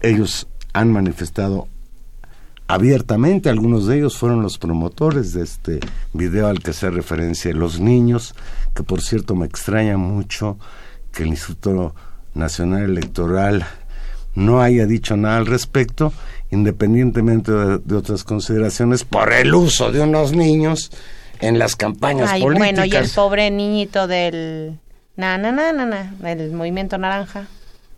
ellos 0.00 0.48
han 0.72 0.90
manifestado 0.90 1.68
abiertamente, 2.66 3.50
algunos 3.50 3.86
de 3.86 3.98
ellos 3.98 4.16
fueron 4.16 4.40
los 4.40 4.56
promotores 4.56 5.34
de 5.34 5.42
este 5.42 5.80
video 6.14 6.46
al 6.46 6.60
que 6.60 6.70
hace 6.70 6.88
referencia 6.88 7.52
los 7.52 7.78
niños, 7.78 8.34
que 8.74 8.82
por 8.82 9.02
cierto 9.02 9.34
me 9.34 9.44
extraña 9.44 9.98
mucho 9.98 10.56
que 11.12 11.24
el 11.24 11.28
Instituto 11.28 11.94
Nacional 12.32 12.84
Electoral 12.84 13.66
no 14.34 14.62
haya 14.62 14.86
dicho 14.86 15.14
nada 15.14 15.36
al 15.36 15.46
respecto, 15.46 16.10
independientemente 16.50 17.52
de, 17.52 17.94
otras 17.94 18.24
consideraciones, 18.24 19.04
por 19.04 19.30
el 19.30 19.54
uso 19.54 19.92
de 19.92 20.00
unos 20.00 20.32
niños 20.32 20.90
en 21.42 21.58
las 21.58 21.76
campañas 21.76 22.30
Ay, 22.32 22.42
Bueno, 22.42 22.84
y 22.84 22.94
el 22.94 23.10
pobre 23.10 23.50
niñito 23.50 24.06
del 24.06 24.78
na 25.16 25.36
na 25.36 25.52
na 25.52 25.72
na, 25.72 25.84
na 25.84 26.14
del 26.20 26.52
movimiento 26.52 26.96
naranja. 26.96 27.46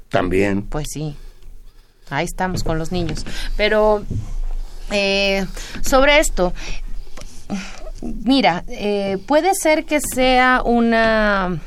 También. 0.08 0.62
Pues 0.62 0.88
sí. 0.90 1.14
Ahí 2.10 2.24
estamos 2.24 2.64
con 2.64 2.78
los 2.78 2.90
niños. 2.90 3.24
Pero 3.56 4.04
eh, 4.90 5.46
sobre 5.82 6.18
esto, 6.18 6.52
mira, 8.00 8.64
eh, 8.68 9.18
puede 9.26 9.54
ser 9.54 9.84
que 9.84 10.00
sea 10.00 10.62
una 10.64 11.60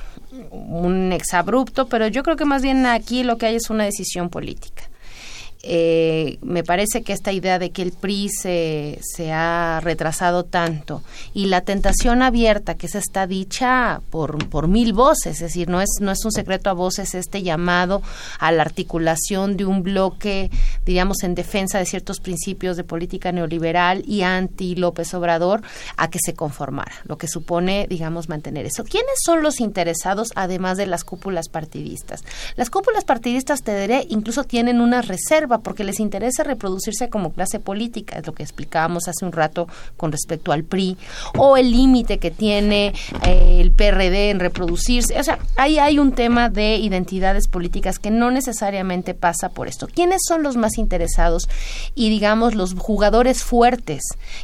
un 0.49 1.11
exabrupto, 1.13 1.87
pero 1.87 2.07
yo 2.07 2.23
creo 2.23 2.35
que 2.35 2.45
más 2.45 2.61
bien 2.61 2.85
aquí 2.85 3.23
lo 3.23 3.37
que 3.37 3.47
hay 3.47 3.55
es 3.55 3.69
una 3.69 3.85
decisión 3.85 4.29
política. 4.29 4.83
Eh, 5.63 6.37
me 6.43 6.63
parece 6.63 7.01
que 7.01 7.13
esta 7.13 7.31
idea 7.31 7.57
de 7.57 7.71
que 7.71 7.81
el 7.81 7.91
PRI 7.91 8.29
se, 8.29 8.99
se, 9.01 9.31
ha 9.31 9.79
retrasado 9.81 10.45
tanto 10.45 11.01
y 11.33 11.47
la 11.47 11.61
tentación 11.61 12.21
abierta 12.21 12.75
que 12.75 12.87
se 12.87 12.99
está 12.99 13.25
dicha 13.25 14.01
por, 14.11 14.47
por 14.49 14.67
mil 14.67 14.93
voces, 14.93 15.37
es 15.37 15.39
decir, 15.39 15.67
no 15.67 15.81
es, 15.81 15.89
no 15.99 16.11
es 16.11 16.23
un 16.23 16.31
secreto 16.31 16.69
a 16.69 16.73
voces 16.73 17.15
este 17.15 17.41
llamado 17.41 18.03
a 18.39 18.51
la 18.51 18.61
articulación 18.61 19.57
de 19.57 19.65
un 19.65 19.81
bloque, 19.81 20.51
diríamos, 20.85 21.23
en 21.23 21.33
defensa 21.33 21.79
de 21.79 21.85
ciertos 21.85 22.19
principios 22.19 22.77
de 22.77 22.83
política 22.83 23.31
neoliberal 23.31 24.03
y 24.05 24.21
anti 24.21 24.75
López 24.75 25.13
Obrador 25.15 25.61
a 25.97 26.09
que 26.09 26.19
se 26.23 26.35
conformara, 26.35 26.93
lo 27.05 27.17
que 27.17 27.27
supone, 27.27 27.87
digamos, 27.89 28.29
mantener 28.29 28.67
eso. 28.67 28.83
¿Quiénes 28.83 29.15
son 29.25 29.41
los 29.41 29.59
interesados 29.59 30.31
además 30.35 30.77
de 30.77 30.85
las 30.85 31.03
cúpulas 31.03 31.49
partidistas? 31.49 32.23
Las 32.55 32.69
cúpulas 32.69 33.05
partidistas, 33.05 33.63
te 33.63 33.79
diré, 33.79 34.05
incluso 34.09 34.43
tienen 34.43 34.81
una 34.81 35.01
porque 35.47 35.83
les 35.83 35.99
interesa 35.99 36.43
reproducirse 36.43 37.09
como 37.09 37.31
clase 37.31 37.59
política, 37.59 38.17
es 38.17 38.27
lo 38.27 38.33
que 38.33 38.43
explicábamos 38.43 39.07
hace 39.07 39.25
un 39.25 39.31
rato 39.31 39.67
con 39.95 40.11
respecto 40.11 40.51
al 40.51 40.63
PRI, 40.63 40.97
o 41.37 41.57
el 41.57 41.71
límite 41.71 42.17
que 42.17 42.31
tiene 42.31 42.93
eh, 43.23 43.57
el 43.61 43.71
PRD 43.71 44.29
en 44.29 44.39
reproducirse. 44.39 45.19
O 45.19 45.23
sea, 45.23 45.39
ahí 45.55 45.79
hay 45.79 45.99
un 45.99 46.11
tema 46.11 46.49
de 46.49 46.77
identidades 46.77 47.47
políticas 47.47 47.99
que 47.99 48.11
no 48.11 48.31
necesariamente 48.31 49.13
pasa 49.13 49.49
por 49.49 49.67
esto. 49.67 49.87
¿Quiénes 49.87 50.21
son 50.27 50.43
los 50.43 50.57
más 50.57 50.77
interesados 50.77 51.47
y, 51.95 52.09
digamos, 52.09 52.55
los 52.55 52.73
jugadores 52.73 53.43
fuertes 53.43 54.01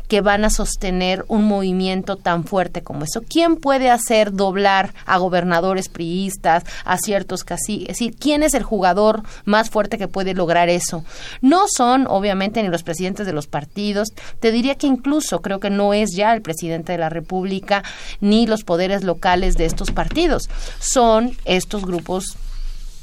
que 0.07 0.21
van 0.21 0.45
a 0.45 0.49
sostener 0.49 1.25
un 1.27 1.45
movimiento 1.45 2.17
tan 2.17 2.43
fuerte 2.43 2.83
como 2.83 3.05
eso? 3.05 3.21
¿Quién 3.27 3.55
puede 3.55 3.89
hacer 3.89 4.33
doblar 4.33 4.93
a 5.05 5.17
gobernadores 5.17 5.89
priistas, 5.89 6.63
a 6.85 6.97
ciertos 6.97 7.43
casi, 7.43 7.81
es 7.83 7.99
decir, 7.99 8.15
quién 8.17 8.43
es 8.43 8.53
el 8.53 8.63
jugador 8.63 9.23
más 9.45 9.69
fuerte 9.69 9.97
que 9.97 10.07
puede 10.07 10.33
lograr 10.33 10.69
eso? 10.69 10.92
No 11.41 11.65
son, 11.67 12.05
obviamente, 12.07 12.61
ni 12.61 12.69
los 12.69 12.83
presidentes 12.83 13.25
de 13.25 13.33
los 13.33 13.47
partidos. 13.47 14.09
Te 14.39 14.51
diría 14.51 14.75
que 14.75 14.87
incluso 14.87 15.41
creo 15.41 15.59
que 15.59 15.69
no 15.69 15.93
es 15.93 16.11
ya 16.15 16.33
el 16.33 16.41
presidente 16.41 16.91
de 16.91 16.97
la 16.99 17.09
República 17.09 17.83
ni 18.21 18.45
los 18.45 18.63
poderes 18.63 19.03
locales 19.03 19.55
de 19.55 19.65
estos 19.65 19.91
partidos. 19.91 20.49
Son 20.79 21.35
estos 21.45 21.85
grupos 21.85 22.37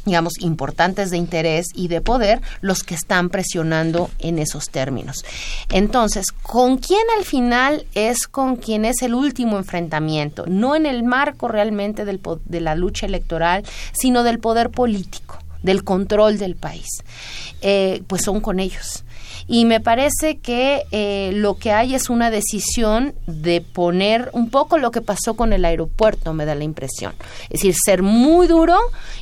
digamos, 0.04 0.34
importantes 0.40 1.10
de 1.10 1.18
interés 1.18 1.66
y 1.74 1.88
de 1.88 2.00
poder 2.00 2.40
los 2.60 2.82
que 2.82 2.94
están 2.94 3.28
presionando 3.28 4.10
en 4.18 4.38
esos 4.38 4.70
términos. 4.70 5.24
Entonces, 5.68 6.32
¿con 6.32 6.78
quién 6.78 7.02
al 7.18 7.24
final 7.24 7.86
es 7.94 8.26
con 8.26 8.56
quien 8.56 8.84
es 8.84 9.02
el 9.02 9.14
último 9.14 9.58
enfrentamiento? 9.58 10.46
No 10.46 10.74
en 10.74 10.86
el 10.86 11.02
marco 11.02 11.48
realmente 11.48 12.04
del, 12.04 12.20
de 12.44 12.60
la 12.60 12.74
lucha 12.74 13.06
electoral, 13.06 13.64
sino 13.92 14.22
del 14.22 14.38
poder 14.38 14.70
político 14.70 15.38
del 15.62 15.84
control 15.84 16.38
del 16.38 16.56
país, 16.56 16.88
eh, 17.60 18.02
pues 18.06 18.22
son 18.22 18.40
con 18.40 18.60
ellos. 18.60 19.04
Y 19.52 19.64
me 19.64 19.80
parece 19.80 20.38
que 20.38 20.84
eh, 20.92 21.32
lo 21.34 21.56
que 21.56 21.72
hay 21.72 21.96
es 21.96 22.08
una 22.08 22.30
decisión 22.30 23.14
de 23.26 23.60
poner 23.60 24.30
un 24.32 24.48
poco 24.48 24.78
lo 24.78 24.92
que 24.92 25.00
pasó 25.00 25.34
con 25.34 25.52
el 25.52 25.64
aeropuerto, 25.64 26.32
me 26.32 26.44
da 26.44 26.54
la 26.54 26.62
impresión. 26.62 27.14
Es 27.46 27.62
decir, 27.62 27.74
ser 27.84 28.04
muy 28.04 28.46
duro 28.46 28.76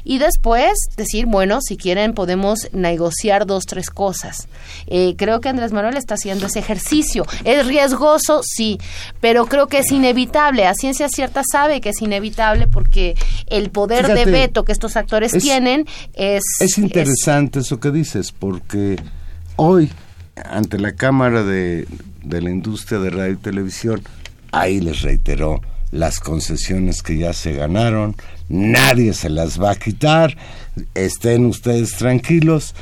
y 0.05 0.19
después 0.19 0.75
decir, 0.99 1.25
bueno, 1.25 1.61
si 1.63 1.79
quieren 1.79 2.13
podemos 2.13 2.69
negociar 2.73 3.47
dos, 3.47 3.65
tres 3.65 3.89
cosas. 3.89 4.49
Eh, 4.87 5.15
creo 5.17 5.41
que 5.41 5.49
Andrés 5.49 5.73
Manuel 5.73 5.97
está 5.97 6.17
haciendo 6.17 6.49
ese 6.49 6.59
ejercicio. 6.59 7.25
¿Es 7.45 7.67
riesgoso? 7.67 8.43
Sí, 8.45 8.79
pero 9.23 9.47
creo 9.47 9.67
que 9.67 9.79
es 9.79 9.91
inevitable. 9.91 10.67
A 10.67 10.75
ciencia 10.75 11.09
cierta 11.09 11.41
sabe 11.51 11.81
que 11.81 11.89
es 11.89 12.03
inevitable 12.03 12.67
porque 12.67 13.15
el 13.47 13.71
poder 13.71 14.07
de 14.07 14.27
veto 14.27 14.67
que 14.67 14.73
estos 14.73 14.95
actores 14.99 15.33
tienen 15.33 15.87
es... 16.13 16.43
Es 16.61 16.77
interesante 16.77 17.61
eso 17.61 17.81
que 17.81 17.91
dices, 17.91 18.31
porque 18.31 18.97
hoy 19.57 19.91
ante 20.45 20.79
la 20.79 20.93
Cámara 20.93 21.43
de, 21.43 21.87
la 22.25 22.51
Industria 22.51 22.99
de 23.01 23.11
Radio 23.11 23.35
y 23.35 23.37
Televisión, 23.37 24.03
ahí 24.53 24.81
les 24.81 25.03
reiteró 25.03 25.61
las 25.91 26.21
concesiones 26.21 27.03
que 27.03 27.17
ya 27.17 27.33
se 27.33 27.55
ganaron, 27.55 28.15
nadie 28.49 29.15
se 29.15 29.31
las 29.31 29.61
va 29.61 29.71
a 29.73 29.77
quitar, 29.77 30.37
estén 30.95 31.47
ustedes 31.47 31.93
tranquilos, 31.93 32.75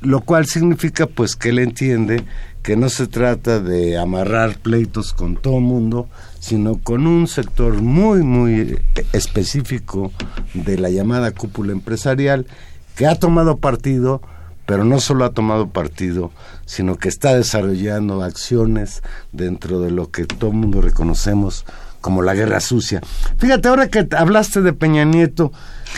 lo 0.00 0.20
cual 0.20 0.46
significa 0.46 1.06
pues 1.06 1.36
que 1.36 1.48
él 1.48 1.58
entiende 1.58 2.22
que 2.62 2.76
no 2.76 2.90
se 2.90 3.06
trata 3.06 3.60
de 3.60 3.96
amarrar 3.96 4.58
pleitos 4.58 5.14
con 5.14 5.36
todo 5.36 5.60
mundo, 5.60 6.08
sino 6.38 6.78
con 6.78 7.06
un 7.06 7.26
sector 7.26 7.80
muy, 7.80 8.22
muy 8.22 8.78
específico 9.12 10.12
de 10.54 10.76
la 10.78 10.90
llamada 10.90 11.30
cúpula 11.30 11.72
empresarial 11.72 12.46
que 12.94 13.06
ha 13.06 13.14
tomado 13.14 13.58
partido, 13.58 14.20
pero 14.68 14.84
no 14.84 15.00
solo 15.00 15.24
ha 15.24 15.30
tomado 15.30 15.70
partido, 15.70 16.30
sino 16.66 16.96
que 16.98 17.08
está 17.08 17.34
desarrollando 17.34 18.22
acciones 18.22 19.02
dentro 19.32 19.80
de 19.80 19.90
lo 19.90 20.10
que 20.10 20.26
todo 20.26 20.50
el 20.50 20.58
mundo 20.58 20.82
reconocemos 20.82 21.64
como 22.02 22.20
la 22.20 22.34
guerra 22.34 22.60
sucia. 22.60 23.00
Fíjate, 23.38 23.66
ahora 23.66 23.88
que 23.88 24.06
hablaste 24.14 24.60
de 24.60 24.74
Peña 24.74 25.06
Nieto, 25.06 25.52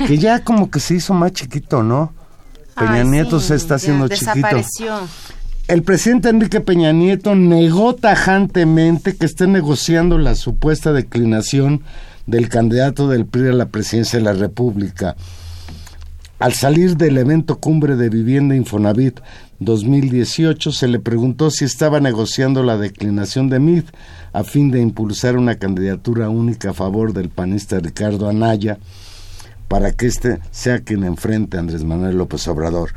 que 0.06 0.18
ya 0.18 0.44
como 0.44 0.70
que 0.70 0.78
se 0.78 0.94
hizo 0.94 1.14
más 1.14 1.32
chiquito, 1.32 1.82
¿no? 1.82 2.12
Peña 2.76 3.00
Ay, 3.00 3.08
Nieto 3.08 3.40
sí, 3.40 3.48
se 3.48 3.54
está 3.56 3.74
haciendo 3.74 4.06
chiquito. 4.06 4.34
Desapareció. 4.34 5.00
El 5.66 5.82
presidente 5.82 6.28
Enrique 6.28 6.60
Peña 6.60 6.92
Nieto 6.92 7.34
negó 7.34 7.96
tajantemente 7.96 9.16
que 9.16 9.26
esté 9.26 9.48
negociando 9.48 10.16
la 10.16 10.36
supuesta 10.36 10.92
declinación 10.92 11.82
del 12.26 12.48
candidato 12.48 13.08
del 13.08 13.26
PRI 13.26 13.48
a 13.48 13.52
la 13.52 13.66
presidencia 13.66 14.20
de 14.20 14.26
la 14.26 14.32
República. 14.32 15.16
Al 16.40 16.54
salir 16.54 16.96
del 16.96 17.18
evento 17.18 17.58
Cumbre 17.58 17.96
de 17.96 18.08
Vivienda 18.08 18.56
Infonavit 18.56 19.20
2018, 19.58 20.72
se 20.72 20.88
le 20.88 20.98
preguntó 20.98 21.50
si 21.50 21.66
estaba 21.66 22.00
negociando 22.00 22.62
la 22.62 22.78
declinación 22.78 23.50
de 23.50 23.58
MID 23.58 23.84
a 24.32 24.42
fin 24.42 24.70
de 24.70 24.80
impulsar 24.80 25.36
una 25.36 25.56
candidatura 25.56 26.30
única 26.30 26.70
a 26.70 26.72
favor 26.72 27.12
del 27.12 27.28
panista 27.28 27.78
Ricardo 27.78 28.26
Anaya 28.26 28.78
para 29.68 29.92
que 29.92 30.06
éste 30.06 30.38
sea 30.50 30.80
quien 30.80 31.04
enfrente 31.04 31.58
a 31.58 31.60
Andrés 31.60 31.84
Manuel 31.84 32.16
López 32.16 32.48
Obrador. 32.48 32.94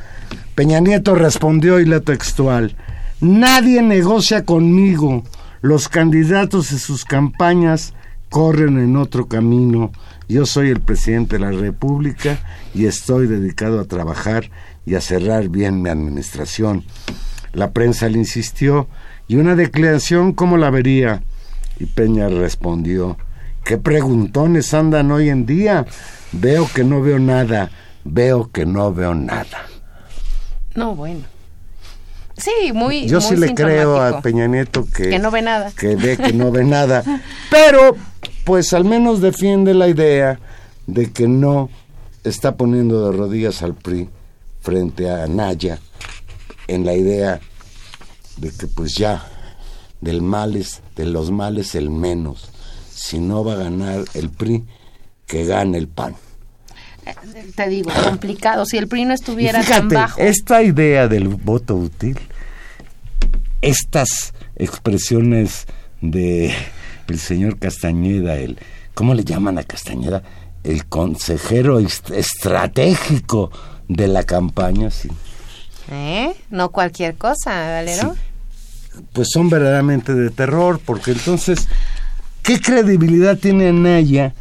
Peña 0.55 0.79
Nieto 0.79 1.13
respondió 1.13 1.81
y 1.81 1.85
la 1.85 1.99
textual, 1.99 2.77
nadie 3.19 3.81
negocia 3.81 4.45
conmigo, 4.45 5.25
los 5.61 5.89
candidatos 5.89 6.71
y 6.71 6.79
sus 6.79 7.03
campañas 7.03 7.93
corren 8.29 8.79
en 8.79 8.95
otro 8.95 9.27
camino, 9.27 9.91
yo 10.27 10.45
soy 10.45 10.69
el 10.69 10.81
presidente 10.81 11.37
de 11.37 11.45
la 11.45 11.51
República 11.51 12.39
y 12.73 12.85
estoy 12.85 13.27
dedicado 13.27 13.79
a 13.79 13.85
trabajar 13.85 14.49
y 14.85 14.95
a 14.95 15.01
cerrar 15.01 15.49
bien 15.49 15.81
mi 15.81 15.89
administración. 15.89 16.83
La 17.53 17.71
prensa 17.71 18.09
le 18.09 18.17
insistió, 18.17 18.87
¿y 19.27 19.35
una 19.35 19.55
declaración 19.55 20.33
cómo 20.33 20.57
la 20.57 20.69
vería? 20.69 21.21
Y 21.79 21.85
Peña 21.85 22.29
respondió, 22.29 23.17
¿qué 23.63 23.77
preguntones 23.77 24.73
andan 24.73 25.11
hoy 25.11 25.29
en 25.29 25.45
día? 25.45 25.85
Veo 26.31 26.67
que 26.73 26.83
no 26.83 27.01
veo 27.01 27.19
nada, 27.19 27.69
veo 28.03 28.49
que 28.51 28.65
no 28.65 28.93
veo 28.93 29.13
nada. 29.13 29.67
No, 30.75 30.95
bueno. 30.95 31.21
Sí, 32.37 32.71
muy. 32.73 33.07
Yo 33.07 33.19
muy 33.19 33.29
sí 33.29 33.35
le 33.35 33.53
creo 33.53 34.01
a. 34.01 34.21
Peña 34.21 34.47
Nieto 34.47 34.85
que, 34.85 35.09
Que 35.09 35.19
no 35.19 35.29
ve 35.29 35.41
nada. 35.43 35.71
que 35.77 35.95
ve 35.95 36.17
que 36.17 36.33
no 36.33 36.51
ve 36.51 36.63
nada. 36.63 37.03
Pero, 37.51 37.95
pues 38.45 38.73
al 38.73 38.85
menos 38.85 39.21
defiende 39.21 39.73
la 39.73 39.87
idea 39.87 40.39
de 40.87 41.11
que 41.11 41.27
no 41.27 41.69
está 42.23 42.55
poniendo 42.55 43.09
de 43.09 43.17
rodillas 43.17 43.61
al 43.61 43.73
PRI 43.73 44.09
frente 44.61 45.09
a 45.09 45.27
Naya 45.27 45.79
en 46.67 46.85
la 46.85 46.93
idea 46.93 47.39
de 48.37 48.51
que 48.51 48.67
pues 48.67 48.95
ya 48.95 49.25
del 50.01 50.21
males, 50.21 50.81
de 50.95 51.05
los 51.05 51.31
males 51.31 51.75
el 51.75 51.89
menos. 51.89 52.49
Si 52.93 53.19
no 53.19 53.43
va 53.43 53.53
a 53.53 53.57
ganar 53.57 54.03
el 54.13 54.29
PRI, 54.29 54.63
que 55.25 55.45
gane 55.45 55.77
el 55.77 55.87
PAN. 55.87 56.15
Te 57.55 57.67
digo, 57.67 57.91
complicado. 58.03 58.65
Si 58.65 58.77
el 58.77 58.87
PRI 58.87 59.05
no 59.05 59.13
estuviera 59.13 59.59
tan 59.59 59.89
fíjate, 59.89 59.95
bajo. 59.95 60.21
esta 60.21 60.63
idea 60.63 61.07
del 61.07 61.27
voto 61.27 61.75
útil, 61.75 62.17
estas 63.61 64.33
expresiones 64.55 65.65
de 66.01 66.53
el 67.07 67.19
señor 67.19 67.59
Castañeda, 67.59 68.35
el 68.35 68.57
¿cómo 68.93 69.13
le 69.13 69.23
llaman 69.23 69.57
a 69.57 69.63
Castañeda? 69.63 70.23
El 70.63 70.85
consejero 70.85 71.79
est- 71.79 72.11
estratégico 72.11 73.51
de 73.87 74.07
la 74.07 74.23
campaña, 74.23 74.89
sí. 74.91 75.09
¿Eh? 75.91 76.33
No 76.49 76.69
cualquier 76.69 77.15
cosa, 77.15 77.51
Valero. 77.51 78.15
pues 79.11 79.27
son 79.31 79.49
verdaderamente 79.49 80.13
de 80.13 80.29
terror, 80.29 80.79
porque 80.83 81.11
entonces, 81.11 81.67
¿qué 82.41 82.59
credibilidad 82.61 83.37
tiene 83.37 83.67
Anaya 83.69 84.33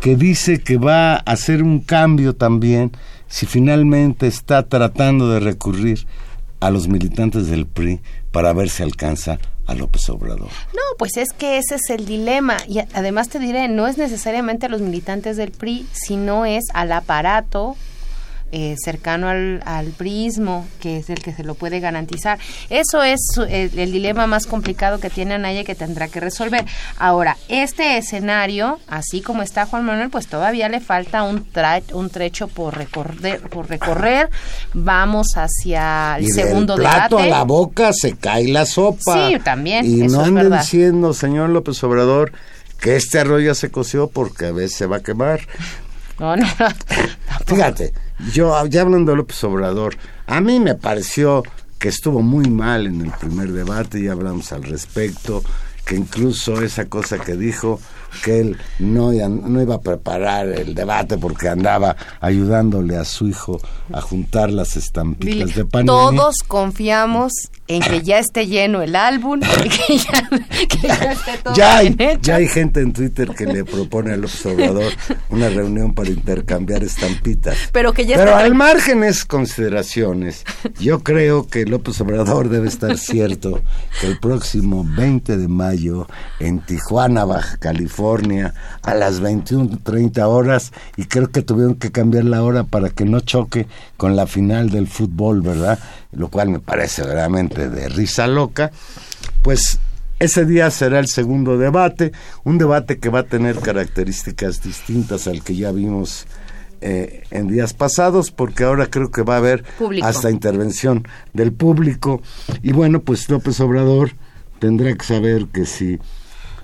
que 0.00 0.16
dice 0.16 0.60
que 0.60 0.76
va 0.76 1.14
a 1.14 1.16
hacer 1.16 1.62
un 1.62 1.80
cambio 1.80 2.34
también 2.34 2.92
si 3.28 3.46
finalmente 3.46 4.26
está 4.26 4.62
tratando 4.68 5.30
de 5.30 5.40
recurrir 5.40 6.06
a 6.60 6.70
los 6.70 6.88
militantes 6.88 7.46
del 7.48 7.66
PRI 7.66 8.00
para 8.32 8.52
ver 8.52 8.68
si 8.68 8.82
alcanza 8.82 9.38
López 9.74 10.08
Obrador? 10.08 10.48
No, 10.72 10.96
pues 10.98 11.16
es 11.16 11.32
que 11.32 11.58
ese 11.58 11.76
es 11.76 11.90
el 11.90 12.06
dilema. 12.06 12.56
Y 12.68 12.80
además 12.80 13.28
te 13.28 13.38
diré, 13.38 13.68
no 13.68 13.86
es 13.86 13.98
necesariamente 13.98 14.66
a 14.66 14.68
los 14.68 14.80
militantes 14.80 15.36
del 15.36 15.50
PRI, 15.50 15.86
sino 15.92 16.46
es 16.46 16.64
al 16.72 16.92
aparato 16.92 17.76
eh, 18.52 18.74
cercano 18.82 19.28
al, 19.28 19.62
al 19.64 19.86
priismo, 19.88 20.66
que 20.80 20.98
es 20.98 21.10
el 21.10 21.22
que 21.22 21.32
se 21.32 21.44
lo 21.44 21.54
puede 21.54 21.80
garantizar. 21.80 22.38
Eso 22.68 23.02
es 23.02 23.20
su- 23.34 23.42
el, 23.42 23.78
el 23.78 23.92
dilema 23.92 24.26
más 24.26 24.46
complicado 24.46 24.98
que 25.00 25.08
tiene 25.10 25.34
Anaya 25.34 25.60
y 25.60 25.64
que 25.64 25.74
tendrá 25.74 26.08
que 26.08 26.20
resolver. 26.20 26.64
Ahora, 26.98 27.36
este 27.48 27.96
escenario, 27.96 28.78
así 28.88 29.20
como 29.22 29.42
está 29.42 29.66
Juan 29.66 29.84
Manuel, 29.84 30.10
pues 30.10 30.26
todavía 30.26 30.68
le 30.68 30.80
falta 30.80 31.22
un, 31.22 31.50
tra- 31.52 31.82
un 31.92 32.10
trecho 32.10 32.48
por 32.48 32.76
recorrer, 32.76 33.40
por 33.42 33.68
recorrer. 33.68 34.30
Vamos 34.74 35.28
hacia 35.36 36.16
el 36.18 36.24
y 36.24 36.30
segundo 36.30 36.74
del 36.74 36.82
plato 36.82 37.16
debate. 37.16 37.32
a 37.32 37.38
la 37.38 37.44
boca 37.44 37.92
se 37.92 38.16
cae 38.16 38.48
la 38.48 38.66
sopa. 38.66 39.28
Sí, 39.28 39.36
también, 39.44 39.84
Y 39.86 40.02
eso 40.02 40.16
no 40.16 40.24
anden 40.24 40.58
diciendo, 40.58 41.12
señor 41.14 41.50
López 41.50 41.82
Obrador, 41.84 42.32
que 42.80 42.96
este 42.96 43.18
arroz 43.18 43.42
ya 43.44 43.54
se 43.54 43.70
coció 43.70 44.08
porque 44.08 44.46
a 44.46 44.52
veces 44.52 44.76
se 44.76 44.86
va 44.86 44.96
a 44.96 45.00
quemar. 45.00 45.40
Fíjate, 47.46 47.92
yo 48.32 48.54
ya 48.66 48.82
hablando 48.82 49.12
de 49.12 49.16
López 49.16 49.42
Obrador, 49.44 49.96
a 50.26 50.40
mí 50.40 50.60
me 50.60 50.74
pareció 50.74 51.42
que 51.78 51.88
estuvo 51.88 52.20
muy 52.20 52.48
mal 52.50 52.86
en 52.86 53.00
el 53.00 53.10
primer 53.10 53.52
debate, 53.52 54.02
ya 54.02 54.12
hablamos 54.12 54.52
al 54.52 54.62
respecto, 54.64 55.42
que 55.90 55.96
incluso 55.96 56.62
esa 56.62 56.84
cosa 56.84 57.18
que 57.18 57.34
dijo, 57.34 57.80
que 58.22 58.40
él 58.40 58.56
no, 58.78 59.10
no 59.10 59.60
iba 59.60 59.74
a 59.74 59.80
preparar 59.80 60.46
el 60.46 60.72
debate 60.72 61.18
porque 61.18 61.48
andaba 61.48 61.96
ayudándole 62.20 62.96
a 62.96 63.04
su 63.04 63.26
hijo 63.26 63.60
a 63.92 64.00
juntar 64.00 64.50
las 64.52 64.76
estampitas 64.76 65.52
de 65.56 65.64
Panini. 65.64 65.86
todos 65.88 66.36
confiamos 66.46 67.32
en 67.66 67.82
que 67.82 68.02
ya 68.02 68.18
esté 68.18 68.46
lleno 68.46 68.82
el 68.82 68.96
álbum, 68.96 69.40
que 69.88 69.98
ya, 69.98 70.28
que 70.68 70.88
ya 70.88 71.12
esté 71.12 71.38
todo 71.42 71.54
Ya 71.54 71.78
hay, 71.78 71.90
bien 71.90 72.10
hecho. 72.10 72.20
ya 72.22 72.36
hay 72.36 72.48
gente 72.48 72.80
en 72.80 72.92
Twitter 72.92 73.28
que 73.28 73.46
le 73.46 73.64
propone 73.64 74.12
a 74.12 74.16
López 74.16 74.46
Obrador 74.46 74.92
una 75.28 75.48
reunión 75.48 75.94
para 75.94 76.10
intercambiar 76.10 76.82
estampitas. 76.82 77.56
Pero 77.72 77.92
que 77.92 78.06
ya 78.06 78.16
Pero 78.16 78.36
al 78.36 78.54
margen 78.54 79.04
es 79.04 79.24
consideraciones. 79.24 80.44
Yo 80.80 81.00
creo 81.04 81.46
que 81.46 81.64
López 81.64 82.00
Obrador 82.00 82.48
debe 82.48 82.68
estar 82.68 82.98
cierto 82.98 83.60
que 84.00 84.08
el 84.08 84.18
próximo 84.18 84.84
20 84.84 85.36
de 85.36 85.46
mayo 85.48 85.79
en 86.38 86.60
Tijuana, 86.60 87.24
Baja 87.24 87.56
California, 87.58 88.54
a 88.82 88.94
las 88.94 89.20
21:30 89.20 90.26
horas, 90.26 90.72
y 90.96 91.04
creo 91.04 91.30
que 91.30 91.42
tuvieron 91.42 91.74
que 91.76 91.90
cambiar 91.90 92.24
la 92.24 92.42
hora 92.42 92.64
para 92.64 92.90
que 92.90 93.04
no 93.04 93.20
choque 93.20 93.66
con 93.96 94.16
la 94.16 94.26
final 94.26 94.70
del 94.70 94.86
fútbol, 94.86 95.42
¿verdad? 95.42 95.78
Lo 96.12 96.28
cual 96.28 96.50
me 96.50 96.60
parece 96.60 97.02
verdaderamente 97.02 97.68
de 97.68 97.88
risa 97.88 98.26
loca. 98.26 98.70
Pues 99.42 99.78
ese 100.18 100.44
día 100.44 100.70
será 100.70 100.98
el 100.98 101.08
segundo 101.08 101.56
debate, 101.56 102.12
un 102.44 102.58
debate 102.58 102.98
que 102.98 103.08
va 103.08 103.20
a 103.20 103.24
tener 103.24 103.58
características 103.58 104.62
distintas 104.62 105.26
al 105.26 105.42
que 105.42 105.56
ya 105.56 105.72
vimos 105.72 106.26
eh, 106.82 107.24
en 107.30 107.48
días 107.48 107.74
pasados, 107.74 108.30
porque 108.30 108.64
ahora 108.64 108.86
creo 108.86 109.10
que 109.10 109.22
va 109.22 109.34
a 109.34 109.38
haber 109.38 109.64
Público. 109.78 110.06
hasta 110.06 110.30
intervención 110.30 111.06
del 111.32 111.52
público. 111.52 112.22
Y 112.62 112.72
bueno, 112.72 113.00
pues 113.00 113.28
López 113.28 113.60
Obrador 113.60 114.12
tendrá 114.60 114.94
que 114.94 115.04
saber 115.04 115.46
que 115.46 115.66
si 115.66 115.98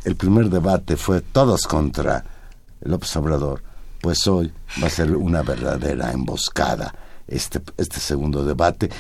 el 0.05 0.15
primer 0.15 0.51
debate 0.51 0.97
fue 0.97 1.23
todos 1.23 1.67
contra 1.67 2.25
López 2.83 3.17
Obrador, 3.17 3.63
pues 4.01 4.27
hoy 4.29 4.53
va 4.81 4.87
a 4.87 4.91
ser 4.91 5.17
una 5.17 5.43
verdadera 5.43 6.13
emboscada 6.13 6.95
este, 7.27 7.61
este 7.77 7.99
segundo 7.99 8.45
debate. 8.45 8.91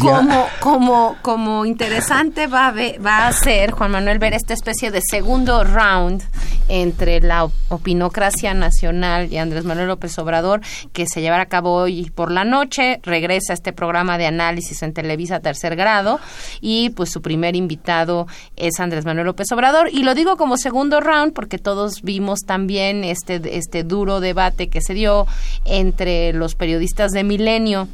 Como, 0.00 0.46
como, 0.60 1.16
como 1.22 1.64
interesante 1.64 2.48
va 2.48 2.66
a, 2.66 2.72
ve- 2.72 2.98
va 3.04 3.28
a 3.28 3.32
ser, 3.32 3.70
Juan 3.70 3.92
Manuel, 3.92 4.18
ver 4.18 4.34
esta 4.34 4.52
especie 4.52 4.90
de 4.90 5.00
segundo 5.00 5.62
round 5.62 6.24
entre 6.68 7.20
la 7.20 7.44
op- 7.44 7.52
opinocracia 7.68 8.52
nacional 8.52 9.32
y 9.32 9.38
Andrés 9.38 9.64
Manuel 9.64 9.86
López 9.86 10.18
Obrador, 10.18 10.60
que 10.92 11.06
se 11.06 11.20
llevará 11.20 11.44
a 11.44 11.48
cabo 11.48 11.72
hoy 11.74 12.10
por 12.12 12.32
la 12.32 12.42
noche. 12.44 12.98
Regresa 13.04 13.52
este 13.52 13.72
programa 13.72 14.18
de 14.18 14.26
análisis 14.26 14.82
en 14.82 14.92
Televisa 14.92 15.38
Tercer 15.38 15.76
Grado 15.76 16.18
y 16.60 16.90
pues 16.90 17.12
su 17.12 17.22
primer 17.22 17.54
invitado 17.54 18.26
es 18.56 18.80
Andrés 18.80 19.04
Manuel 19.04 19.26
López 19.26 19.46
Obrador. 19.52 19.88
Y 19.92 20.02
lo 20.02 20.16
digo 20.16 20.36
como 20.36 20.56
segundo 20.56 20.98
round 21.00 21.32
porque 21.32 21.58
todos 21.58 22.02
vimos 22.02 22.40
también 22.40 23.04
este, 23.04 23.56
este 23.56 23.84
duro 23.84 24.18
debate 24.18 24.68
que 24.68 24.80
se 24.80 24.94
dio 24.94 25.28
entre 25.64 26.32
los 26.32 26.56
periodistas 26.56 27.12
de 27.12 27.22
Milenio 27.22 27.86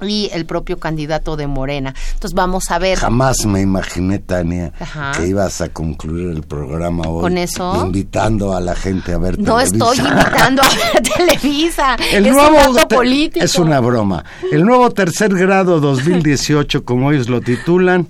y 0.00 0.30
el 0.32 0.46
propio 0.46 0.78
candidato 0.78 1.36
de 1.36 1.46
Morena. 1.46 1.94
Entonces 2.14 2.34
vamos 2.34 2.70
a 2.70 2.78
ver. 2.78 2.98
Jamás 2.98 3.44
me 3.46 3.60
imaginé, 3.60 4.18
Tania, 4.18 4.72
Ajá. 4.80 5.12
que 5.16 5.26
ibas 5.28 5.60
a 5.60 5.68
concluir 5.68 6.28
el 6.30 6.42
programa 6.42 7.04
hoy. 7.08 7.22
¿Con 7.22 7.38
eso? 7.38 7.84
Invitando 7.86 8.54
a 8.56 8.60
la 8.60 8.74
gente 8.74 9.12
a 9.12 9.18
ver 9.18 9.38
No 9.38 9.56
Televisa. 9.58 9.92
estoy 9.92 9.98
invitando 10.06 10.62
a 10.62 10.68
ver 10.68 11.02
Televisa. 11.16 11.96
El 12.12 12.26
es 12.26 12.32
nuevo 12.32 12.70
un 12.70 12.76
te- 12.76 12.94
político. 12.94 13.44
es 13.44 13.54
una 13.56 13.80
broma. 13.80 14.24
El 14.52 14.64
nuevo 14.64 14.90
tercer 14.90 15.34
grado 15.34 15.80
2018, 15.80 16.84
como 16.84 17.12
ellos 17.12 17.28
lo 17.28 17.40
titulan, 17.40 18.08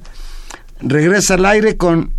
regresa 0.80 1.34
al 1.34 1.46
aire 1.46 1.76
con 1.76 2.12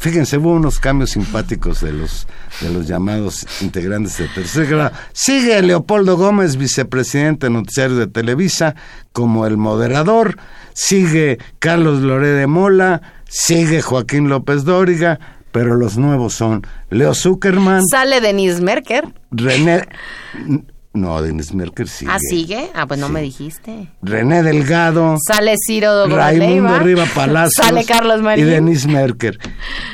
Fíjense, 0.00 0.38
hubo 0.38 0.54
unos 0.54 0.78
cambios 0.78 1.10
simpáticos 1.10 1.82
de 1.82 1.92
los 1.92 2.26
de 2.62 2.70
los 2.70 2.88
llamados 2.88 3.46
integrantes 3.60 4.16
de 4.16 4.28
tercer 4.28 4.66
grado. 4.66 4.92
Sigue 5.12 5.60
Leopoldo 5.60 6.16
Gómez, 6.16 6.56
vicepresidente 6.56 7.50
noticiario 7.50 7.96
de 7.96 8.06
Televisa, 8.06 8.74
como 9.12 9.46
el 9.46 9.58
moderador. 9.58 10.38
Sigue 10.72 11.38
Carlos 11.58 12.00
Loré 12.00 12.28
de 12.28 12.46
Mola. 12.46 13.02
Sigue 13.28 13.82
Joaquín 13.82 14.30
López 14.30 14.64
Dóriga. 14.64 15.20
Pero 15.52 15.74
los 15.74 15.98
nuevos 15.98 16.32
son 16.32 16.66
Leo 16.88 17.14
Zuckerman, 17.14 17.86
Sale 17.86 18.22
Denise 18.22 18.62
Merker. 18.62 19.04
René. 19.30 19.86
No, 20.92 21.22
Denis 21.22 21.54
Merker 21.54 21.86
sigue. 21.86 22.10
Ah, 22.12 22.18
sigue. 22.18 22.68
Ah, 22.74 22.84
pues 22.86 22.98
no 22.98 23.08
me 23.08 23.22
dijiste. 23.22 23.88
René 24.02 24.42
Delgado. 24.42 25.16
Sale 25.24 25.54
Ciro 25.64 26.08
Raimundo. 26.08 26.80
Riva 26.80 27.04
Palacios 27.14 27.64
Sale 27.64 27.84
Carlos 27.84 28.20
Marín. 28.22 28.44
y 28.44 28.50
Denis 28.50 28.86
Merker. 28.88 29.38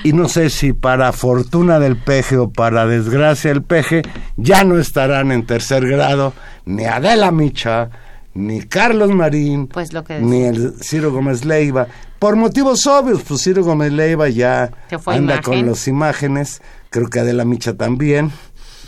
Y 0.04 0.14
no 0.14 0.26
sé 0.28 0.48
si 0.48 0.72
para 0.72 1.12
fortuna 1.12 1.78
del 1.78 1.98
peje 1.98 2.38
o 2.38 2.48
para 2.50 2.86
desgracia 2.86 3.50
del 3.52 3.62
peje, 3.62 4.02
ya 4.38 4.64
no 4.64 4.78
estarán 4.78 5.32
en 5.32 5.44
tercer 5.44 5.86
grado 5.86 6.32
ni 6.64 6.86
Adela 6.86 7.30
Micha, 7.30 7.90
ni 8.32 8.62
Carlos 8.62 9.10
Marín, 9.10 9.66
Pues 9.66 9.92
lo 9.92 10.02
que 10.02 10.18
ni 10.18 10.44
el 10.44 10.74
Ciro 10.82 11.12
Gómez 11.12 11.44
Leiva. 11.44 11.88
Por 12.18 12.36
motivos 12.36 12.86
obvios, 12.86 13.20
pues 13.22 13.42
Ciro 13.42 13.62
Gómez 13.62 13.92
Leiva 13.92 14.30
ya 14.30 14.70
anda 15.04 15.34
imagen. 15.34 15.42
con 15.42 15.66
las 15.66 15.86
imágenes, 15.88 16.62
creo 16.88 17.08
que 17.10 17.20
Adela 17.20 17.44
Micha 17.44 17.74
también. 17.76 18.32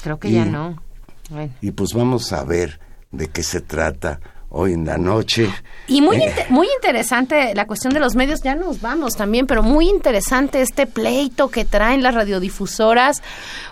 Creo 0.02 0.18
que 0.18 0.28
Y- 0.28 0.32
ya 0.36 0.46
no. 0.46 0.82
Bueno. 1.28 1.52
Y 1.60 1.70
pues 1.72 1.92
vamos 1.92 2.32
a 2.32 2.44
ver 2.44 2.80
de 3.10 3.28
qué 3.28 3.42
se 3.42 3.60
trata 3.60 4.20
hoy 4.50 4.72
en 4.72 4.86
la 4.86 4.96
noche. 4.98 5.50
Y 5.86 6.00
muy, 6.00 6.16
Eh, 6.16 6.46
muy 6.48 6.66
interesante 6.76 7.54
la 7.54 7.66
cuestión 7.66 7.92
de 7.92 8.00
los 8.00 8.14
medios, 8.14 8.42
ya 8.42 8.54
nos 8.54 8.80
vamos 8.80 9.16
también, 9.16 9.46
pero 9.46 9.62
muy 9.62 9.88
interesante 9.88 10.62
este 10.62 10.86
pleito 10.86 11.50
que 11.50 11.64
traen 11.64 12.02
las 12.02 12.14
radiodifusoras. 12.14 13.22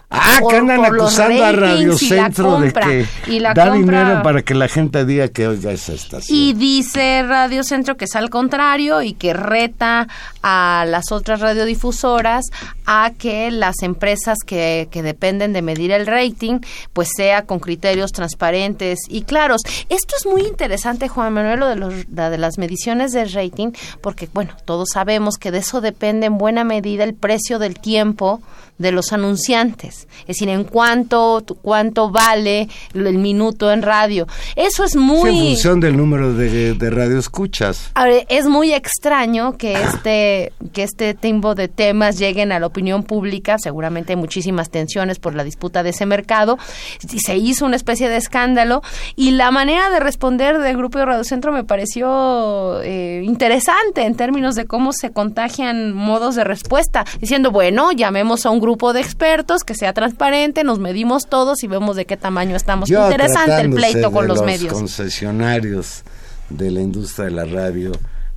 Ah, 0.09 0.39
por- 0.41 0.53
que 0.53 0.59
andan 0.59 0.85
acusando 0.85 1.45
a 1.45 1.51
Radio 1.51 1.99
Centro 1.99 2.61
de 2.61 2.73
que 2.73 3.07
y 3.27 3.41
la 3.41 3.55
da 3.55 3.71
compra- 3.71 3.77
dinero 4.05 4.23
para 4.23 4.43
que 4.43 4.55
la 4.55 4.69
gente 4.69 5.05
diga 5.05 5.27
que 5.29 5.49
oiga 5.49 5.73
esa 5.73 5.95
estación. 5.95 6.39
Y 6.39 6.53
dice 6.53 7.25
Radio 7.27 7.65
Centro 7.65 7.97
que 7.97 8.05
es 8.05 8.15
al 8.15 8.31
contrario 8.31 9.03
y 9.03 9.15
que 9.15 9.33
reta 9.33 10.07
a 10.45 10.85
las 10.87 11.11
otras 11.11 11.41
radiodifusoras 11.41 12.45
a 12.87 13.11
que 13.19 13.51
las 13.51 13.83
empresas 13.83 14.39
que, 14.47 14.87
que 14.93 15.03
dependen 15.03 15.53
de 15.53 15.61
medir 15.63 15.91
el 15.91 16.07
rating 16.07 16.61
pues 16.93 17.09
sea 17.17 17.43
con 17.43 17.59
criterios 17.59 18.13
transparentes 18.13 19.01
y 19.09 19.23
claros. 19.23 19.63
Esto 19.89 20.15
es 20.17 20.25
muy 20.25 20.43
interesante, 20.43 21.09
Juan 21.09 21.33
Manuel, 21.33 21.59
lo 21.59 21.67
de, 21.67 21.77
los, 21.77 21.95
de 22.09 22.39
las 22.39 22.59
mediciones 22.59 23.11
de 23.11 23.25
rating, 23.25 23.73
porque 24.01 24.29
bueno, 24.33 24.53
todos 24.65 24.91
sabemos 24.93 25.37
que 25.37 25.51
de 25.51 25.59
eso 25.59 25.81
depende 25.81 26.27
en 26.27 26.39
buena 26.39 26.63
medida 26.63 27.03
el 27.03 27.15
precio 27.15 27.59
del 27.59 27.81
tiempo 27.81 28.41
de 28.79 28.93
los 28.93 29.15
anunciantes, 29.15 29.96
es 30.21 30.27
decir, 30.29 30.49
en 30.49 30.65
cuánto 30.65 31.45
cuánto 31.63 32.11
vale 32.11 32.69
el 32.95 33.19
minuto 33.19 33.71
en 33.73 33.83
radio. 33.83 34.27
Eso 34.55 34.85
es 34.85 34.93
Sí, 34.93 34.99
muy 34.99 35.31
en 35.31 35.47
función 35.55 35.81
del 35.81 35.97
número 35.97 36.33
de, 36.35 36.75
de 36.75 36.91
radioescuchas. 36.91 37.91
a 37.95 38.05
ver, 38.05 38.27
es 38.29 38.47
muy 38.47 38.73
extraño 38.73 39.57
que 39.57 39.75
este, 39.75 40.53
que 40.73 40.83
este 40.83 41.15
tipo 41.15 41.55
de 41.55 41.69
temas 41.69 42.19
lleguen 42.19 42.53
a 42.53 42.59
la 42.59 42.67
opinión 42.67 43.03
pública. 43.03 43.59
Seguramente 43.59 44.13
hay 44.13 44.17
muchísimas 44.17 44.71
tensiones 44.71 45.19
por 45.19 45.35
la 45.35 45.45
disputa 45.45 45.83
de 45.83 45.91
ese 45.91 46.07
mercado. 46.07 46.59
Y 47.11 47.21
Se 47.21 47.37
hizo 47.37 47.67
una 47.67 47.77
especie 47.77 48.09
de 48.09 48.17
escándalo 48.17 48.83
y 49.17 49.33
la 49.33 49.51
manera 49.51 49.91
de 49.91 50.01
responder 50.01 50.59
del 50.59 50.77
grupo 50.77 50.99
de 50.99 51.05
Radio 51.07 51.25
Centro 51.25 51.53
me 51.53 51.65
pareció 51.65 52.81
eh, 52.83 53.23
interesante 53.25 54.03
en 54.05 54.15
términos 54.15 54.55
de 54.55 54.67
cómo 54.67 54.93
se 54.93 55.11
contagian 55.11 55.93
modos 55.93 56.35
de 56.35 56.45
respuesta. 56.45 57.05
Diciendo, 57.21 57.51
bueno, 57.51 57.93
llamemos 57.93 58.47
a 58.47 58.51
un 58.51 58.61
grupo 58.61 58.93
de 58.93 59.01
expertos 59.01 59.65
que 59.65 59.75
sea 59.87 59.93
transparente, 59.93 60.65
nos 60.65 60.81
medimos 60.81 61.29
todos 61.29 61.63
y 61.63 61.69
vemos 61.69 61.95
de 61.95 62.07
qué 62.07 62.17
tamaño 62.17 62.57
estamos. 62.57 62.89
Yo, 62.89 63.05
interesante 63.05 63.61
el 63.61 63.71
pleito 63.71 64.11
con 64.11 64.23
de 64.27 64.29
los 64.35 64.43
medios. 64.45 64.73
concesionarios 64.73 66.03
de 66.51 66.73
la 66.73 66.81
industria 66.81 67.27
de 67.27 67.31
la 67.31 67.45
radio, 67.45 67.93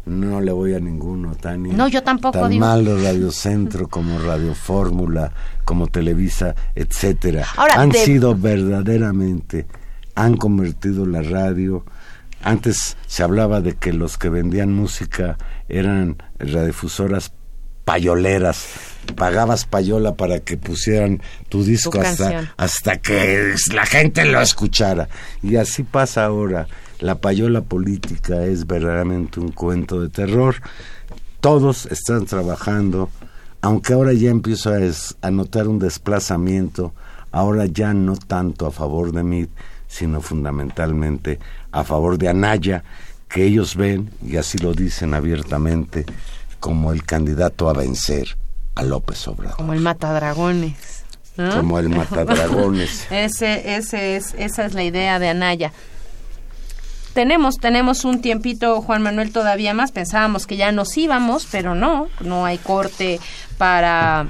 no 0.06 0.42
le 0.42 0.52
voy 0.52 0.76
a 0.76 0.80
ninguno, 0.80 1.34
Tania. 1.34 1.74
No, 1.74 1.88
yo 1.88 2.04
tampoco, 2.04 2.40
Tan 2.40 2.52
digo. 2.52 2.64
malo 2.66 3.02
Radio 3.02 3.32
Centro 3.32 3.88
como 3.88 4.20
Radio 4.20 4.54
Fórmula, 4.54 5.32
como 5.66 5.88
Televisa, 5.88 6.54
etcétera. 6.76 7.48
Ahora, 7.58 7.82
han 7.82 7.90
de- 7.90 7.98
sido 8.06 8.36
verdaderamente, 8.36 9.66
han 10.14 10.38
convertido 10.38 11.08
la 11.08 11.24
radio. 11.24 11.84
Antes 12.44 12.96
se 13.08 13.24
hablaba 13.24 13.60
de 13.62 13.74
que 13.76 13.92
los 13.92 14.20
que 14.20 14.30
vendían 14.30 14.72
música 14.72 15.38
eran 15.68 16.18
radiodifusoras 16.38 17.32
payoleras. 17.94 18.68
Pagabas 19.16 19.66
payola 19.66 20.14
para 20.16 20.40
que 20.42 20.56
pusieran 20.58 21.20
tu 21.50 21.64
disco 21.64 21.92
Tu 21.92 22.02
hasta, 22.02 22.54
hasta 22.58 22.98
que 23.02 23.56
la 23.74 23.86
gente 23.88 24.24
lo 24.26 24.40
escuchara. 24.40 25.10
Y 25.42 25.56
así 25.56 25.82
pasa 25.84 26.26
ahora. 26.26 26.68
La 27.00 27.16
payola 27.16 27.62
política 27.62 28.44
es 28.46 28.68
verdaderamente 28.68 29.40
un 29.40 29.52
cuento 29.52 30.00
de 30.02 30.10
terror. 30.10 30.56
Todos 31.42 31.88
están 31.88 32.26
trabajando, 32.26 33.10
aunque 33.62 33.94
ahora 33.94 34.14
ya 34.14 34.30
empiezo 34.30 34.70
a, 34.72 34.80
es- 34.80 35.16
a 35.22 35.32
notar 35.32 35.68
un 35.68 35.80
desplazamiento, 35.80 36.94
ahora 37.32 37.66
ya 37.66 37.94
no 37.96 38.16
tanto 38.18 38.68
a 38.68 38.72
favor 38.72 39.12
de 39.12 39.24
mí, 39.24 39.48
sino 39.88 40.22
fundamentalmente 40.22 41.40
a 41.72 41.84
favor 41.84 42.18
de 42.20 42.28
Anaya, 42.30 42.84
que 43.30 43.46
ellos 43.46 43.76
ven, 43.76 44.12
y 44.24 44.36
así 44.38 44.58
lo 44.60 44.74
dicen 44.74 45.14
abiertamente, 45.16 46.06
como 46.60 46.92
el 46.92 47.04
candidato 47.04 47.70
a 47.70 47.74
vencer 47.74 48.38
a 48.76 48.84
López 48.84 49.28
Obrador, 49.28 49.58
Como 49.58 49.74
el 49.74 49.82
matadragones. 49.82 51.04
¿no? 51.38 51.56
como 51.56 51.80
el 51.80 51.90
matadragones. 51.90 53.08
Ese, 53.12 53.76
ese 53.76 54.18
es, 54.18 54.34
esa 54.38 54.66
es 54.66 54.74
la 54.74 54.84
idea 54.84 55.20
de 55.20 55.30
Anaya. 55.30 55.72
Tenemos, 57.14 57.58
tenemos 57.58 58.06
un 58.06 58.22
tiempito, 58.22 58.82
Juan 58.82 59.02
Manuel, 59.02 59.32
todavía 59.32 59.74
más. 59.74 59.92
Pensábamos 59.92 60.46
que 60.46 60.58
ya 60.58 60.72
nos 60.72 60.96
íbamos, 60.98 61.48
pero 61.50 61.76
no, 61.76 62.08
no 62.20 62.46
hay 62.46 62.58
corte 62.58 63.20
para 63.58 64.28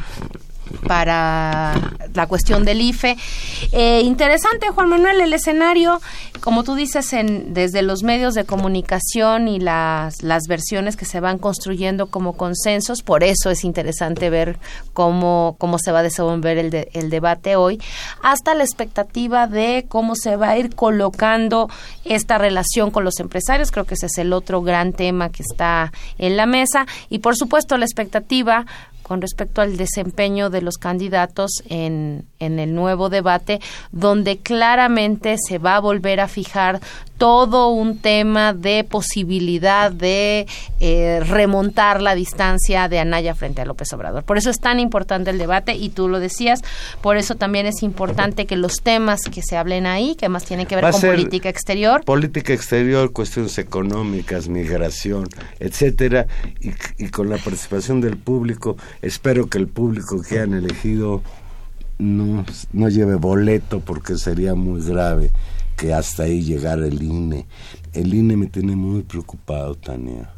para 0.88 1.74
la 2.14 2.28
cuestión 2.28 2.66
del 2.66 2.82
IFE. 2.82 3.18
Eh, 3.72 4.02
interesante, 4.04 4.68
Juan 4.70 4.90
Manuel, 4.90 5.22
el 5.22 5.34
escenario, 5.34 6.02
como 6.42 6.64
tú 6.64 6.76
dices, 6.76 7.14
en, 7.14 7.54
desde 7.54 7.82
los 7.82 8.04
medios 8.04 8.34
de 8.34 8.46
comunicación 8.46 9.48
y 9.48 9.60
las, 9.60 10.24
las 10.24 10.44
versiones 10.48 10.96
que 10.96 11.06
se 11.06 11.20
van 11.20 11.38
construyendo 11.38 12.08
como 12.08 12.34
consensos, 12.34 13.04
por 13.04 13.24
eso 13.24 13.50
es 13.50 13.64
interesante 13.64 14.30
ver 14.30 14.58
cómo, 14.94 15.56
cómo 15.60 15.78
se 15.80 15.92
va 15.92 16.00
a 16.00 16.04
desenvolver 16.04 16.58
el, 16.58 16.70
de- 16.70 16.90
el 16.94 17.10
debate 17.10 17.56
hoy, 17.56 17.82
hasta 18.24 18.54
la 18.56 18.64
expectativa 18.64 19.48
de 19.48 19.86
cómo 19.88 20.16
se 20.16 20.36
va 20.36 20.50
a 20.50 20.58
ir 20.58 20.76
colocando 20.76 21.70
esta 22.06 22.38
relación 22.38 22.92
con 22.92 23.04
los 23.04 23.20
empresarios. 23.20 23.72
Creo 23.72 23.86
que 23.86 23.94
ese 23.96 24.08
es 24.08 24.18
el 24.18 24.34
otro 24.34 24.62
gran 24.62 24.94
tema 24.94 25.30
que 25.30 25.44
está 25.44 25.92
en 26.18 26.38
la 26.38 26.46
mesa. 26.46 26.86
Y 27.10 27.20
por 27.20 27.36
supuesto, 27.36 27.78
la 27.78 27.86
expectativa 27.86 28.66
con 29.10 29.22
respecto 29.22 29.62
al 29.62 29.76
desempeño 29.76 30.52
de 30.52 30.62
los 30.62 30.78
candidatos 30.78 31.64
en, 31.68 32.26
en 32.38 32.60
el 32.60 32.76
nuevo 32.76 33.10
debate, 33.10 33.60
donde 33.92 34.38
claramente 34.38 35.38
se 35.40 35.58
va 35.58 35.78
a 35.78 35.80
volver 35.80 36.20
a 36.20 36.28
fijar 36.28 36.80
todo 37.20 37.70
un 37.70 37.98
tema 37.98 38.54
de 38.54 38.86
posibilidad 38.86 39.92
de 39.92 40.48
eh, 40.80 41.20
remontar 41.28 42.02
la 42.02 42.16
distancia 42.16 42.88
de 42.88 42.98
Anaya 42.98 43.36
frente 43.36 43.62
a 43.62 43.66
López 43.66 43.92
Obrador. 43.94 44.24
Por 44.24 44.38
eso 44.38 44.50
es 44.50 44.60
tan 44.60 44.80
importante 44.80 45.30
el 45.30 45.38
debate 45.38 45.76
y 45.76 45.90
tú 45.90 46.08
lo 46.08 46.20
decías, 46.20 46.64
por 47.02 47.18
eso 47.18 47.36
también 47.36 47.66
es 47.66 47.84
importante 47.84 48.46
que 48.46 48.56
los 48.56 48.78
temas 48.78 49.24
que 49.24 49.42
se 49.42 49.58
hablen 49.58 49.86
ahí, 49.86 50.16
que 50.16 50.30
más 50.30 50.46
tienen 50.46 50.66
que 50.66 50.76
ver 50.76 50.86
Va 50.86 50.92
con 50.92 51.02
política 51.02 51.50
exterior, 51.50 52.06
política 52.06 52.54
exterior, 52.54 53.12
cuestiones 53.12 53.58
económicas, 53.58 54.48
migración, 54.48 55.28
etcétera, 55.60 56.26
y, 56.62 56.72
y 57.04 57.10
con 57.10 57.30
la 57.30 57.38
participación 57.38 58.00
del 58.00 58.16
público, 58.16 58.78
espero 59.02 59.48
que 59.48 59.58
el 59.58 59.68
público 59.68 60.22
que 60.22 60.40
han 60.40 60.54
elegido 60.54 61.22
no, 61.98 62.46
no 62.72 62.88
lleve 62.88 63.16
boleto 63.16 63.82
porque 63.82 64.18
sería 64.18 64.56
muy 64.56 64.82
grave 64.82 65.32
que 65.80 65.94
hasta 65.94 66.24
ahí 66.24 66.42
llegara 66.44 66.86
el 66.86 67.02
INE. 67.02 67.48
El 67.94 68.14
INE 68.14 68.36
me 68.36 68.48
tiene 68.48 68.76
muy 68.76 69.04
preocupado, 69.04 69.76
Tania. 69.76 70.30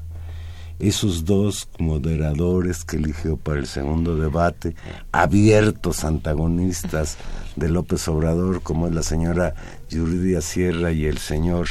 Esos 0.78 1.26
dos 1.26 1.68
moderadores 1.80 2.86
que 2.86 2.98
eligió 2.98 3.38
para 3.38 3.60
el 3.60 3.66
segundo 3.66 4.16
debate, 4.16 4.76
abiertos 5.12 6.04
antagonistas 6.04 7.18
de 7.56 7.70
López 7.70 8.08
Obrador, 8.08 8.62
como 8.62 8.88
es 8.88 8.94
la 8.94 9.02
señora 9.02 9.56
Yuridia 9.90 10.42
Sierra 10.42 10.92
y 10.92 11.06
el 11.06 11.18
señor 11.18 11.70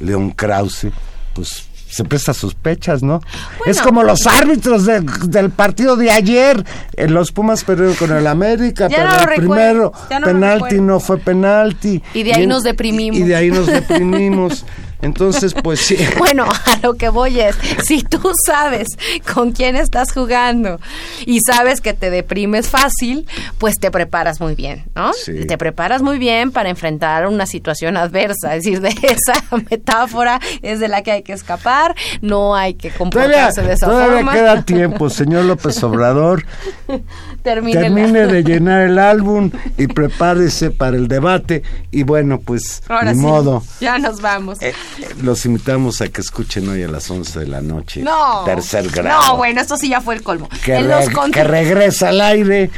León 0.00 0.32
Krause, 0.32 0.88
pues 1.32 1.68
se 1.88 2.04
presta 2.04 2.34
sospechas, 2.34 3.02
¿no? 3.02 3.20
es 3.66 3.80
como 3.80 4.02
los 4.02 4.26
árbitros 4.26 4.84
de- 4.86 5.00
del 5.28 5.50
partido 5.50 5.96
de 5.96 6.10
ayer. 6.10 6.64
En 6.94 7.14
los 7.14 7.32
Pumas 7.32 7.64
perdieron 7.64 7.94
con 7.94 8.12
el 8.12 8.26
América, 8.26 8.88
pero 8.88 9.04
no 9.08 9.14
el 9.20 9.26
recuerdo, 9.26 9.92
primero 9.92 9.92
no 10.20 10.26
penalti 10.26 10.80
no 10.80 11.00
fue 11.00 11.18
penalti. 11.18 12.02
Y 12.14 12.22
de 12.24 12.34
ahí 12.34 12.42
en- 12.42 12.48
nos 12.48 12.62
deprimimos. 12.64 13.18
Y 13.18 13.22
de 13.22 13.36
ahí 13.36 13.50
nos 13.50 13.66
deprimimos. 13.66 14.64
Entonces, 15.02 15.54
pues 15.62 15.80
sí. 15.80 15.96
Bueno, 16.18 16.44
a 16.44 16.78
lo 16.82 16.94
que 16.94 17.08
voy 17.08 17.40
es, 17.40 17.56
si 17.84 18.02
tú 18.02 18.20
sabes 18.46 18.88
con 19.34 19.52
quién 19.52 19.76
estás 19.76 20.12
jugando 20.12 20.80
y 21.26 21.40
sabes 21.40 21.80
que 21.80 21.92
te 21.94 22.10
deprimes 22.10 22.68
fácil, 22.68 23.26
pues 23.58 23.78
te 23.78 23.90
preparas 23.90 24.40
muy 24.40 24.54
bien, 24.54 24.84
¿no? 24.94 25.12
Sí. 25.12 25.46
Te 25.46 25.58
preparas 25.58 26.02
muy 26.02 26.18
bien 26.18 26.50
para 26.52 26.68
enfrentar 26.70 27.26
una 27.26 27.46
situación 27.46 27.96
adversa, 27.96 28.54
es 28.56 28.64
decir, 28.64 28.80
de 28.86 28.88
esa 28.88 29.44
metáfora 29.70 30.40
es 30.62 30.80
de 30.80 30.88
la 30.88 31.02
que 31.02 31.12
hay 31.12 31.22
que 31.22 31.32
escapar, 31.32 31.94
no 32.22 32.54
hay 32.56 32.74
que 32.74 32.90
Todavía, 32.90 32.98
comportarse 32.98 33.62
de 33.62 33.72
esa 33.74 33.86
todavía 33.86 34.16
forma. 34.16 34.32
queda 34.32 34.62
tiempo, 34.64 35.10
señor 35.10 35.44
López 35.44 35.82
Obrador. 35.82 36.44
Termine 37.42 38.26
de 38.26 38.42
llenar 38.42 38.82
el 38.82 38.98
álbum 38.98 39.50
y 39.76 39.86
prepárese 39.86 40.70
para 40.70 40.96
el 40.96 41.08
debate. 41.08 41.62
Y 41.90 42.02
bueno, 42.02 42.40
pues, 42.40 42.82
Ahora 42.88 43.12
ni 43.12 43.18
sí, 43.20 43.24
modo. 43.26 43.62
ya 43.80 43.98
nos 43.98 44.20
vamos. 44.20 44.60
Eh, 44.62 44.72
los 45.22 45.44
invitamos 45.46 46.00
a 46.00 46.08
que 46.08 46.20
escuchen 46.20 46.68
hoy 46.68 46.82
a 46.82 46.88
las 46.88 47.10
11 47.10 47.40
de 47.40 47.46
la 47.46 47.60
noche. 47.60 48.02
no. 48.02 48.42
Tercer 48.44 48.88
grado. 48.90 49.20
No, 49.28 49.36
bueno, 49.36 49.60
esto 49.60 49.76
sí 49.76 49.88
ya 49.88 50.00
fue 50.00 50.14
el 50.14 50.22
colmo. 50.22 50.48
Que, 50.64 50.76
En 50.76 50.84
re- 50.88 50.88
los 51.06 51.10
contro- 51.10 51.32
que 51.32 51.44
regresa 51.44 52.08
al 52.10 52.20
aire 52.20 52.70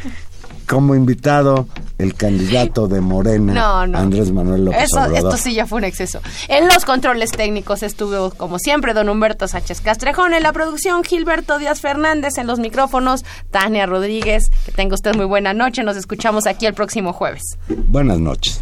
como 0.66 0.94
invitado 0.94 1.66
el 1.96 2.14
candidato 2.14 2.86
de 2.88 3.00
Morena, 3.00 3.54
No, 3.54 3.86
no. 3.86 3.98
Andrés 3.98 4.30
Manuel 4.30 4.66
López 4.66 4.84
Eso, 4.84 4.96
Obrador. 4.98 5.16
esto 5.32 5.36
sí 5.38 5.54
ya 5.54 5.66
fue 5.66 5.78
un 5.78 5.84
exceso. 5.84 6.20
En 6.48 6.68
los 6.68 6.84
controles 6.84 7.30
técnicos 7.32 7.82
estuvo, 7.82 8.30
como 8.30 8.58
siempre, 8.58 8.92
don 8.92 9.08
Humberto 9.08 9.48
Sánchez 9.48 9.80
Castrejón. 9.80 10.34
En 10.34 10.42
la 10.42 10.52
producción, 10.52 11.02
Gilberto 11.04 11.58
Díaz 11.58 11.80
Fernández. 11.80 12.36
En 12.36 12.46
los 12.46 12.58
micrófonos, 12.58 13.24
Tania 13.50 13.86
Rodríguez. 13.86 14.50
Que 14.66 14.72
tenga 14.72 14.94
usted 14.94 15.14
muy 15.16 15.24
buena 15.24 15.54
noche. 15.54 15.82
Nos 15.82 15.96
escuchamos 15.96 16.46
aquí 16.46 16.66
el 16.66 16.74
próximo 16.74 17.12
jueves. 17.14 17.42
Buenas 17.68 18.18
noches. 18.18 18.60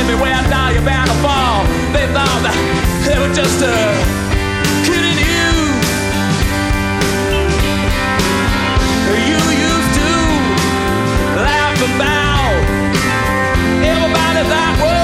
everywhere 0.00 0.32
I 0.32 0.42
die, 0.48 0.72
you're 0.72 0.82
bound 0.82 1.10
to 1.10 1.16
fall. 1.20 1.64
They 1.92 2.06
thought 2.16 2.40
that 2.46 2.56
they 3.04 3.18
were 3.20 3.32
just 3.34 3.60
uh, 3.60 3.70
kidding 4.86 5.18
you. 5.20 5.50
You 9.28 9.40
used 9.68 9.92
to 10.00 10.10
laugh 11.44 11.78
about 11.92 12.54
everybody 13.84 14.42
that 14.48 14.72
was. 14.80 14.99